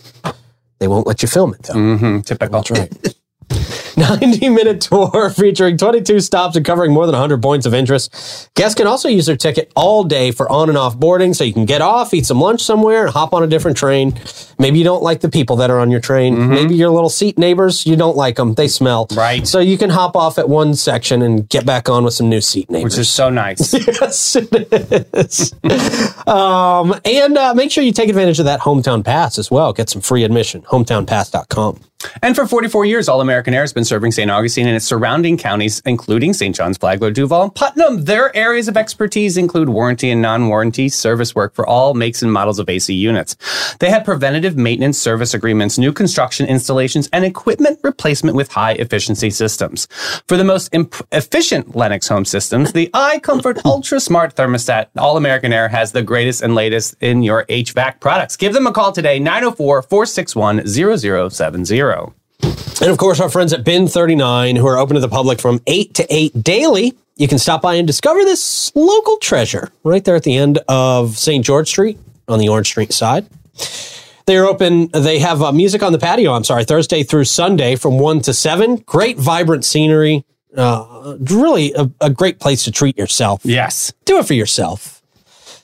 They 0.80 0.88
won't 0.88 1.08
let 1.08 1.22
you 1.22 1.28
film 1.28 1.54
it, 1.54 1.64
though. 1.64 1.74
Mm-hmm, 1.74 2.20
typical. 2.22 2.62
That's 2.62 2.72
right. 2.72 3.16
90 3.98 4.50
minute 4.50 4.82
tour 4.92 5.30
featuring 5.30 5.78
22 5.78 6.20
stops 6.20 6.56
and 6.56 6.66
covering 6.66 6.92
more 6.94 7.06
than 7.06 7.14
100 7.14 7.42
points 7.42 7.66
of 7.66 7.74
interest. 7.74 8.50
Guests 8.56 8.76
can 8.76 8.88
also 8.88 9.10
use 9.10 9.26
their 9.26 9.38
ticket 9.38 9.72
all 9.76 10.04
day 10.04 10.32
for 10.32 10.52
on 10.52 10.70
and 10.70 10.78
off 10.78 10.98
boarding, 10.98 11.34
so 11.34 11.44
you 11.44 11.54
can 11.54 11.66
get 11.66 11.82
off, 11.82 12.14
eat 12.14 12.26
some 12.26 12.40
lunch 12.40 12.62
somewhere, 12.62 13.04
and 13.06 13.14
hop 13.14 13.34
on 13.34 13.44
a 13.44 13.48
different 13.48 13.78
train. 13.78 14.14
Maybe 14.60 14.78
you 14.78 14.84
don't 14.84 15.04
like 15.04 15.22
the 15.22 15.30
people 15.30 15.56
that 15.58 15.70
are 15.70 15.80
on 15.80 15.90
your 15.92 16.00
train. 16.00 16.50
Maybe 16.50 16.76
your 16.76 16.90
little 16.90 17.10
seat 17.10 17.38
neighbors, 17.38 17.86
you 17.86 17.96
don't 17.96 18.16
like 18.16 18.36
them. 18.36 18.54
They 18.54 18.68
smell. 18.68 19.08
Right. 19.16 19.48
So 19.48 19.60
you 19.60 19.78
can 19.78 19.90
hop 19.90 20.16
off 20.16 20.38
at 20.38 20.48
one 20.48 20.76
section 20.76 21.22
and 21.22 21.48
get 21.50 21.66
back 21.66 21.90
on 21.90 22.04
with 22.04 22.14
some 22.14 22.30
new 22.30 22.42
seat 22.42 22.70
neighbors. 22.70 22.94
Which 22.94 23.00
is 23.00 23.10
so 23.10 23.30
nice. 23.30 23.74
yes, 23.88 24.36
it 24.36 25.10
is. 25.14 25.54
um, 26.28 27.00
and 27.06 27.38
uh, 27.38 27.54
make 27.54 27.72
sure 27.72 27.84
you 27.84 27.92
take 27.92 28.10
advantage 28.10 28.40
of 28.40 28.46
that 28.46 28.62
hometown 28.62 29.04
pass 29.04 29.38
as 29.38 29.50
well. 29.50 29.74
Get 29.74 29.90
some 29.90 30.02
free 30.02 30.24
admission. 30.24 30.62
Hometownpass.com. 30.64 31.80
And 32.22 32.36
for 32.36 32.48
44 32.48 32.86
years, 32.86 33.08
All 33.10 33.22
American 33.22 33.54
Air 33.54 33.62
has 33.62 33.74
been 33.74 33.86
serving 33.86 34.12
St. 34.12 34.30
Augustine 34.30 34.68
and 34.68 34.76
its 34.76 34.86
surrounding 34.86 35.38
counties, 35.38 35.82
including 35.86 36.34
St. 36.34 36.56
John's, 36.56 36.78
Flagler, 36.78 37.12
Duval, 37.12 37.44
and 37.44 37.56
Putnam. 37.56 38.06
Their 38.06 38.36
areas 38.36 38.68
of 38.68 38.78
expertise 38.78 39.38
include 39.38 39.70
warranty 39.70 40.10
and 40.10 40.22
non 40.22 40.48
warranty 40.48 40.90
service 40.90 41.36
work 41.36 41.54
for 41.54 41.66
all 41.68 41.94
makes 41.94 42.22
and 42.22 42.32
models 42.32 42.60
of 42.60 42.70
AC 42.70 42.94
units. 42.94 43.36
They 43.80 43.90
have 43.90 44.06
preventative 44.06 44.58
maintenance 44.58 44.98
service 44.98 45.34
agreements, 45.34 45.78
new 45.78 45.94
construction 45.94 46.46
installations, 46.46 47.10
and 47.12 47.26
equipment 47.26 47.80
replacement 47.84 48.36
with 48.36 48.52
high 48.52 48.74
efficiency 48.74 49.30
systems. 49.30 49.88
For 50.28 50.38
the 50.38 50.44
most 50.44 50.70
imp- 50.74 51.08
efficient 51.12 51.76
Lennox 51.76 52.08
home 52.08 52.26
systems, 52.26 52.74
the 52.74 52.90
iComfort 52.94 53.62
Ultra 53.66 54.00
Smart 54.00 54.36
Thermostat, 54.36 54.88
All 54.98 55.18
American 55.18 55.54
Air 55.54 55.68
has 55.68 55.92
the 55.92 56.04
greatest 56.04 56.42
and 56.42 56.56
latest 56.56 56.96
in 57.02 57.24
your 57.24 57.46
HVAC 57.46 58.00
products. 58.00 58.38
Give 58.38 58.54
them 58.54 58.68
a 58.68 58.72
call 58.72 58.92
today, 58.92 59.20
904 59.20 59.82
461 59.84 60.68
0070. 60.68 61.91
And 62.82 62.90
of 62.90 62.98
course, 62.98 63.20
our 63.20 63.30
friends 63.30 63.54
at 63.54 63.64
Bin 63.64 63.88
39, 63.88 64.56
who 64.56 64.66
are 64.68 64.78
open 64.78 64.96
to 64.96 65.00
the 65.00 65.08
public 65.10 65.40
from 65.40 65.62
8 65.68 65.94
to 65.96 66.08
8 66.14 66.44
daily. 66.44 66.94
You 67.16 67.28
can 67.28 67.38
stop 67.38 67.62
by 67.62 67.76
and 67.76 67.86
discover 67.86 68.24
this 68.24 68.72
local 68.76 69.18
treasure 69.18 69.70
right 69.84 70.04
there 70.04 70.16
at 70.16 70.24
the 70.24 70.36
end 70.36 70.60
of 70.68 71.18
St. 71.18 71.46
George 71.46 71.68
Street 71.68 72.00
on 72.28 72.40
the 72.40 72.50
Orange 72.50 72.68
Street 72.68 72.92
side. 72.94 73.28
They 74.26 74.38
are 74.38 74.46
open. 74.46 74.90
They 74.94 75.20
have 75.20 75.42
uh, 75.42 75.52
music 75.52 75.84
on 75.84 75.92
the 75.92 76.00
patio. 76.00 76.34
I'm 76.34 76.44
sorry, 76.44 76.64
Thursday 76.66 77.04
through 77.04 77.26
Sunday 77.26 77.76
from 77.76 78.00
1 78.00 78.22
to 78.22 78.34
7. 78.34 78.78
Great, 78.78 79.18
vibrant 79.20 79.66
scenery. 79.66 80.26
Uh, 80.56 81.18
really 81.20 81.74
a, 81.74 81.90
a 82.02 82.10
great 82.10 82.40
place 82.40 82.64
to 82.64 82.72
treat 82.72 82.98
yourself. 82.98 83.42
Yes. 83.44 83.94
Do 84.06 84.18
it 84.18 84.26
for 84.26 84.34
yourself. 84.34 85.02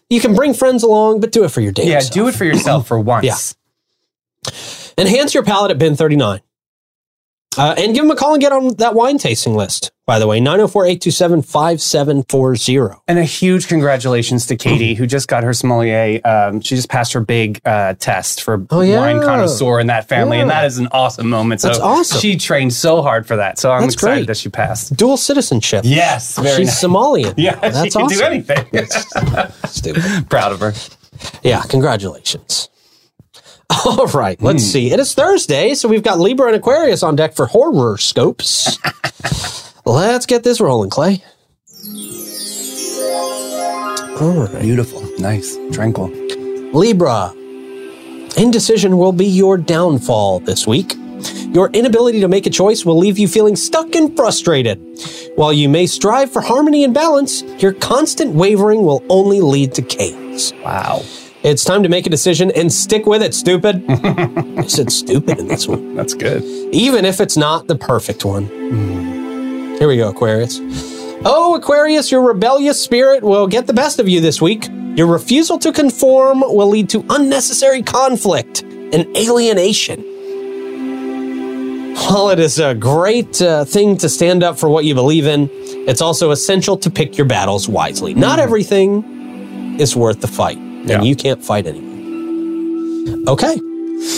You 0.10 0.22
can 0.22 0.36
bring 0.36 0.54
friends 0.54 0.84
along, 0.84 1.20
but 1.22 1.32
do 1.32 1.44
it 1.44 1.50
for 1.50 1.62
your 1.62 1.72
damn 1.72 1.88
Yeah, 1.88 2.00
do 2.02 2.28
it 2.28 2.36
for 2.36 2.46
yourself 2.46 2.88
for 2.88 3.00
once. 3.16 3.56
Yeah. 4.46 4.52
Enhance 4.98 5.34
your 5.34 5.44
palate 5.44 5.72
at 5.72 5.78
Bin 5.78 5.96
39. 5.96 6.42
Uh, 7.60 7.74
and 7.76 7.96
give 7.96 8.04
them 8.04 8.12
a 8.12 8.16
call 8.16 8.34
and 8.34 8.42
get 8.42 8.52
on 8.52 8.76
that 8.76 8.94
wine 8.94 9.18
tasting 9.18 9.56
list, 9.56 9.92
by 10.06 10.20
the 10.20 10.28
way, 10.28 10.40
904 10.40 10.86
827 10.86 11.42
5740. 11.42 13.02
And 13.08 13.18
a 13.18 13.24
huge 13.24 13.68
congratulations 13.68 14.46
to 14.46 14.56
Katie, 14.56 14.94
who 14.94 15.08
just 15.08 15.28
got 15.28 15.44
her 15.44 15.54
sommelier. 15.54 16.22
Um, 16.24 16.62
she 16.62 16.76
just 16.76 16.88
passed 16.88 17.14
her 17.14 17.20
big 17.20 17.60
uh, 17.66 17.96
test 17.96 18.44
for 18.44 18.64
Oh, 18.70 18.82
yeah. 18.82 19.00
wine 19.00 19.24
connoisseur 19.24 19.80
in 19.80 19.88
that 19.88 20.08
family, 20.08 20.40
and 20.40 20.52
that 20.52 20.66
is 20.66 20.78
an 20.78 20.88
awesome 20.92 21.30
moment. 21.32 21.62
So 21.62 21.70
That's 21.70 21.80
awesome. 21.80 22.20
She 22.20 22.38
trained 22.38 22.74
so 22.74 23.02
hard 23.02 23.26
for 23.26 23.38
that, 23.38 23.58
so 23.58 23.72
I'm 23.72 23.82
That's 23.82 23.96
excited 23.96 24.16
great. 24.20 24.28
that 24.28 24.38
she 24.38 24.50
passed. 24.50 24.96
Dual 24.96 25.18
citizenship. 25.18 25.82
Yes, 25.84 26.36
She's 26.36 26.44
nice. 26.68 26.84
Somalian. 26.84 27.34
Yeah, 27.38 27.56
That's 27.56 27.84
she 27.86 27.90
can 27.90 28.02
awesome. 28.04 28.18
do 28.20 28.24
anything. 28.24 28.88
Stupid. 29.68 30.04
Proud 30.30 30.52
of 30.52 30.60
her. 30.60 30.74
Yeah, 31.42 31.64
congratulations. 31.64 32.70
All 33.86 34.08
right, 34.08 34.42
let's 34.42 34.64
Hmm. 34.64 34.70
see. 34.70 34.92
It 34.92 35.00
is 35.00 35.14
Thursday, 35.14 35.74
so 35.74 35.88
we've 35.90 36.04
got 36.04 36.20
Libra 36.20 36.48
and 36.48 36.56
Aquarius 36.56 37.04
on 37.04 37.16
deck 37.16 37.36
for 37.36 37.46
horror 37.48 37.98
scopes. 37.98 38.78
let's 39.86 40.26
get 40.26 40.44
this 40.44 40.60
rolling, 40.62 40.90
Clay. 40.90 41.24
All 44.20 44.48
right. 44.48 44.62
Beautiful, 44.62 45.04
nice, 45.20 45.58
tranquil. 45.72 46.08
Libra. 46.74 47.34
Indecision 48.38 48.98
will 48.98 49.12
be 49.12 49.26
your 49.26 49.58
downfall 49.58 50.40
this 50.40 50.66
week. 50.68 50.96
Your 51.54 51.70
inability 51.70 52.20
to 52.22 52.28
make 52.28 52.46
a 52.46 52.50
choice 52.50 52.86
will 52.86 52.98
leave 52.98 53.18
you 53.18 53.28
feeling 53.28 53.56
stuck 53.56 53.96
and 53.96 54.16
frustrated. 54.16 54.80
While 55.36 55.54
you 55.54 55.70
may 55.70 55.86
strive 55.88 56.32
for 56.32 56.42
harmony 56.42 56.84
and 56.84 56.94
balance, 56.94 57.42
your 57.62 57.74
constant 57.74 58.34
wavering 58.34 58.84
will 58.84 59.04
only 59.10 59.40
lead 59.42 59.74
to 59.76 59.82
chaos. 59.82 60.52
Wow, 60.64 61.02
It's 61.44 61.64
time 61.64 61.84
to 61.84 61.90
make 61.90 62.06
a 62.06 62.10
decision 62.10 62.52
and 62.52 62.72
stick 62.72 63.06
with 63.06 63.22
it, 63.22 63.34
stupid. 63.34 63.86
I 63.90 64.66
said 64.68 64.92
stupid 64.92 65.40
in 65.40 65.48
this 65.48 65.68
one. 65.68 65.96
that's 65.96 66.14
good. 66.14 66.44
Even 66.74 67.06
if 67.06 67.22
it's 67.22 67.38
not 67.38 67.68
the 67.68 67.76
perfect 67.76 68.26
one. 68.26 68.48
Here 69.78 69.88
we 69.88 69.98
go, 69.98 70.10
Aquarius. 70.10 70.60
Oh, 71.24 71.56
Aquarius, 71.56 72.12
your 72.12 72.22
rebellious 72.22 72.82
spirit 72.82 73.24
will 73.24 73.48
get 73.48 73.68
the 73.68 73.74
best 73.74 74.00
of 74.00 74.10
you 74.10 74.20
this 74.22 74.42
week. 74.42 74.68
Your 74.96 75.08
refusal 75.08 75.60
to 75.60 75.72
conform 75.72 76.42
will 76.42 76.70
lead 76.70 76.90
to 76.90 77.06
unnecessary 77.10 77.84
conflict 77.84 78.64
and 78.64 79.06
alienation. 79.16 80.04
While 82.10 82.30
it 82.30 82.40
is 82.40 82.60
a 82.60 82.74
great 82.74 83.42
uh, 83.42 83.66
thing 83.66 83.98
to 83.98 84.10
stand 84.10 84.42
up 84.44 84.58
for 84.58 84.70
what 84.70 84.86
you 84.86 84.96
believe 84.96 85.28
in, 85.28 85.50
it's 85.52 86.02
also 86.02 86.32
essential 86.32 86.78
to 86.78 86.90
pick 86.90 87.18
your 87.18 87.28
battles 87.28 87.68
wisely. 87.68 88.14
Not 88.14 88.40
everything 88.40 89.80
is 89.80 89.96
worth 89.96 90.22
the 90.22 90.28
fight, 90.28 90.58
Yeah. 90.88 90.98
and 90.98 91.06
you 91.08 91.16
can't 91.16 91.44
fight 91.44 91.68
anyone. 91.68 93.26
Okay, 93.28 93.56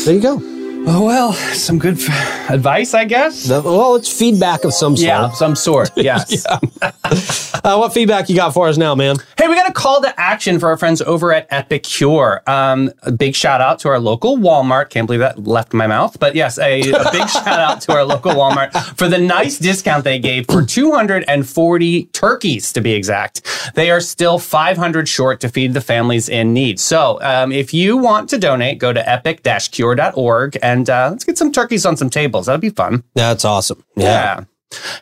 there 0.05 0.13
you 0.15 0.21
go. 0.21 0.39
Oh 0.87 1.05
well, 1.05 1.33
some 1.53 1.77
good 1.77 1.99
f- 1.99 2.49
advice, 2.49 2.93
I 2.93 3.05
guess. 3.05 3.43
The- 3.43 3.61
well, 3.61 3.95
it's 3.95 4.07
feedback 4.11 4.63
of 4.63 4.73
some 4.73 4.95
sort. 4.95 5.07
Yeah, 5.07 5.29
some 5.31 5.55
sort. 5.55 5.91
Yes. 5.97 6.45
Uh, 7.61 7.75
what 7.75 7.93
feedback 7.93 8.29
you 8.29 8.35
got 8.35 8.53
for 8.53 8.69
us 8.69 8.77
now, 8.77 8.95
man? 8.95 9.17
Hey, 9.37 9.47
we 9.47 9.55
got 9.55 9.69
a 9.69 9.73
call 9.73 10.01
to 10.01 10.19
action 10.19 10.59
for 10.59 10.69
our 10.69 10.77
friends 10.77 11.01
over 11.01 11.33
at 11.33 11.45
Epicure. 11.51 12.41
Um, 12.47 12.91
a 13.03 13.11
big 13.11 13.35
shout 13.35 13.59
out 13.59 13.79
to 13.79 13.89
our 13.89 13.99
local 13.99 14.37
Walmart. 14.37 14.89
Can't 14.89 15.07
believe 15.07 15.19
that 15.19 15.45
left 15.45 15.73
my 15.73 15.85
mouth, 15.85 16.17
but 16.19 16.35
yes, 16.35 16.57
a, 16.57 16.79
a 16.79 17.11
big 17.11 17.29
shout 17.29 17.47
out 17.47 17.81
to 17.81 17.91
our 17.91 18.05
local 18.05 18.31
Walmart 18.31 18.73
for 18.97 19.09
the 19.09 19.17
nice 19.17 19.57
discount 19.57 20.03
they 20.03 20.19
gave 20.19 20.45
for 20.45 20.63
240 20.63 22.05
turkeys, 22.05 22.71
to 22.73 22.81
be 22.81 22.93
exact. 22.93 23.45
They 23.75 23.91
are 23.91 23.99
still 23.99 24.39
500 24.39 25.07
short 25.07 25.41
to 25.41 25.49
feed 25.49 25.73
the 25.73 25.81
families 25.81 26.29
in 26.29 26.53
need. 26.53 26.79
So, 26.79 27.19
um, 27.21 27.51
if 27.51 27.73
you 27.73 27.97
want 27.97 28.29
to 28.29 28.37
donate, 28.37 28.79
go 28.79 28.93
to 28.93 29.09
epic-cure.org 29.09 30.57
and 30.63 30.89
uh, 30.89 31.09
let's 31.11 31.25
get 31.25 31.37
some 31.37 31.51
turkeys 31.51 31.85
on 31.85 31.97
some 31.97 32.09
tables. 32.09 32.45
That'd 32.45 32.61
be 32.61 32.69
fun. 32.69 33.03
That's 33.15 33.43
awesome. 33.43 33.83
Yeah. 33.95 34.45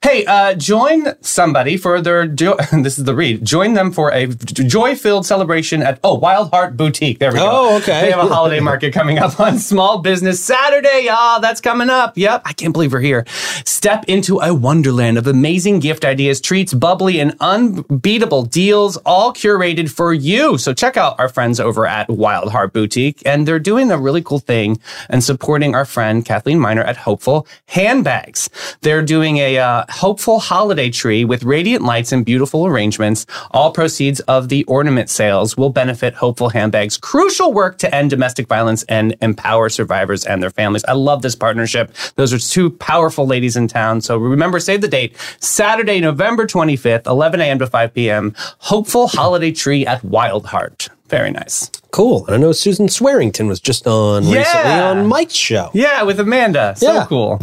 Hey, 0.01 0.25
uh, 0.25 0.53
join 0.53 1.21
somebody 1.21 1.75
for 1.75 1.99
their 1.99 2.25
jo- 2.25 2.57
this 2.71 2.97
is 2.97 3.03
the 3.03 3.13
read. 3.13 3.43
Join 3.43 3.73
them 3.73 3.91
for 3.91 4.13
a 4.13 4.27
joy-filled 4.27 5.25
celebration 5.25 5.83
at 5.83 5.99
oh 6.03 6.13
Wild 6.15 6.51
Heart 6.51 6.77
Boutique. 6.77 7.19
There 7.19 7.31
we 7.33 7.39
go. 7.39 7.49
Oh, 7.49 7.77
okay. 7.77 8.01
They 8.01 8.11
have 8.11 8.25
a 8.25 8.27
holiday 8.33 8.61
market 8.61 8.93
coming 8.93 9.19
up 9.19 9.39
on 9.39 9.59
Small 9.59 9.99
Business 9.99 10.41
Saturday. 10.41 11.07
Ah, 11.11 11.39
that's 11.41 11.59
coming 11.59 11.89
up. 11.89 12.17
Yep, 12.17 12.43
I 12.45 12.53
can't 12.53 12.71
believe 12.71 12.93
we're 12.93 13.01
here. 13.01 13.25
Step 13.65 14.05
into 14.07 14.39
a 14.39 14.53
wonderland 14.53 15.17
of 15.17 15.27
amazing 15.27 15.79
gift 15.79 16.05
ideas, 16.05 16.39
treats, 16.39 16.73
bubbly 16.73 17.19
and 17.19 17.35
unbeatable 17.41 18.43
deals, 18.43 18.95
all 18.97 19.33
curated 19.33 19.91
for 19.91 20.13
you. 20.13 20.57
So 20.57 20.73
check 20.73 20.95
out 20.95 21.19
our 21.19 21.27
friends 21.27 21.59
over 21.59 21.85
at 21.85 22.07
Wild 22.07 22.51
Heart 22.51 22.71
Boutique, 22.71 23.21
and 23.25 23.45
they're 23.45 23.59
doing 23.59 23.91
a 23.91 23.97
really 23.97 24.21
cool 24.21 24.39
thing 24.39 24.79
and 25.09 25.21
supporting 25.23 25.75
our 25.75 25.85
friend 25.85 26.23
Kathleen 26.23 26.59
Miner 26.59 26.83
at 26.83 26.95
Hopeful 26.97 27.45
Handbags. 27.67 28.49
They're 28.81 29.03
doing 29.03 29.37
a 29.37 29.56
uh, 29.57 29.85
hopeful 29.89 30.39
holiday 30.39 30.89
tree 30.89 31.25
with 31.25 31.43
radiant 31.43 31.83
lights 31.83 32.11
and 32.11 32.25
beautiful 32.25 32.65
arrangements. 32.65 33.25
All 33.51 33.71
proceeds 33.71 34.19
of 34.21 34.49
the 34.49 34.63
ornament 34.65 35.09
sales 35.09 35.55
will 35.57 35.69
benefit 35.69 36.13
Hopeful 36.15 36.49
Handbags' 36.49 36.97
crucial 36.97 37.53
work 37.53 37.77
to 37.79 37.93
end 37.95 38.09
domestic 38.09 38.47
violence 38.47 38.83
and 38.83 39.15
empower 39.21 39.69
survivors 39.69 40.25
and 40.25 40.41
their 40.41 40.49
families. 40.49 40.83
I 40.87 40.93
love 40.93 41.21
this 41.21 41.35
partnership. 41.35 41.93
Those 42.15 42.33
are 42.33 42.39
two 42.39 42.69
powerful 42.71 43.25
ladies 43.27 43.55
in 43.55 43.67
town. 43.67 44.01
So 44.01 44.17
remember, 44.17 44.59
save 44.59 44.81
the 44.81 44.87
date 44.87 45.15
Saturday, 45.39 45.99
November 45.99 46.45
25th, 46.47 47.05
11 47.07 47.41
a.m. 47.41 47.59
to 47.59 47.67
5 47.67 47.93
p.m. 47.93 48.33
Hopeful 48.59 49.07
Holiday 49.07 49.51
Tree 49.51 49.85
at 49.85 50.03
Wild 50.03 50.45
Heart. 50.47 50.89
Very 51.09 51.31
nice. 51.31 51.71
Cool. 51.91 52.25
And 52.25 52.35
I 52.35 52.37
know 52.37 52.51
Susan 52.51 52.89
Swearington 52.89 53.47
was 53.47 53.61
just 53.61 53.87
on 53.87 54.23
recently 54.23 54.41
Yeah. 54.71 54.89
on 54.89 55.07
Mike's 55.07 55.33
show. 55.35 55.71
Yeah, 55.73 56.03
with 56.03 56.19
Amanda. 56.19 56.73
So 56.75 56.93
Yeah. 56.93 57.05
cool. 57.07 57.39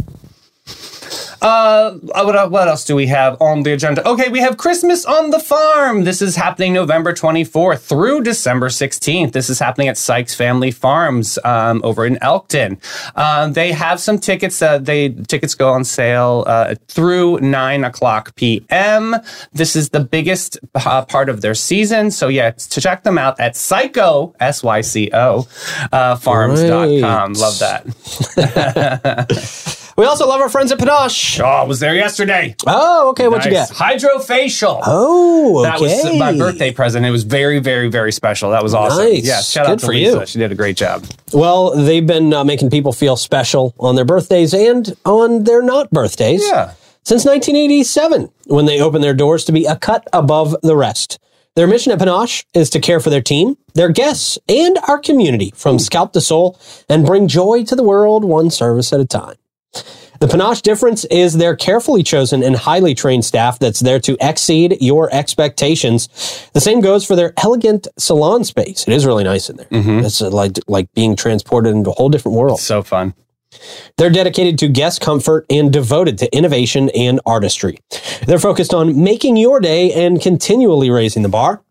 Uh, 1.41 1.93
what, 1.93 2.51
what 2.51 2.69
else 2.69 2.85
do 2.85 2.95
we 2.97 3.07
have 3.07 3.41
on 3.41 3.63
the 3.63 3.73
agenda? 3.73 4.07
Okay, 4.09 4.29
we 4.29 4.41
have 4.41 4.57
Christmas 4.57 5.05
on 5.05 5.31
the 5.31 5.39
Farm. 5.39 6.05
This 6.05 6.23
is 6.23 6.37
happening 6.37 6.73
November 6.73 7.13
24th 7.13 7.81
through 7.81 8.23
December 8.23 8.69
16th. 8.69 9.33
This 9.33 9.51
is 9.51 9.59
happening 9.59 9.89
at 9.89 9.99
Sykes 9.99 10.35
Family 10.35 10.71
Farms 10.71 11.39
um, 11.45 11.81
over 11.85 12.07
in 12.07 12.17
Elkton. 12.23 12.79
Um, 13.17 13.53
they 13.53 13.73
have 13.73 14.01
some 14.01 14.19
tickets. 14.19 14.63
Uh, 14.63 14.79
they 14.79 15.11
tickets 15.11 15.55
go 15.55 15.73
on 15.73 15.85
sale 15.85 16.45
uh, 16.47 16.75
through 16.89 17.41
9 17.41 17.85
o'clock 17.85 18.35
p.m. 18.37 19.17
This 19.53 19.77
is 19.77 19.91
the 19.91 20.01
biggest 20.01 20.59
uh, 20.75 21.05
part 21.05 21.29
of 21.29 21.41
their 21.43 21.55
season. 21.55 22.11
So 22.11 22.29
yeah, 22.29 22.53
to 22.53 22.81
check 22.81 23.03
them 23.03 23.19
out 23.19 23.39
at 23.39 23.57
Psycho, 23.57 24.35
S-Y-C-O, 24.41 25.47
uh, 25.93 26.17
farms.com. 26.17 27.33
Right. 27.33 27.37
Love 27.37 27.59
that. 27.59 27.85
We 29.97 30.05
also 30.07 30.27
love 30.27 30.41
our 30.41 30.49
friends 30.49 30.73
at 30.73 30.79
Panache. 30.79 31.41
Oh, 31.41 31.45
I 31.45 31.63
was 31.65 31.79
there 31.81 31.95
yesterday. 31.95 32.57
Oh, 32.67 33.11
okay. 33.11 33.29
What'd 33.29 33.45
you 33.45 33.53
Nice. 33.57 33.71
get? 33.71 33.79
Hydrofacial. 33.79 34.83
Oh, 34.85 35.61
okay. 35.61 35.71
That 35.71 35.81
was 35.81 36.19
my 36.19 36.37
birthday 36.37 36.73
present. 36.73 37.07
It 37.07 37.11
was 37.11 37.23
very, 37.23 37.61
very, 37.61 37.89
very 37.89 38.11
special. 38.11 38.51
That 38.51 38.63
was 38.63 38.75
awesome. 38.75 39.05
Nice. 39.05 39.25
Yeah, 39.25 39.41
shout 39.41 39.67
Good 39.67 39.73
out 39.73 39.79
to 39.81 39.87
for 39.87 39.93
Lisa. 39.93 40.19
you. 40.21 40.27
She 40.27 40.39
did 40.41 40.51
a 40.51 40.55
great 40.57 40.77
job. 40.77 41.05
Well, 41.33 41.77
they've 41.77 42.07
been 42.07 42.33
uh, 42.35 42.43
making 42.45 42.71
people 42.71 42.93
feel 42.93 43.17
special 43.17 43.73
on 43.79 43.95
their 43.95 44.05
birthdays 44.05 44.53
and 44.53 44.97
on 45.05 45.45
their 45.45 45.63
not 45.63 45.91
birthdays. 45.91 46.43
Yeah. 46.45 46.73
Since 47.05 47.25
1987, 47.27 48.31
when 48.47 48.65
they 48.67 48.81
opened 48.81 49.05
their 49.05 49.15
doors 49.15 49.45
to 49.45 49.53
be 49.53 49.65
a 49.67 49.77
cut 49.77 50.07
above 50.13 50.57
the 50.63 50.75
rest. 50.77 51.19
Their 51.55 51.69
mission 51.69 51.93
at 51.93 52.01
Panache 52.01 52.45
is 52.53 52.69
to 52.71 52.81
care 52.81 52.99
for 52.99 53.11
their 53.11 53.23
team, 53.23 53.57
their 53.75 53.91
guests, 53.91 54.39
and 54.49 54.77
our 54.89 54.99
community 54.99 55.53
from 55.55 55.79
scalp 55.79 56.13
to 56.15 56.21
soul 56.21 56.59
and 56.89 57.07
bring 57.07 57.29
joy 57.29 57.63
to 57.65 57.77
the 57.77 57.85
world 57.85 58.25
one 58.25 58.51
service 58.51 58.93
at 58.93 58.99
a 58.99 59.05
time. 59.05 59.37
The 60.21 60.29
Panache 60.29 60.63
difference 60.63 61.05
is 61.07 61.35
their 61.35 61.57
carefully 61.57 62.03
chosen 62.03 62.43
and 62.43 62.57
highly 62.57 62.95
trained 62.95 63.25
staff 63.25 63.59
that's 63.59 63.81
there 63.81 64.01
to 64.01 64.17
exceed 64.21 64.79
your 64.81 65.13
expectations. 65.13 66.09
The 66.55 66.61
same 66.61 66.81
goes 66.81 67.05
for 67.05 67.17
their 67.17 67.35
elegant 67.43 67.89
salon 67.99 68.45
space. 68.45 68.87
It 68.87 68.95
is 68.95 69.05
really 69.05 69.25
nice 69.25 69.51
in 69.51 69.57
there. 69.57 69.67
It's 69.71 70.23
uh, 70.23 70.31
like 70.31 70.59
like 70.67 70.93
being 70.95 71.17
transported 71.17 71.75
into 71.75 71.91
a 71.91 71.93
whole 71.93 72.09
different 72.09 72.39
world. 72.39 72.61
So 72.61 72.83
fun. 72.83 73.15
They're 73.97 74.11
dedicated 74.11 74.59
to 74.61 74.69
guest 74.69 75.01
comfort 75.01 75.47
and 75.51 75.73
devoted 75.73 76.19
to 76.19 76.37
innovation 76.37 76.91
and 76.91 77.21
artistry. 77.27 77.79
They're 78.27 78.39
focused 78.39 78.75
on 78.75 79.03
making 79.03 79.37
your 79.37 79.61
day 79.61 79.93
and 79.93 80.21
continually 80.21 80.91
raising 80.91 81.23
the 81.23 81.29
bar. 81.29 81.63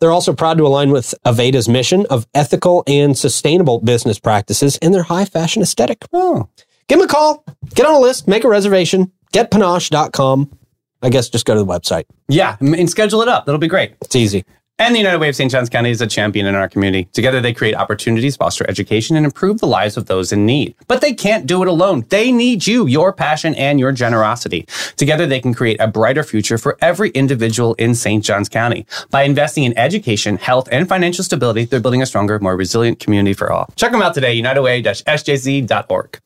They're 0.00 0.10
also 0.10 0.34
proud 0.34 0.58
to 0.58 0.66
align 0.66 0.90
with 0.90 1.14
Aveda's 1.24 1.68
mission 1.68 2.04
of 2.10 2.26
ethical 2.34 2.82
and 2.86 3.16
sustainable 3.16 3.80
business 3.80 4.18
practices 4.18 4.78
and 4.82 4.92
their 4.92 5.04
high 5.04 5.24
fashion 5.24 5.62
aesthetic. 5.62 6.04
Oh. 6.12 6.48
Give 6.88 6.98
them 6.98 7.08
a 7.08 7.10
call, 7.10 7.44
get 7.74 7.86
on 7.86 7.94
a 7.94 7.98
list, 7.98 8.28
make 8.28 8.44
a 8.44 8.48
reservation, 8.48 9.12
getpanache.com. 9.32 10.58
I 11.02 11.08
guess 11.10 11.28
just 11.28 11.44
go 11.44 11.54
to 11.54 11.60
the 11.60 11.66
website. 11.66 12.04
Yeah, 12.28 12.56
and 12.60 12.88
schedule 12.88 13.20
it 13.22 13.28
up. 13.28 13.44
That'll 13.46 13.58
be 13.58 13.68
great. 13.68 13.94
It's 14.00 14.16
easy. 14.16 14.44
And 14.76 14.92
the 14.92 14.98
United 14.98 15.18
Way 15.18 15.28
of 15.28 15.36
St. 15.36 15.52
Johns 15.52 15.68
County 15.68 15.90
is 15.90 16.00
a 16.00 16.06
champion 16.06 16.46
in 16.46 16.56
our 16.56 16.68
community. 16.68 17.04
Together, 17.12 17.40
they 17.40 17.52
create 17.52 17.76
opportunities, 17.76 18.34
foster 18.34 18.68
education, 18.68 19.14
and 19.14 19.24
improve 19.24 19.60
the 19.60 19.68
lives 19.68 19.96
of 19.96 20.06
those 20.06 20.32
in 20.32 20.46
need. 20.46 20.74
But 20.88 21.00
they 21.00 21.14
can't 21.14 21.46
do 21.46 21.62
it 21.62 21.68
alone. 21.68 22.04
They 22.08 22.32
need 22.32 22.66
you, 22.66 22.84
your 22.88 23.12
passion, 23.12 23.54
and 23.54 23.78
your 23.78 23.92
generosity. 23.92 24.66
Together, 24.96 25.26
they 25.26 25.38
can 25.38 25.54
create 25.54 25.80
a 25.80 25.86
brighter 25.86 26.24
future 26.24 26.58
for 26.58 26.76
every 26.80 27.10
individual 27.10 27.74
in 27.74 27.94
St. 27.94 28.24
Johns 28.24 28.48
County. 28.48 28.84
By 29.10 29.22
investing 29.22 29.62
in 29.62 29.78
education, 29.78 30.38
health, 30.38 30.68
and 30.72 30.88
financial 30.88 31.22
stability, 31.22 31.66
they're 31.66 31.78
building 31.78 32.02
a 32.02 32.06
stronger, 32.06 32.40
more 32.40 32.56
resilient 32.56 32.98
community 32.98 33.34
for 33.34 33.52
all. 33.52 33.68
Check 33.76 33.92
them 33.92 34.02
out 34.02 34.14
today, 34.14 34.36
unitedway-sjz.org. 34.42 36.20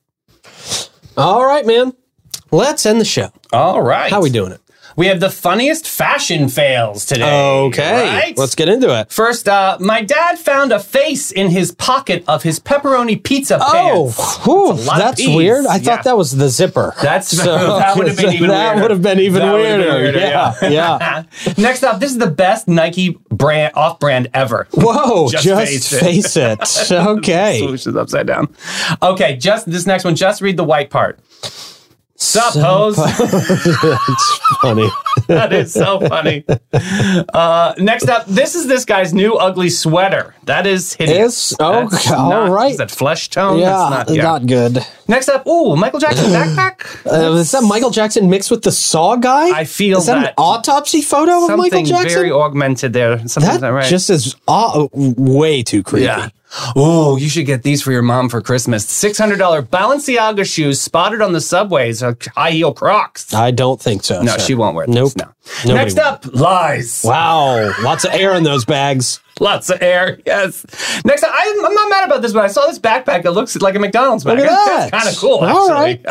All 1.19 1.45
right, 1.45 1.66
man. 1.66 1.95
Let's 2.53 2.87
end 2.87 3.01
the 3.01 3.05
show. 3.05 3.31
All 3.53 3.83
right. 3.83 4.09
How 4.09 4.23
we 4.23 4.31
doing 4.31 4.53
it? 4.53 4.61
We 4.99 5.07
have 5.07 5.20
the 5.20 5.30
funniest 5.30 5.86
fashion 5.86 6.49
fails 6.49 7.07
today. 7.07 7.40
Okay. 7.66 8.05
right? 8.18 8.36
Let's 8.36 8.57
get 8.57 8.68
into 8.68 8.88
it. 8.99 9.12
First, 9.12 9.49
uh, 9.49 9.76
my 9.80 10.03
dad 10.03 10.40
found 10.40 10.72
a 10.72 10.80
face 10.80 11.30
in 11.30 11.51
his 11.51 11.70
pocket 11.70 12.24
of 12.26 12.42
his 12.42 12.59
pepperoni 12.59 13.22
pizza 13.22 13.61
Oh, 13.62 14.12
pants. 14.12 14.44
whew, 14.44 14.72
That's 14.74 14.82
a 14.82 14.86
lot 14.88 14.96
of 14.96 15.03
that's 15.05 15.26
weird. 15.28 15.66
I 15.66 15.76
Yeah. 15.76 15.78
thought 15.82 16.03
that 16.03 16.16
was 16.18 16.36
the 16.36 16.49
zipper. 16.49 16.94
That's 17.01 17.30
that 17.44 17.96
would 17.96 18.09
have 18.09 18.16
been 18.20 18.32
even 18.32 18.49
that 18.49 18.70
weirder. 18.74 18.82
would 18.82 18.90
have 18.90 19.03
been 19.03 19.20
even 19.20 19.40
That 19.42 19.53
weirder. 19.55 19.84
been 19.84 19.94
weirder, 20.03 20.18
yeah, 20.18 20.55
yeah. 20.68 21.22
Next 21.57 21.84
up, 21.84 22.01
this 22.01 22.11
is 22.11 22.18
the 22.18 22.26
best 22.26 22.66
Nike 22.66 23.16
brand 23.30 23.74
off-brand 23.76 24.30
ever. 24.34 24.66
Whoa, 24.72 25.28
Just 25.28 25.44
just, 25.44 25.90
face 25.92 26.01
face 26.01 26.36
it. 26.36 26.90
Okay. 26.90 27.61
Swoosh 27.61 27.86
is 27.86 27.94
upside 27.94 28.26
down. 28.26 28.53
Okay, 29.01 29.36
just 29.36 29.70
this 29.70 29.86
next 29.86 30.03
one. 30.03 30.16
Just 30.16 30.42
read 30.42 30.57
the 30.57 30.64
white 30.64 30.90
part. 30.90 31.20
Suppose 32.29 32.99
It's 32.99 34.39
funny. 34.61 34.89
that 35.29 35.53
is 35.53 35.72
so 35.72 36.01
funny. 36.01 36.45
Uh, 36.72 37.74
next 37.79 38.09
up, 38.09 38.26
this 38.26 38.55
is 38.55 38.66
this 38.66 38.85
guy's 38.85 39.12
new 39.14 39.35
ugly 39.35 39.70
sweater. 39.70 40.35
That 40.45 40.66
is 40.66 40.95
hideous. 40.95 41.53
Is- 41.53 41.57
oh, 41.61 41.89
That's 41.89 42.11
all 42.11 42.31
not- 42.31 42.51
right. 42.51 42.70
Is 42.72 42.79
that 42.79 42.91
flesh 42.91 43.29
tone? 43.31 43.59
Yeah, 43.59 43.89
That's 43.91 44.12
not, 44.12 44.47
good. 44.47 44.87
Next 45.07 45.29
up, 45.29 45.47
ooh, 45.47 45.76
Michael 45.76 46.01
Jackson 46.01 46.26
backpack. 46.31 46.85
Uh, 47.09 47.33
is 47.37 47.51
that 47.53 47.62
Michael 47.62 47.91
Jackson 47.91 48.29
mixed 48.29 48.51
with 48.51 48.62
the 48.62 48.72
Saw 48.72 49.16
guy? 49.16 49.51
I 49.57 49.64
feel 49.64 49.99
is 49.99 50.07
that, 50.07 50.14
that 50.20 50.26
an 50.29 50.35
autopsy 50.37 51.01
photo 51.01 51.45
of 51.45 51.49
Michael 51.51 51.64
Something 51.64 51.87
Jackson? 51.87 52.11
very 52.11 52.31
augmented 52.31 52.93
there. 52.93 53.26
Something 53.26 53.53
that 53.53 53.61
that 53.62 53.68
right. 53.72 53.87
just 53.89 54.11
is 54.11 54.37
aw- 54.47 54.89
way 54.93 55.62
too 55.62 55.83
creepy. 55.83 56.05
yeah. 56.07 56.29
Oh, 56.74 57.16
you 57.16 57.28
should 57.28 57.46
get 57.46 57.62
these 57.62 57.82
for 57.82 57.92
your 57.92 58.03
mom 58.03 58.28
for 58.28 58.40
Christmas. 58.40 58.88
Six 58.88 59.18
hundred 59.18 59.38
dollar 59.38 59.62
Balenciaga 59.62 60.51
shoes 60.51 60.80
spotted 60.80 61.20
on 61.20 61.32
the 61.32 61.40
subways. 61.40 62.01
High 62.01 62.51
heel 62.53 62.72
Crocs. 62.72 63.34
I 63.34 63.51
don't 63.51 63.80
think 63.80 64.03
so. 64.05 64.22
No, 64.22 64.32
sir. 64.36 64.38
she 64.40 64.55
won't 64.55 64.74
wear 64.74 64.86
these. 64.86 64.94
Nope. 64.94 65.12
No. 65.16 65.24
Nobody 65.64 65.74
Next 65.74 65.94
will. 65.94 66.03
up, 66.05 66.26
lies. 66.34 67.03
Wow, 67.05 67.72
lots 67.82 68.05
of 68.05 68.12
air 68.12 68.34
in 68.34 68.42
those 68.42 68.64
bags. 68.64 69.20
Lots 69.40 69.70
of 69.70 69.80
air. 69.82 70.18
Yes. 70.26 70.66
Next 71.05 71.22
up, 71.22 71.30
I'm, 71.32 71.64
I'm 71.66 71.74
not 71.74 71.88
mad 71.90 71.97
about 72.19 72.23
this, 72.23 72.33
but 72.33 72.45
I 72.45 72.49
saw 72.49 72.66
this 72.66 72.79
backpack. 72.79 73.25
It 73.25 73.31
looks 73.31 73.57
like 73.57 73.75
a 73.75 73.79
McDonald's 73.79 74.25
bag. 74.25 74.39
Look 74.39 74.47
at 74.47 74.51
that. 74.66 74.91
That's 74.91 75.05
kind 75.05 75.14
of 75.14 75.21
cool, 75.21 75.39
All 75.39 75.71
actually. 75.71 76.05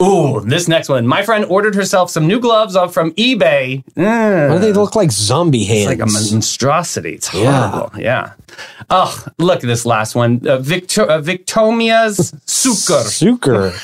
Ooh, 0.02 0.40
this 0.40 0.68
next 0.68 0.88
one. 0.88 1.06
My 1.06 1.22
friend 1.24 1.44
ordered 1.46 1.74
herself 1.74 2.10
some 2.10 2.26
new 2.26 2.38
gloves 2.40 2.76
off 2.76 2.94
from 2.94 3.10
eBay. 3.12 3.84
Mm, 3.94 4.48
Why 4.50 4.54
do 4.54 4.60
they 4.60 4.72
look 4.72 4.94
like 4.94 5.10
zombie 5.10 5.64
hands? 5.64 5.86
like 5.88 5.98
a 6.00 6.06
monstrosity. 6.06 7.14
It's 7.14 7.32
Yeah. 7.34 7.70
horrible. 7.70 8.00
Yeah. 8.00 8.32
Oh, 8.90 9.24
look 9.38 9.56
at 9.64 9.66
this 9.66 9.84
last 9.84 10.14
one. 10.14 10.46
Uh, 10.46 10.58
Victor- 10.58 11.02
uh, 11.10 11.20
Victomia's 11.20 12.32
Sucre. 12.46 13.02
Sucre. 13.02 13.72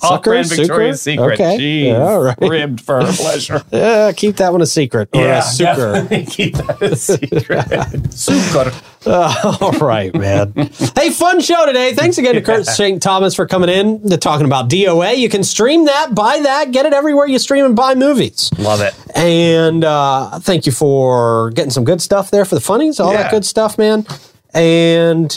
Off-brand 0.00 0.46
Sucre? 0.46 0.62
Victoria's 0.62 1.02
Secret. 1.02 1.34
Okay. 1.34 1.58
Jeez. 1.58 1.84
Yeah, 1.86 1.98
all 2.02 2.22
right. 2.22 2.38
Ribbed 2.40 2.80
for 2.80 3.04
her 3.04 3.12
pleasure. 3.12 3.62
Yeah, 3.72 4.12
keep 4.12 4.36
that 4.36 4.52
one 4.52 4.60
a 4.62 4.66
secret. 4.66 5.08
Or 5.12 5.26
a 5.26 5.42
sucre. 5.42 6.06
keep 6.26 6.54
that 6.56 6.80
a 6.82 6.96
secret. 6.96 8.12
Sucre. 8.14 8.72
All 9.06 9.72
right, 9.72 10.14
man. 10.14 10.52
hey, 10.96 11.10
fun 11.10 11.40
show 11.40 11.66
today. 11.66 11.92
Thanks 11.94 12.18
again 12.18 12.34
to 12.34 12.40
Kurt 12.42 12.66
St. 12.66 13.02
Thomas 13.02 13.34
for 13.34 13.46
coming 13.46 13.68
in 13.68 14.08
to 14.10 14.16
talking 14.16 14.46
about 14.46 14.68
DOA. 14.70 15.16
You 15.18 15.28
can 15.28 15.42
stream 15.42 15.86
that, 15.86 16.14
buy 16.14 16.40
that, 16.42 16.70
get 16.70 16.86
it 16.86 16.92
everywhere 16.92 17.26
you 17.26 17.38
stream 17.38 17.64
and 17.64 17.74
buy 17.74 17.94
movies. 17.94 18.50
Love 18.58 18.80
it. 18.80 18.94
And 19.16 19.84
uh, 19.84 20.38
thank 20.40 20.66
you 20.66 20.72
for 20.72 21.50
getting 21.50 21.70
some 21.70 21.84
good 21.84 22.00
stuff 22.00 22.30
there 22.30 22.44
for 22.44 22.54
the 22.54 22.60
funnies, 22.60 23.00
all 23.00 23.12
Yeah. 23.12 23.22
that 23.24 23.30
good 23.30 23.44
stuff, 23.44 23.76
man. 23.78 24.06
And 24.54 25.36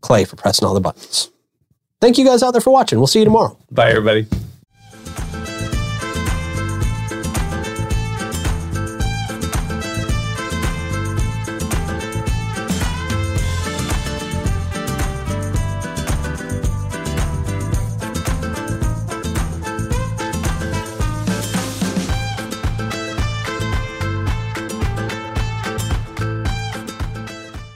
Clay 0.00 0.24
for 0.24 0.36
pressing 0.36 0.66
all 0.66 0.74
the 0.74 0.80
buttons. 0.80 1.30
Thank 2.00 2.18
you 2.18 2.24
guys 2.24 2.42
out 2.42 2.52
there 2.52 2.60
for 2.60 2.72
watching. 2.72 2.98
We'll 2.98 3.06
see 3.06 3.20
you 3.20 3.24
tomorrow. 3.24 3.56
Bye, 3.70 3.90
everybody. 3.90 4.26